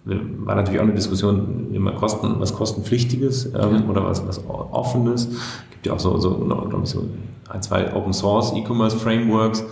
war 0.03 0.55
natürlich 0.55 0.79
auch 0.79 0.85
eine 0.85 0.93
Diskussion, 0.93 1.69
immer 1.73 1.91
Kosten, 1.93 2.35
was 2.39 2.55
kostenpflichtiges 2.55 3.45
ähm, 3.45 3.53
ja. 3.53 3.89
oder 3.89 4.03
was, 4.03 4.27
was 4.27 4.43
offenes. 4.47 5.27
Es 5.27 5.69
gibt 5.71 5.85
ja 5.85 5.93
auch 5.93 5.99
so, 5.99 6.17
so, 6.17 6.47
so 6.83 7.07
ein, 7.49 7.61
zwei 7.61 7.93
Open 7.93 8.13
Source 8.13 8.53
E-Commerce 8.55 8.97
Frameworks. 8.97 9.63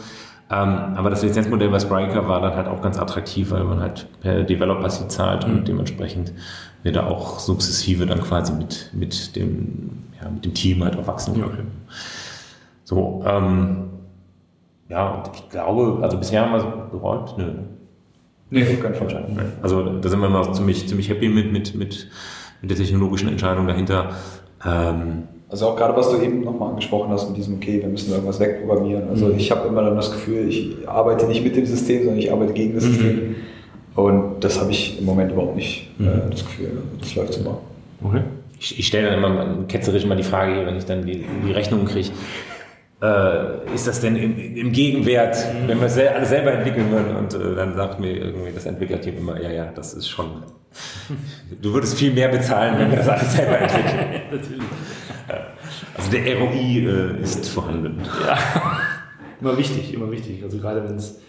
Ähm, 0.52 0.96
aber 0.96 1.10
das 1.10 1.22
Lizenzmodell 1.24 1.70
bei 1.70 1.80
Spriker 1.80 2.28
war 2.28 2.42
dann 2.42 2.56
halt 2.56 2.68
auch 2.68 2.82
ganz 2.82 2.98
attraktiv, 2.98 3.52
weil 3.52 3.64
man 3.64 3.80
halt 3.80 4.08
per 4.22 4.44
Developer 4.44 4.90
Seed 4.90 5.12
zahlt 5.12 5.48
mhm. 5.48 5.58
und 5.58 5.68
dementsprechend 5.68 6.34
wir 6.84 6.92
da 6.92 7.08
auch 7.08 7.40
sukzessive 7.40 8.06
dann 8.06 8.22
quasi 8.22 8.54
mit, 8.54 8.92
mit, 8.94 9.36
dem, 9.36 10.04
ja, 10.22 10.30
mit 10.30 10.46
dem 10.46 10.54
Team 10.54 10.84
halt 10.84 10.98
auch 10.98 11.08
wachsen 11.08 11.34
können. 11.34 11.46
Okay. 11.46 11.64
So, 12.84 13.24
ähm, 13.26 13.90
ja, 14.88 15.10
und 15.10 15.30
ich 15.36 15.50
glaube, 15.50 16.00
also 16.02 16.18
bisher 16.18 16.42
haben 16.42 16.52
wir 16.52 16.58
es 16.58 16.92
bereut, 16.92 17.38
nö. 17.38 17.46
Nee, 18.52 18.64
auf 18.64 18.82
keinen 18.82 18.96
Fall. 18.96 19.26
Also 19.62 20.00
da 20.00 20.10
sind 20.10 20.20
wir 20.20 20.28
immer 20.28 20.52
ziemlich, 20.54 20.88
ziemlich 20.88 21.10
happy 21.10 21.30
mit, 21.30 21.52
mit, 21.52 21.76
mit, 21.76 22.08
mit 22.62 22.72
der 22.72 22.78
technologischen 22.78 23.30
Entscheidung 23.30 23.68
dahinter. 23.68 24.10
Ähm, 24.66 25.28
also 25.50 25.68
auch 25.68 25.76
gerade, 25.76 25.96
was 25.96 26.10
du 26.10 26.18
eben 26.18 26.42
nochmal 26.42 26.70
angesprochen 26.70 27.12
hast 27.12 27.28
mit 27.28 27.38
diesem, 27.38 27.56
okay, 27.56 27.82
wir 27.82 27.90
müssen 27.90 28.12
irgendwas 28.12 28.40
wegprogrammieren. 28.40 29.10
Also 29.10 29.28
mhm. 29.28 29.38
ich 29.38 29.52
habe 29.52 29.68
immer 29.68 29.84
dann 29.84 29.96
das 29.96 30.12
Gefühl, 30.12 30.48
ich 30.48 30.88
arbeite 30.88 31.28
nicht 31.28 31.44
mit 31.44 31.56
dem 31.56 31.66
System, 31.66 32.00
sondern 32.00 32.20
ich 32.20 32.32
arbeite 32.32 32.54
gegen 32.54 32.76
das 32.76 32.86
mhm. 32.86 32.90
System. 32.90 33.36
Und 33.96 34.44
das 34.44 34.60
habe 34.60 34.72
ich 34.72 35.00
im 35.00 35.06
Moment 35.06 35.32
überhaupt 35.32 35.56
nicht 35.56 35.90
mhm. 36.00 36.08
äh, 36.08 36.30
das 36.30 36.46
Gefühl. 36.46 36.82
Das 37.00 37.16
läuft 37.16 37.34
super. 37.34 37.60
Okay. 38.04 38.22
Ich, 38.60 38.80
ich 38.80 38.88
stelle 38.88 39.10
dann 39.10 39.20
immer 39.20 39.66
ketzerisch 39.68 40.06
mal 40.06 40.18
die 40.18 40.24
Frage, 40.24 40.66
wenn 40.66 40.78
ich 40.78 40.86
dann 40.86 41.06
die, 41.06 41.26
die 41.46 41.52
Rechnung 41.52 41.86
kriege, 41.86 42.10
äh, 43.02 43.74
ist 43.74 43.88
das 43.88 44.02
denn 44.02 44.16
im, 44.16 44.58
im 44.58 44.72
Gegenwert, 44.72 45.38
mhm. 45.38 45.68
wenn 45.68 45.80
wir 45.80 45.88
es 45.88 45.98
alles 45.98 46.30
selber 46.30 46.54
entwickeln 46.54 46.92
würden? 46.92 47.16
Und 47.16 47.34
äh, 47.34 47.56
dann 47.56 47.76
sagt 47.76 48.00
mir 48.00 48.12
irgendwie 48.12 48.52
das 48.54 48.66
Entwicklerteam 48.66 49.18
immer, 49.18 49.42
ja, 49.42 49.52
ja, 49.52 49.72
das 49.74 49.94
ist 49.94 50.10
schon, 50.10 50.44
du 51.62 51.74
würdest 51.74 51.98
viel 51.98 52.14
mehr 52.14 52.28
bezahlen, 52.28 52.78
wenn 52.78 52.92
wir 52.92 52.98
das 52.98 53.10
alles 53.10 53.34
selber 53.34 53.60
entwickeln. 53.60 54.22
Natürlich. 54.32 54.64
Also 55.96 56.12
der 56.12 56.40
ROI 56.40 57.18
äh, 57.18 57.22
ist 57.22 57.48
vorhanden. 57.50 58.02
Ja, 58.26 58.38
immer 59.42 59.58
wichtig, 59.58 59.94
immer 59.94 60.12
wichtig. 60.12 60.44
Also 60.44 60.58
gerade 60.58 60.84
wenn 60.84 60.96
es 60.96 61.20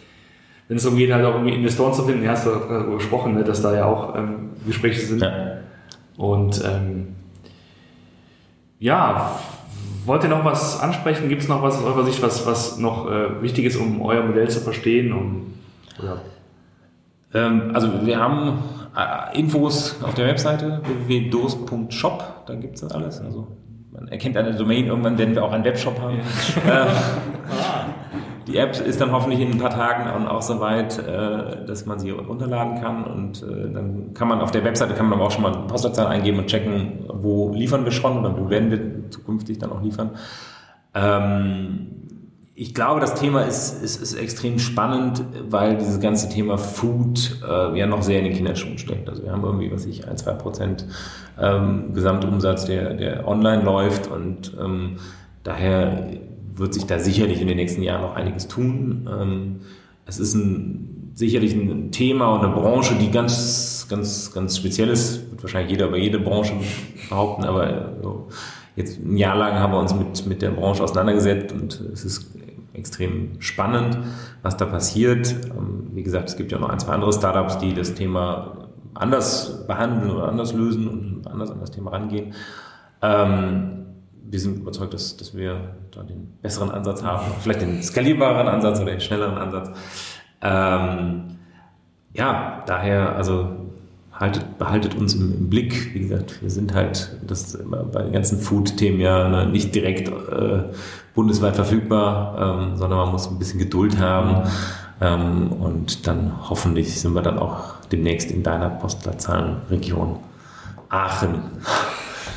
wenn 0.71 0.77
es 0.77 0.85
darum 0.85 0.99
geht, 0.99 1.13
halt 1.13 1.25
auch 1.25 1.35
irgendwie 1.35 1.53
Investoren 1.53 1.93
zu 1.93 2.05
finden, 2.05 2.29
hast 2.29 2.47
du 2.47 2.51
darüber 2.51 2.95
gesprochen, 2.95 3.35
ne, 3.35 3.43
dass 3.43 3.61
da 3.61 3.75
ja 3.75 3.87
auch 3.87 4.15
ähm, 4.15 4.51
Gespräche 4.65 5.01
sind. 5.01 5.21
Ja. 5.21 5.57
Und 6.17 6.63
ähm, 6.65 7.17
ja, 8.79 9.33
wollt 10.05 10.23
ihr 10.23 10.31
noch 10.31 10.45
was 10.45 10.79
ansprechen? 10.79 11.29
Gibt 11.29 11.43
es 11.43 11.49
noch 11.49 11.61
was 11.61 11.79
aus 11.79 11.85
eurer 11.85 12.05
Sicht, 12.05 12.23
was, 12.23 12.47
was 12.47 12.79
noch 12.79 13.11
äh, 13.11 13.43
wichtig 13.43 13.65
ist, 13.65 13.79
um 13.79 14.01
euer 14.01 14.23
Modell 14.23 14.49
zu 14.49 14.61
verstehen? 14.61 15.13
Um, 15.13 15.55
ähm, 17.35 17.73
also 17.75 18.07
wir 18.07 18.21
haben 18.21 18.63
äh, 18.97 19.37
Infos 19.37 19.97
auf 20.05 20.15
der 20.15 20.29
Webseite 20.29 20.83
www.durst.shop, 20.85 22.47
da 22.47 22.55
gibt 22.55 22.77
es 22.77 22.83
das 22.83 22.93
alles. 22.93 23.21
Also 23.21 23.49
man 23.91 24.07
erkennt 24.07 24.37
eine 24.37 24.55
Domain 24.55 24.87
irgendwann, 24.87 25.19
wenn 25.19 25.35
wir 25.35 25.43
auch 25.43 25.51
einen 25.51 25.65
Webshop 25.65 26.01
haben. 26.01 26.21
Ja. 26.65 26.87
Die 28.51 28.57
App 28.57 28.79
ist 28.81 29.01
dann 29.01 29.13
hoffentlich 29.13 29.41
in 29.41 29.53
ein 29.53 29.59
paar 29.59 29.71
Tagen 29.71 30.27
auch 30.27 30.43
so 30.43 30.61
weit, 30.61 30.99
äh, 30.99 31.65
dass 31.67 31.87
man 31.87 31.99
sie 31.99 32.11
runterladen 32.11 32.81
kann 32.81 33.05
und 33.05 33.43
äh, 33.43 33.73
dann 33.73 34.13
kann 34.15 34.29
man 34.29 34.41
auf 34.41 34.51
der 34.51 34.65
Webseite 34.65 34.95
kann 34.95 35.07
man 35.07 35.19
aber 35.19 35.29
auch 35.29 35.31
schon 35.31 35.43
mal 35.43 35.55
eine 35.55 35.67
Postleitzahl 35.67 36.07
eingeben 36.07 36.39
und 36.39 36.47
checken, 36.47 37.05
wo 37.09 37.53
liefern 37.53 37.85
wir 37.85 37.93
schon 37.93 38.19
oder 38.19 38.37
wo 38.37 38.51
werden 38.51 38.71
wir 38.71 39.11
zukünftig 39.11 39.59
dann 39.59 39.71
auch 39.71 39.83
liefern. 39.83 40.11
Ähm, 40.95 42.01
ich 42.55 42.75
glaube, 42.75 43.01
das 43.01 43.15
Thema 43.15 43.43
ist, 43.43 43.83
ist, 43.83 44.03
ist 44.03 44.15
extrem 44.15 44.59
spannend, 44.59 45.25
weil 45.49 45.79
dieses 45.79 45.99
ganze 46.01 46.29
Thema 46.29 46.59
Food 46.59 47.41
äh, 47.49 47.79
ja 47.79 47.87
noch 47.87 48.03
sehr 48.03 48.19
in 48.19 48.25
den 48.27 48.35
Kinderschuhen 48.35 48.77
steckt. 48.77 49.09
Also 49.09 49.23
wir 49.23 49.33
haben 49.33 49.45
irgendwie, 49.45 49.73
was 49.73 49.87
ich, 49.87 50.07
ein, 50.07 50.19
zwei 50.19 50.33
Prozent 50.33 50.85
ähm, 51.41 51.95
Gesamtumsatz, 51.95 52.67
der, 52.67 52.95
der 52.95 53.27
online 53.27 53.63
läuft 53.63 54.09
und 54.09 54.53
ähm, 54.61 54.97
daher 55.43 56.11
wird 56.55 56.75
sich 56.75 56.87
da 56.87 56.99
sicherlich 56.99 57.41
in 57.41 57.49
den 57.49 57.57
nächsten 57.57 57.83
Jahren 57.83 58.03
noch 58.03 58.17
einiges 58.17 58.49
tun. 58.49 59.09
Ähm, 59.11 59.61
es 60.07 60.19
ist 60.19 60.35
ein, 60.35 61.13
sicherlich 61.15 61.55
ein 61.55 61.91
Thema 61.93 62.35
und 62.35 62.45
eine 62.45 62.55
Branche, 62.55 62.95
die 62.95 63.11
ganz, 63.11 63.87
ganz, 63.89 64.33
ganz 64.33 64.57
speziell 64.57 64.89
ist. 64.89 65.31
Wird 65.31 65.43
wahrscheinlich 65.43 65.73
jeder 65.73 65.89
über 65.89 65.99
jede 65.99 66.19
Branche 66.19 66.55
behaupten, 67.09 67.45
aber 67.45 67.97
so, 68.03 68.29
jetzt 68.77 68.99
ein 68.99 69.17
Jahr 69.17 69.37
lang 69.37 69.55
haben 69.55 69.73
wir 69.73 69.79
uns 69.79 69.95
mit, 69.95 70.27
mit 70.27 70.43
der 70.43 70.51
Branche 70.51 70.83
auseinandergesetzt 70.83 71.53
und 71.53 71.81
es 71.93 72.05
ist 72.05 72.35
extrem 72.73 73.41
spannend, 73.41 73.99
was 74.43 74.57
da 74.57 74.65
passiert. 74.65 75.35
Ähm, 75.57 75.91
wie 75.93 76.03
gesagt, 76.03 76.29
es 76.29 76.37
gibt 76.37 76.53
ja 76.53 76.59
noch 76.59 76.71
ein, 76.71 76.79
zwei 76.79 76.93
andere 76.93 77.13
Startups, 77.13 77.59
die 77.59 77.75
das 77.75 77.95
Thema 77.95 78.69
anders 78.95 79.67
behandeln 79.67 80.11
oder 80.11 80.29
anders 80.29 80.53
lösen 80.53 80.89
und 80.89 81.27
anders 81.27 81.51
an 81.51 81.61
das 81.61 81.71
Thema 81.71 81.93
rangehen. 81.93 82.35
Ähm, 83.03 83.80
wir 84.31 84.39
sind 84.39 84.59
überzeugt, 84.59 84.95
dass, 84.95 85.17
dass 85.17 85.37
wir 85.37 85.75
da 85.91 86.03
den 86.03 86.35
besseren 86.41 86.71
Ansatz 86.71 87.03
haben, 87.03 87.33
vielleicht 87.41 87.63
den 87.63 87.83
skalierbaren 87.83 88.47
Ansatz 88.47 88.81
oder 88.81 88.93
den 88.93 89.01
schnelleren 89.01 89.37
Ansatz. 89.37 89.71
Ähm, 90.41 91.39
ja, 92.15 92.63
daher, 92.67 93.17
also 93.17 93.49
haltet, 94.13 94.59
behaltet 94.59 94.95
uns 94.95 95.15
im, 95.15 95.35
im, 95.37 95.51
Blick. 95.51 95.95
Wie 95.95 96.01
gesagt, 96.01 96.43
wir 96.43 96.51
sind 96.51 96.75
halt 96.75 97.17
das 97.27 97.59
bei 97.93 98.03
den 98.03 98.13
ganzen 98.13 98.39
Food-Themen 98.39 99.01
ja 99.01 99.29
ne, 99.29 99.47
nicht 99.47 99.75
direkt 99.75 100.09
äh, 100.09 100.65
bundesweit 101.15 101.57
verfügbar, 101.57 102.61
ähm, 102.61 102.77
sondern 102.77 103.01
man 103.01 103.11
muss 103.11 103.29
ein 103.29 103.39
bisschen 103.39 103.59
Geduld 103.59 103.99
haben. 103.99 104.49
Ähm, 105.01 105.53
und 105.53 106.07
dann 106.07 106.49
hoffentlich 106.49 107.01
sind 107.01 107.15
wir 107.15 107.23
dann 107.23 107.39
auch 107.39 107.77
demnächst 107.91 108.31
in 108.31 108.43
deiner 108.43 108.71
Postleitzahlenregion 108.71 110.17
Aachen. 110.89 111.43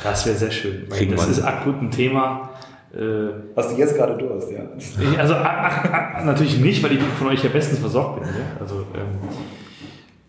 Das 0.03 0.25
wäre 0.25 0.35
sehr 0.35 0.51
schön. 0.51 0.85
das 0.89 1.27
ist 1.27 1.41
akut 1.41 1.81
ein 1.81 1.91
Thema. 1.91 2.49
Äh, 2.93 3.29
Was 3.55 3.69
du 3.69 3.79
jetzt 3.79 3.95
gerade 3.95 4.15
Durst, 4.17 4.51
ja. 4.51 4.59
Also 5.17 5.33
ach, 5.35 5.85
ach, 5.91 6.23
natürlich 6.25 6.59
nicht, 6.59 6.83
weil 6.83 6.91
ich 6.91 6.99
von 7.01 7.27
euch 7.27 7.43
ja 7.43 7.49
bestens 7.49 7.79
versorgt 7.79 8.21
bin. 8.21 8.29
Ja? 8.29 8.59
Also, 8.59 8.85
ähm, 8.93 9.27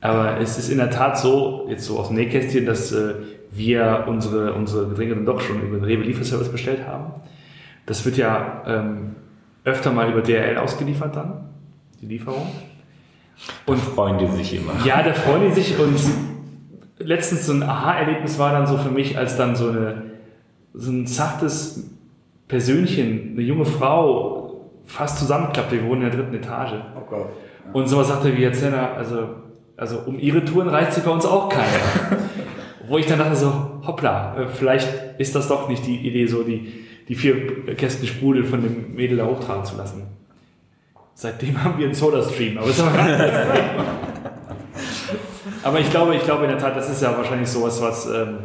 aber 0.01 0.41
es 0.41 0.59
ist 0.59 0.71
in 0.71 0.79
der 0.79 0.91
Tat 0.91 1.19
so, 1.19 1.67
jetzt 1.69 1.85
so 1.85 1.99
aus 1.99 2.09
dem 2.09 2.17
Nähkästchen, 2.17 2.65
dass 2.65 2.93
äh, 2.93 3.15
wir 3.51 4.05
unsere, 4.07 4.55
unsere 4.55 4.89
Getränke 4.89 5.15
dann 5.15 5.27
doch 5.27 5.41
schon 5.41 5.61
über 5.61 5.77
den 5.77 5.85
Rewe 5.85 6.05
Lieferservice 6.05 6.51
bestellt 6.51 6.87
haben. 6.87 7.21
Das 7.87 8.05
wird 8.05 8.17
ja 8.17 8.63
ähm, 8.67 9.17
öfter 9.65 9.93
mal 9.93 10.11
über 10.11 10.23
DRL 10.23 10.57
ausgeliefert 10.57 11.17
dann, 11.17 11.49
die 12.01 12.07
Lieferung. 12.07 12.47
Und 13.67 13.81
freuen 13.81 14.19
die 14.19 14.27
sich 14.37 14.55
immer. 14.55 14.73
Ja, 14.85 15.03
da 15.03 15.13
freuen 15.13 15.49
die 15.49 15.55
sich 15.55 15.79
und 15.79 15.99
letztens 17.05 17.47
so 17.47 17.53
ein 17.53 17.63
Aha-Erlebnis 17.63 18.39
war 18.39 18.53
dann 18.53 18.67
so 18.67 18.77
für 18.79 18.91
mich, 18.91 19.17
als 19.17 19.37
dann 19.37 19.55
so, 19.57 19.69
eine, 19.69 20.03
so 20.73 20.91
ein 20.91 21.07
zartes 21.07 21.91
Persönchen, 22.49 23.33
eine 23.33 23.43
junge 23.43 23.65
Frau, 23.65 24.71
fast 24.85 25.19
zusammenklappte. 25.19 25.77
Wir 25.77 25.85
wohnen 25.87 26.03
in 26.03 26.11
der 26.11 26.21
dritten 26.21 26.35
Etage. 26.35 26.75
Oh 26.97 27.05
Gott. 27.09 27.29
Ja. 27.67 27.73
Und 27.73 27.89
sowas 27.89 28.09
sagte 28.09 28.37
wie 28.37 28.43
jetzt 28.43 28.63
also, 28.65 29.29
also 29.77 30.01
um 30.07 30.19
ihre 30.19 30.45
Touren 30.45 30.69
reist 30.69 30.95
sich 30.95 31.05
bei 31.05 31.11
uns 31.11 31.25
auch 31.25 31.49
keiner. 31.49 31.65
Wo 32.89 32.99
ich 32.99 33.07
dann 33.07 33.19
dachte 33.19 33.35
so, 33.35 33.81
hoppla, 33.87 34.37
äh, 34.37 34.47
vielleicht 34.47 34.89
ist 35.19 35.35
das 35.35 35.49
doch 35.49 35.69
nicht 35.69 35.87
die 35.87 36.07
Idee, 36.07 36.27
so 36.27 36.43
die, 36.43 36.85
die 37.09 37.15
vier 37.15 37.65
Kästen 37.77 38.07
Sprudel 38.07 38.45
von 38.45 38.63
dem 38.63 38.95
Mädel 38.95 39.17
da 39.17 39.27
hochtragen 39.27 39.65
zu 39.65 39.77
lassen. 39.77 40.03
Seitdem 41.15 41.63
haben 41.63 41.79
wir 41.79 41.87
einen 41.87 41.95
Soda-Stream, 41.95 42.59
aber 42.59 42.67
das 42.67 42.79
ist 42.79 42.85
aber 42.85 42.95
Aber 45.65 45.81
ich 45.81 45.91
glaube, 45.91 46.15
ich 46.15 46.23
glaube 46.23 46.45
in 46.45 46.51
der 46.51 46.59
Tat, 46.59 46.77
das 46.77 46.91
ist 46.91 47.03
ja 47.03 47.17
wahrscheinlich 47.17 47.49
sowas, 47.49 47.81
was 47.81 48.07
ähm, 48.07 48.39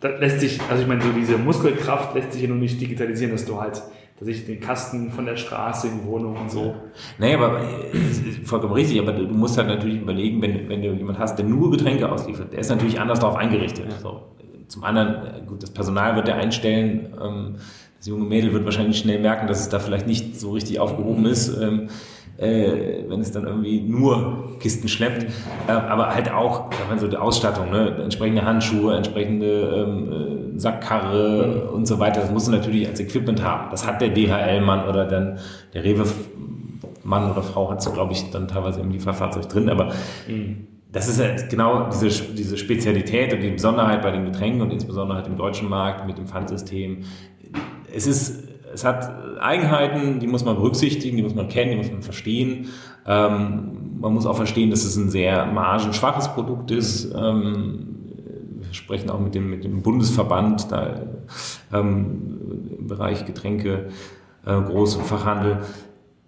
das 0.00 0.18
lässt 0.18 0.40
sich, 0.40 0.60
also 0.68 0.82
ich 0.82 0.88
meine, 0.88 1.02
so 1.02 1.12
diese 1.12 1.36
Muskelkraft 1.36 2.14
lässt 2.14 2.32
sich 2.32 2.42
ja 2.42 2.48
noch 2.48 2.56
nicht 2.56 2.80
digitalisieren, 2.80 3.32
dass 3.32 3.44
du 3.44 3.60
halt 3.60 3.82
tatsächlich 4.18 4.46
den 4.46 4.60
Kasten 4.60 5.10
von 5.10 5.26
der 5.26 5.36
Straße 5.36 5.88
in 5.88 6.00
die 6.00 6.06
Wohnung 6.06 6.36
und 6.36 6.50
so. 6.50 6.74
Naja, 7.18 7.38
aber 7.38 7.60
ist 7.92 8.48
vollkommen 8.48 8.72
richtig, 8.72 8.98
aber 8.98 9.12
du 9.12 9.26
musst 9.26 9.58
halt 9.58 9.68
natürlich 9.68 10.00
überlegen, 10.00 10.40
wenn, 10.42 10.68
wenn 10.68 10.82
du 10.82 10.88
jemanden 10.88 11.18
hast, 11.18 11.38
der 11.38 11.44
nur 11.44 11.70
Getränke 11.70 12.10
ausliefert, 12.10 12.52
der 12.52 12.60
ist 12.60 12.70
natürlich 12.70 12.98
anders 12.98 13.20
darauf 13.20 13.36
eingerichtet. 13.36 13.86
Ja. 13.90 13.98
So. 13.98 14.22
Zum 14.68 14.84
anderen, 14.84 15.46
gut, 15.46 15.62
das 15.62 15.70
Personal 15.70 16.16
wird 16.16 16.28
er 16.28 16.36
einstellen, 16.36 17.14
ähm, 17.22 17.56
das 17.98 18.06
junge 18.06 18.24
Mädel 18.24 18.54
wird 18.54 18.64
wahrscheinlich 18.64 18.98
schnell 18.98 19.20
merken, 19.20 19.46
dass 19.46 19.60
es 19.60 19.68
da 19.68 19.78
vielleicht 19.78 20.06
nicht 20.06 20.40
so 20.40 20.52
richtig 20.52 20.80
aufgehoben 20.80 21.26
ist. 21.26 21.54
Äh, 22.40 23.04
wenn 23.06 23.20
es 23.20 23.32
dann 23.32 23.44
irgendwie 23.44 23.82
nur 23.82 24.56
Kisten 24.60 24.88
schleppt. 24.88 25.26
Äh, 25.68 25.72
aber 25.72 26.14
halt 26.14 26.32
auch, 26.32 26.70
wenn 26.88 26.98
so 26.98 27.06
die 27.06 27.18
Ausstattung, 27.18 27.70
ne? 27.70 27.98
entsprechende 28.02 28.42
Handschuhe, 28.42 28.96
entsprechende 28.96 29.86
ähm, 29.86 30.54
äh, 30.56 30.58
Sackkarre 30.58 31.66
mhm. 31.68 31.74
und 31.74 31.86
so 31.86 31.98
weiter. 31.98 32.22
Das 32.22 32.30
musst 32.30 32.48
du 32.48 32.52
natürlich 32.52 32.88
als 32.88 32.98
Equipment 32.98 33.44
haben. 33.44 33.70
Das 33.70 33.86
hat 33.86 34.00
der 34.00 34.08
DHL-Mann 34.08 34.88
oder 34.88 35.04
dann 35.04 35.38
der 35.74 35.84
Rewe-Mann 35.84 37.30
oder 37.30 37.42
Frau 37.42 37.70
hat 37.70 37.80
es, 37.80 37.92
glaube 37.92 38.14
ich, 38.14 38.30
dann 38.30 38.48
teilweise 38.48 38.80
im 38.80 38.90
Lieferfahrzeug 38.90 39.46
drin. 39.46 39.68
Aber 39.68 39.92
mhm. 40.26 40.66
das 40.90 41.08
ist 41.08 41.20
halt 41.20 41.50
genau 41.50 41.90
diese, 41.90 42.08
diese 42.08 42.56
Spezialität 42.56 43.34
und 43.34 43.42
die 43.42 43.50
Besonderheit 43.50 44.00
bei 44.00 44.12
den 44.12 44.24
Getränken 44.24 44.62
und 44.62 44.72
insbesondere 44.72 45.18
halt 45.18 45.26
im 45.26 45.36
deutschen 45.36 45.68
Markt 45.68 46.06
mit 46.06 46.16
dem 46.16 46.26
Pfandsystem. 46.26 47.04
Es 47.92 48.06
ist 48.06 48.49
es 48.72 48.84
hat 48.84 49.10
Eigenheiten, 49.40 50.20
die 50.20 50.26
muss 50.26 50.44
man 50.44 50.56
berücksichtigen, 50.56 51.16
die 51.16 51.22
muss 51.22 51.34
man 51.34 51.48
kennen, 51.48 51.70
die 51.72 51.76
muss 51.76 51.90
man 51.90 52.02
verstehen. 52.02 52.68
Ähm, 53.06 53.98
man 54.00 54.14
muss 54.14 54.26
auch 54.26 54.36
verstehen, 54.36 54.70
dass 54.70 54.84
es 54.84 54.96
ein 54.96 55.10
sehr 55.10 55.46
margenschwaches 55.46 56.28
Produkt 56.28 56.70
ist. 56.70 57.12
Ähm, 57.14 57.90
wir 58.70 58.74
sprechen 58.74 59.10
auch 59.10 59.20
mit 59.20 59.34
dem, 59.34 59.50
mit 59.50 59.64
dem 59.64 59.82
Bundesverband 59.82 60.70
da, 60.70 61.00
ähm, 61.72 62.76
im 62.78 62.86
Bereich 62.86 63.26
Getränke, 63.26 63.88
äh, 64.46 64.50
Groß- 64.50 64.98
und 64.98 65.06
Fachhandel. 65.06 65.58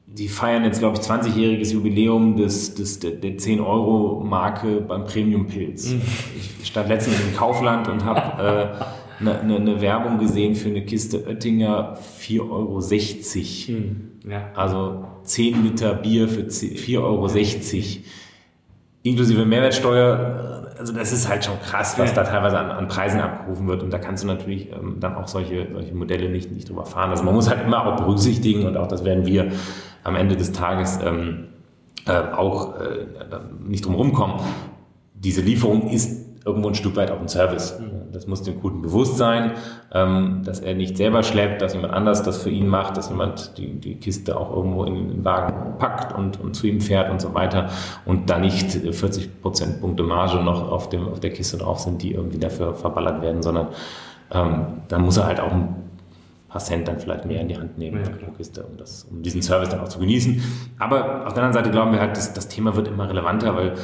Die 0.06 0.28
feiern 0.28 0.64
jetzt, 0.64 0.80
glaube 0.80 0.98
ich, 0.98 1.02
20-jähriges 1.02 1.72
Jubiläum 1.72 2.36
des, 2.36 2.74
des, 2.74 2.98
der, 2.98 3.12
der 3.12 3.38
10-Euro-Marke 3.38 4.82
beim 4.82 5.04
Premium-Pilz. 5.04 5.92
Mhm. 5.92 6.02
Ich 6.60 6.66
stand 6.66 6.88
letztens 6.88 7.18
im 7.20 7.34
Kaufland 7.34 7.88
und 7.88 8.04
habe 8.04 8.42
äh, 8.42 8.84
eine, 9.20 9.40
eine, 9.40 9.56
eine, 9.56 9.80
Werbung 9.80 10.18
gesehen 10.18 10.54
für 10.54 10.68
eine 10.68 10.84
Kiste 10.84 11.26
Oettinger 11.26 11.98
4,60 12.20 12.50
Euro. 12.50 12.80
Hm, 13.66 13.96
ja. 14.28 14.50
Also 14.54 15.04
10 15.24 15.62
Liter 15.62 15.94
Bier 15.94 16.28
für 16.28 16.42
4,60 16.42 16.98
Euro. 16.98 17.28
Inklusive 19.04 19.44
Mehrwertsteuer. 19.44 20.72
Also 20.78 20.92
das 20.92 21.12
ist 21.12 21.28
halt 21.28 21.44
schon 21.44 21.60
krass, 21.60 21.98
was 21.98 22.10
ja. 22.10 22.16
da 22.16 22.24
teilweise 22.24 22.58
an, 22.58 22.70
an, 22.70 22.88
Preisen 22.88 23.20
abgerufen 23.20 23.68
wird. 23.68 23.82
Und 23.82 23.92
da 23.92 23.98
kannst 23.98 24.22
du 24.22 24.26
natürlich 24.26 24.70
ähm, 24.72 24.96
dann 25.00 25.16
auch 25.16 25.28
solche, 25.28 25.68
solche 25.72 25.94
Modelle 25.94 26.28
nicht, 26.28 26.50
nicht 26.50 26.68
drüber 26.68 26.84
fahren. 26.84 27.10
Also 27.10 27.24
man 27.24 27.34
muss 27.34 27.48
halt 27.48 27.64
immer 27.64 27.86
auch 27.86 27.96
berücksichtigen 27.96 28.66
und 28.66 28.76
auch 28.76 28.88
das 28.88 29.04
werden 29.04 29.26
wir 29.26 29.52
am 30.04 30.16
Ende 30.16 30.36
des 30.36 30.52
Tages 30.52 30.98
ähm, 31.04 31.48
äh, 32.06 32.12
auch 32.12 32.80
äh, 32.80 33.06
nicht 33.64 33.84
drum 33.84 33.94
rumkommen. 33.94 34.40
Diese 35.14 35.40
Lieferung 35.40 35.88
ist 35.90 36.21
irgendwo 36.44 36.68
ein 36.68 36.74
Stück 36.74 36.96
weit 36.96 37.10
auch 37.10 37.20
ein 37.20 37.28
Service. 37.28 37.78
Mhm. 37.78 38.12
Das 38.12 38.26
muss 38.26 38.42
dem 38.42 38.60
Kunden 38.60 38.82
bewusst 38.82 39.16
sein, 39.16 39.52
ähm, 39.92 40.42
dass 40.44 40.60
er 40.60 40.74
nicht 40.74 40.96
selber 40.96 41.22
schleppt, 41.22 41.62
dass 41.62 41.74
jemand 41.74 41.94
anders 41.94 42.22
das 42.22 42.42
für 42.42 42.50
ihn 42.50 42.68
macht, 42.68 42.96
dass 42.96 43.08
jemand 43.08 43.56
die, 43.58 43.78
die 43.80 43.96
Kiste 43.96 44.36
auch 44.36 44.54
irgendwo 44.54 44.84
in 44.84 45.08
den 45.08 45.24
Wagen 45.24 45.78
packt 45.78 46.16
und, 46.16 46.40
und 46.40 46.54
zu 46.54 46.66
ihm 46.66 46.80
fährt 46.80 47.10
und 47.10 47.20
so 47.20 47.34
weiter 47.34 47.70
und 48.04 48.28
da 48.28 48.38
nicht 48.38 48.72
40 48.72 49.42
Prozentpunkte 49.42 50.02
Marge 50.02 50.42
noch 50.42 50.70
auf, 50.70 50.88
dem, 50.88 51.08
auf 51.08 51.20
der 51.20 51.30
Kiste 51.30 51.58
drauf 51.58 51.80
sind, 51.80 52.02
die 52.02 52.12
irgendwie 52.12 52.38
dafür 52.38 52.74
verballert 52.74 53.22
werden, 53.22 53.42
sondern 53.42 53.68
ähm, 54.32 54.66
dann 54.88 55.02
muss 55.02 55.16
er 55.16 55.26
halt 55.26 55.40
auch 55.40 55.52
ein 55.52 55.74
paar 56.48 56.60
Cent 56.60 56.86
dann 56.86 56.98
vielleicht 56.98 57.24
mehr 57.24 57.40
in 57.40 57.48
die 57.48 57.56
Hand 57.56 57.78
nehmen 57.78 58.02
ja, 58.04 58.10
pro 58.10 58.30
Kiste, 58.32 58.62
um, 58.62 58.76
das, 58.76 59.04
um 59.10 59.22
diesen 59.22 59.40
Service 59.42 59.70
dann 59.70 59.80
auch 59.80 59.88
zu 59.88 59.98
genießen. 59.98 60.42
Aber 60.78 61.26
auf 61.26 61.32
der 61.32 61.44
anderen 61.44 61.52
Seite 61.52 61.70
glauben 61.70 61.92
wir 61.92 62.00
halt, 62.00 62.16
dass 62.16 62.34
das 62.34 62.48
Thema 62.48 62.76
wird 62.76 62.88
immer 62.88 63.08
relevanter, 63.08 63.56
weil 63.56 63.74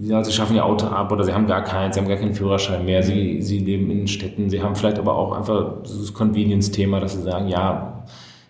sie 0.00 0.32
schaffen 0.32 0.56
ihr 0.56 0.64
Auto 0.64 0.86
ab 0.86 1.12
oder 1.12 1.24
sie 1.24 1.32
haben 1.32 1.46
gar 1.46 1.62
keinen, 1.62 1.92
sie 1.92 2.00
haben 2.00 2.08
gar 2.08 2.16
keinen 2.16 2.34
Führerschein 2.34 2.84
mehr, 2.84 3.02
sie, 3.02 3.42
sie 3.42 3.58
leben 3.58 3.90
in 3.90 4.06
Städten, 4.08 4.50
sie 4.50 4.62
haben 4.62 4.74
vielleicht 4.74 4.98
aber 4.98 5.14
auch 5.14 5.32
einfach 5.32 5.82
dieses 5.84 6.12
Convenience-Thema, 6.14 7.00
dass 7.00 7.14
sie 7.14 7.22
sagen, 7.22 7.48
ja, 7.48 8.04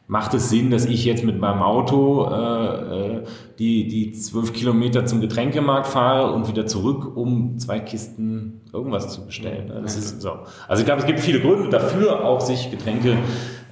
macht 0.07 0.35
es 0.35 0.51
Sinn, 0.51 0.71
dass 0.71 0.85
ich 0.85 1.05
jetzt 1.05 1.25
mit 1.25 1.39
meinem 1.39 1.63
Auto 1.63 2.29
äh, 2.31 3.17
äh 3.17 3.25
die, 3.59 3.87
die 3.87 4.13
zwölf 4.13 4.53
Kilometer 4.53 5.07
zum 5.07 5.21
Getränkemarkt 5.21 5.87
fahre 5.87 6.33
und 6.33 6.49
wieder 6.49 6.67
zurück, 6.67 7.17
um 7.17 7.59
zwei 7.61 7.79
Kisten 7.79 8.61
irgendwas 8.73 9.09
zu 9.09 9.25
bestellen. 9.25 9.69
Ne? 9.69 9.81
Das 9.83 9.97
ist 9.97 10.21
so. 10.21 10.33
Also 10.67 10.81
ich 10.81 10.87
glaube, 10.87 11.03
es 11.03 11.07
gibt 11.07 11.21
viele 11.21 11.41
Gründe 11.41 11.69
dafür, 11.69 12.25
auch 12.25 12.41
sich 12.41 12.73
Getränke 12.73 13.17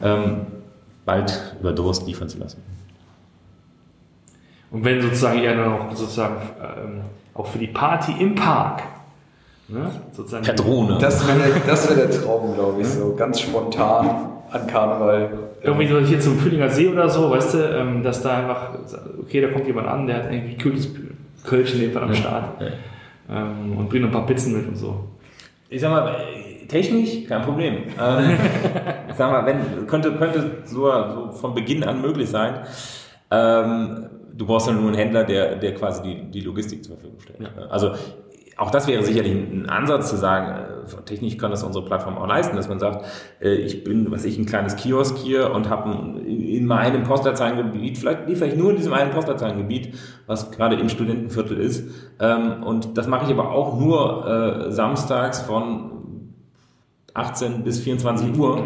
ähm, 0.01 0.47
bald 1.05 1.57
über 1.59 1.73
Durst 1.73 2.07
liefern 2.07 2.29
zu 2.29 2.39
lassen. 2.39 2.63
Und 4.71 4.85
wenn 4.85 5.03
sozusagen 5.03 5.41
eher 5.41 5.57
noch 5.57 5.91
sozusagen 5.97 6.37
ähm, 6.63 7.01
auch 7.35 7.47
für 7.47 7.59
die 7.59 7.69
Party 7.69 8.13
im 8.19 8.35
Park 8.35 8.83
Ne? 9.71 9.89
Sozusagen 10.13 10.45
per 10.45 10.55
Drohne. 10.55 10.99
Das 11.01 11.27
wäre 11.27 11.39
das 11.65 11.89
wär 11.89 12.07
der 12.07 12.11
Traum, 12.23 12.55
glaube 12.55 12.81
ich, 12.81 12.89
so 12.89 13.15
ganz 13.15 13.41
spontan 13.41 14.31
an 14.51 14.67
Karneval. 14.67 15.31
Irgendwie 15.63 15.87
so 15.87 16.01
hier 16.01 16.19
zum 16.19 16.39
Füllinger 16.39 16.69
See 16.71 16.89
oder 16.89 17.09
so, 17.09 17.31
weißt 17.31 17.55
du, 17.55 17.59
ähm, 17.59 18.03
dass 18.03 18.23
da 18.23 18.39
einfach, 18.39 18.71
okay, 19.21 19.41
da 19.41 19.49
kommt 19.49 19.67
jemand 19.67 19.87
an, 19.87 20.07
der 20.09 20.17
hat 20.17 20.33
irgendwie 20.33 20.57
kühles 20.57 20.89
Kölsch 21.45 21.75
in 21.75 21.81
dem 21.81 21.93
Fall 21.93 22.03
am 22.03 22.15
Start 22.15 22.61
ja. 22.61 22.67
Ähm, 23.31 23.79
und 23.79 23.89
bringt 23.89 24.07
ein 24.07 24.11
paar 24.11 24.27
Pizzen 24.27 24.57
mit 24.57 24.67
und 24.67 24.77
so. 24.77 25.05
Ich 25.69 25.81
sag 25.81 25.91
mal, 25.91 26.17
technisch 26.67 27.29
kein 27.29 27.43
Problem. 27.43 27.75
ähm, 28.01 28.39
sag 29.17 29.31
mal, 29.31 29.47
wenn, 29.47 29.87
könnte, 29.87 30.13
könnte 30.17 30.63
so, 30.65 30.91
so 30.91 31.31
von 31.33 31.55
Beginn 31.55 31.85
an 31.85 32.01
möglich 32.01 32.29
sein. 32.29 32.55
Ähm, 33.31 34.07
du 34.35 34.47
brauchst 34.47 34.67
ja 34.67 34.73
nur 34.73 34.89
einen 34.89 34.95
Händler, 34.95 35.25
der, 35.25 35.57
der 35.57 35.75
quasi 35.75 36.03
die, 36.03 36.31
die 36.31 36.41
Logistik 36.41 36.85
zur 36.85 36.97
Verfügung 36.97 37.21
stellt. 37.21 37.41
Ja. 37.41 37.67
Also 37.69 37.93
auch 38.61 38.71
das 38.71 38.87
wäre 38.87 39.03
sicherlich 39.03 39.33
ein 39.33 39.71
Ansatz 39.71 40.11
zu 40.11 40.17
sagen, 40.17 40.85
äh, 40.85 41.03
technisch 41.07 41.39
kann 41.39 41.51
das 41.51 41.63
unsere 41.63 41.83
Plattform 41.83 42.19
auch 42.19 42.27
leisten, 42.27 42.57
dass 42.57 42.69
man 42.69 42.79
sagt, 42.79 43.07
äh, 43.41 43.55
ich 43.55 43.85
bin, 43.85 44.11
was 44.11 44.27
ich, 44.27 44.37
ein 44.37 44.45
kleines 44.45 44.77
Kiosk 44.77 45.17
hier 45.17 45.51
und 45.53 45.71
habe 45.71 46.21
in 46.21 46.67
meinem 46.67 47.05
Postleitzahlengebiet, 47.05 47.97
vielleicht 47.97 48.29
liefere 48.29 48.49
ich 48.49 48.57
nur 48.57 48.71
in 48.71 48.77
diesem 48.77 48.93
einen 48.93 49.13
Postleitzahlengebiet, 49.13 49.95
was 50.27 50.51
gerade 50.51 50.77
im 50.77 50.91
Studentenviertel 50.91 51.57
ist. 51.57 51.89
Ähm, 52.21 52.63
und 52.63 52.99
das 52.99 53.07
mache 53.07 53.25
ich 53.25 53.31
aber 53.31 53.51
auch 53.51 53.81
nur 53.81 54.27
äh, 54.27 54.71
samstags 54.71 55.41
von 55.41 56.35
18 57.15 57.65
bis 57.65 57.81
24 57.81 58.39
Uhr 58.39 58.63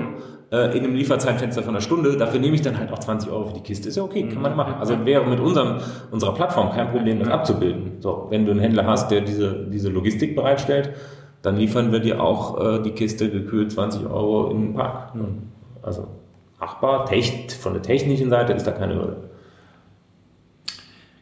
äh, 0.50 0.76
in 0.76 0.84
einem 0.84 0.94
Lieferzeitfenster 0.94 1.62
von 1.62 1.74
einer 1.74 1.80
Stunde, 1.80 2.16
dafür 2.16 2.40
nehme 2.40 2.54
ich 2.54 2.62
dann 2.62 2.78
halt 2.78 2.92
auch 2.92 2.98
20 2.98 3.30
Euro 3.30 3.46
für 3.46 3.54
die 3.54 3.60
Kiste. 3.60 3.88
Ist 3.88 3.96
ja 3.96 4.02
okay, 4.02 4.28
kann 4.28 4.42
man 4.42 4.52
mhm. 4.52 4.56
machen. 4.56 4.74
Also 4.78 5.04
wäre 5.04 5.26
mit 5.26 5.40
unserem, 5.40 5.78
unserer 6.10 6.34
Plattform 6.34 6.70
kein 6.70 6.90
Problem, 6.90 7.18
das 7.18 7.28
abzubilden. 7.28 7.92
So, 8.00 8.26
wenn 8.30 8.44
du 8.44 8.52
einen 8.52 8.60
Händler 8.60 8.86
hast, 8.86 9.10
der 9.10 9.20
diese, 9.20 9.66
diese 9.66 9.88
Logistik 9.88 10.36
bereitstellt, 10.36 10.90
dann 11.42 11.56
liefern 11.56 11.92
wir 11.92 12.00
dir 12.00 12.22
auch 12.22 12.60
äh, 12.60 12.82
die 12.82 12.92
Kiste 12.92 13.30
gekühlt 13.30 13.72
20 13.72 14.06
Euro 14.06 14.50
in 14.50 14.60
den 14.60 14.74
Park. 14.74 15.14
Mhm. 15.14 15.50
Also 15.82 16.08
machbar, 16.58 17.04
Techn 17.06 17.50
von 17.50 17.74
der 17.74 17.82
technischen 17.82 18.30
Seite 18.30 18.52
ist 18.52 18.66
da 18.66 18.72
keine 18.72 18.94
Hürde. 18.94 19.16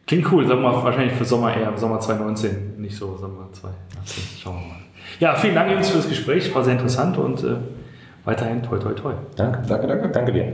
Klingt 0.07 0.31
cool, 0.31 0.47
sagen 0.47 0.62
wir 0.62 0.85
wahrscheinlich 0.85 1.14
für 1.14 1.25
Sommer 1.25 1.57
eher, 1.57 1.77
Sommer 1.77 1.99
2019, 1.99 2.81
nicht 2.81 2.95
so 2.95 3.16
Sommer 3.16 3.49
2018. 3.53 4.25
Schauen 4.39 4.57
wir 4.57 4.68
mal. 4.68 4.77
Ja, 5.20 5.35
vielen 5.35 5.55
Dank 5.55 5.70
Jungs 5.70 5.91
für 5.91 5.99
das 5.99 6.09
Gespräch, 6.09 6.55
war 6.55 6.64
sehr 6.64 6.75
interessant 6.75 7.16
und 7.16 7.43
äh, 7.45 7.57
weiterhin 8.25 8.62
toi 8.62 8.79
toi 8.79 8.95
toi. 8.95 9.14
Danke, 9.37 9.59
danke, 9.68 9.87
danke. 9.87 10.09
Danke 10.09 10.33
dir. 10.33 10.45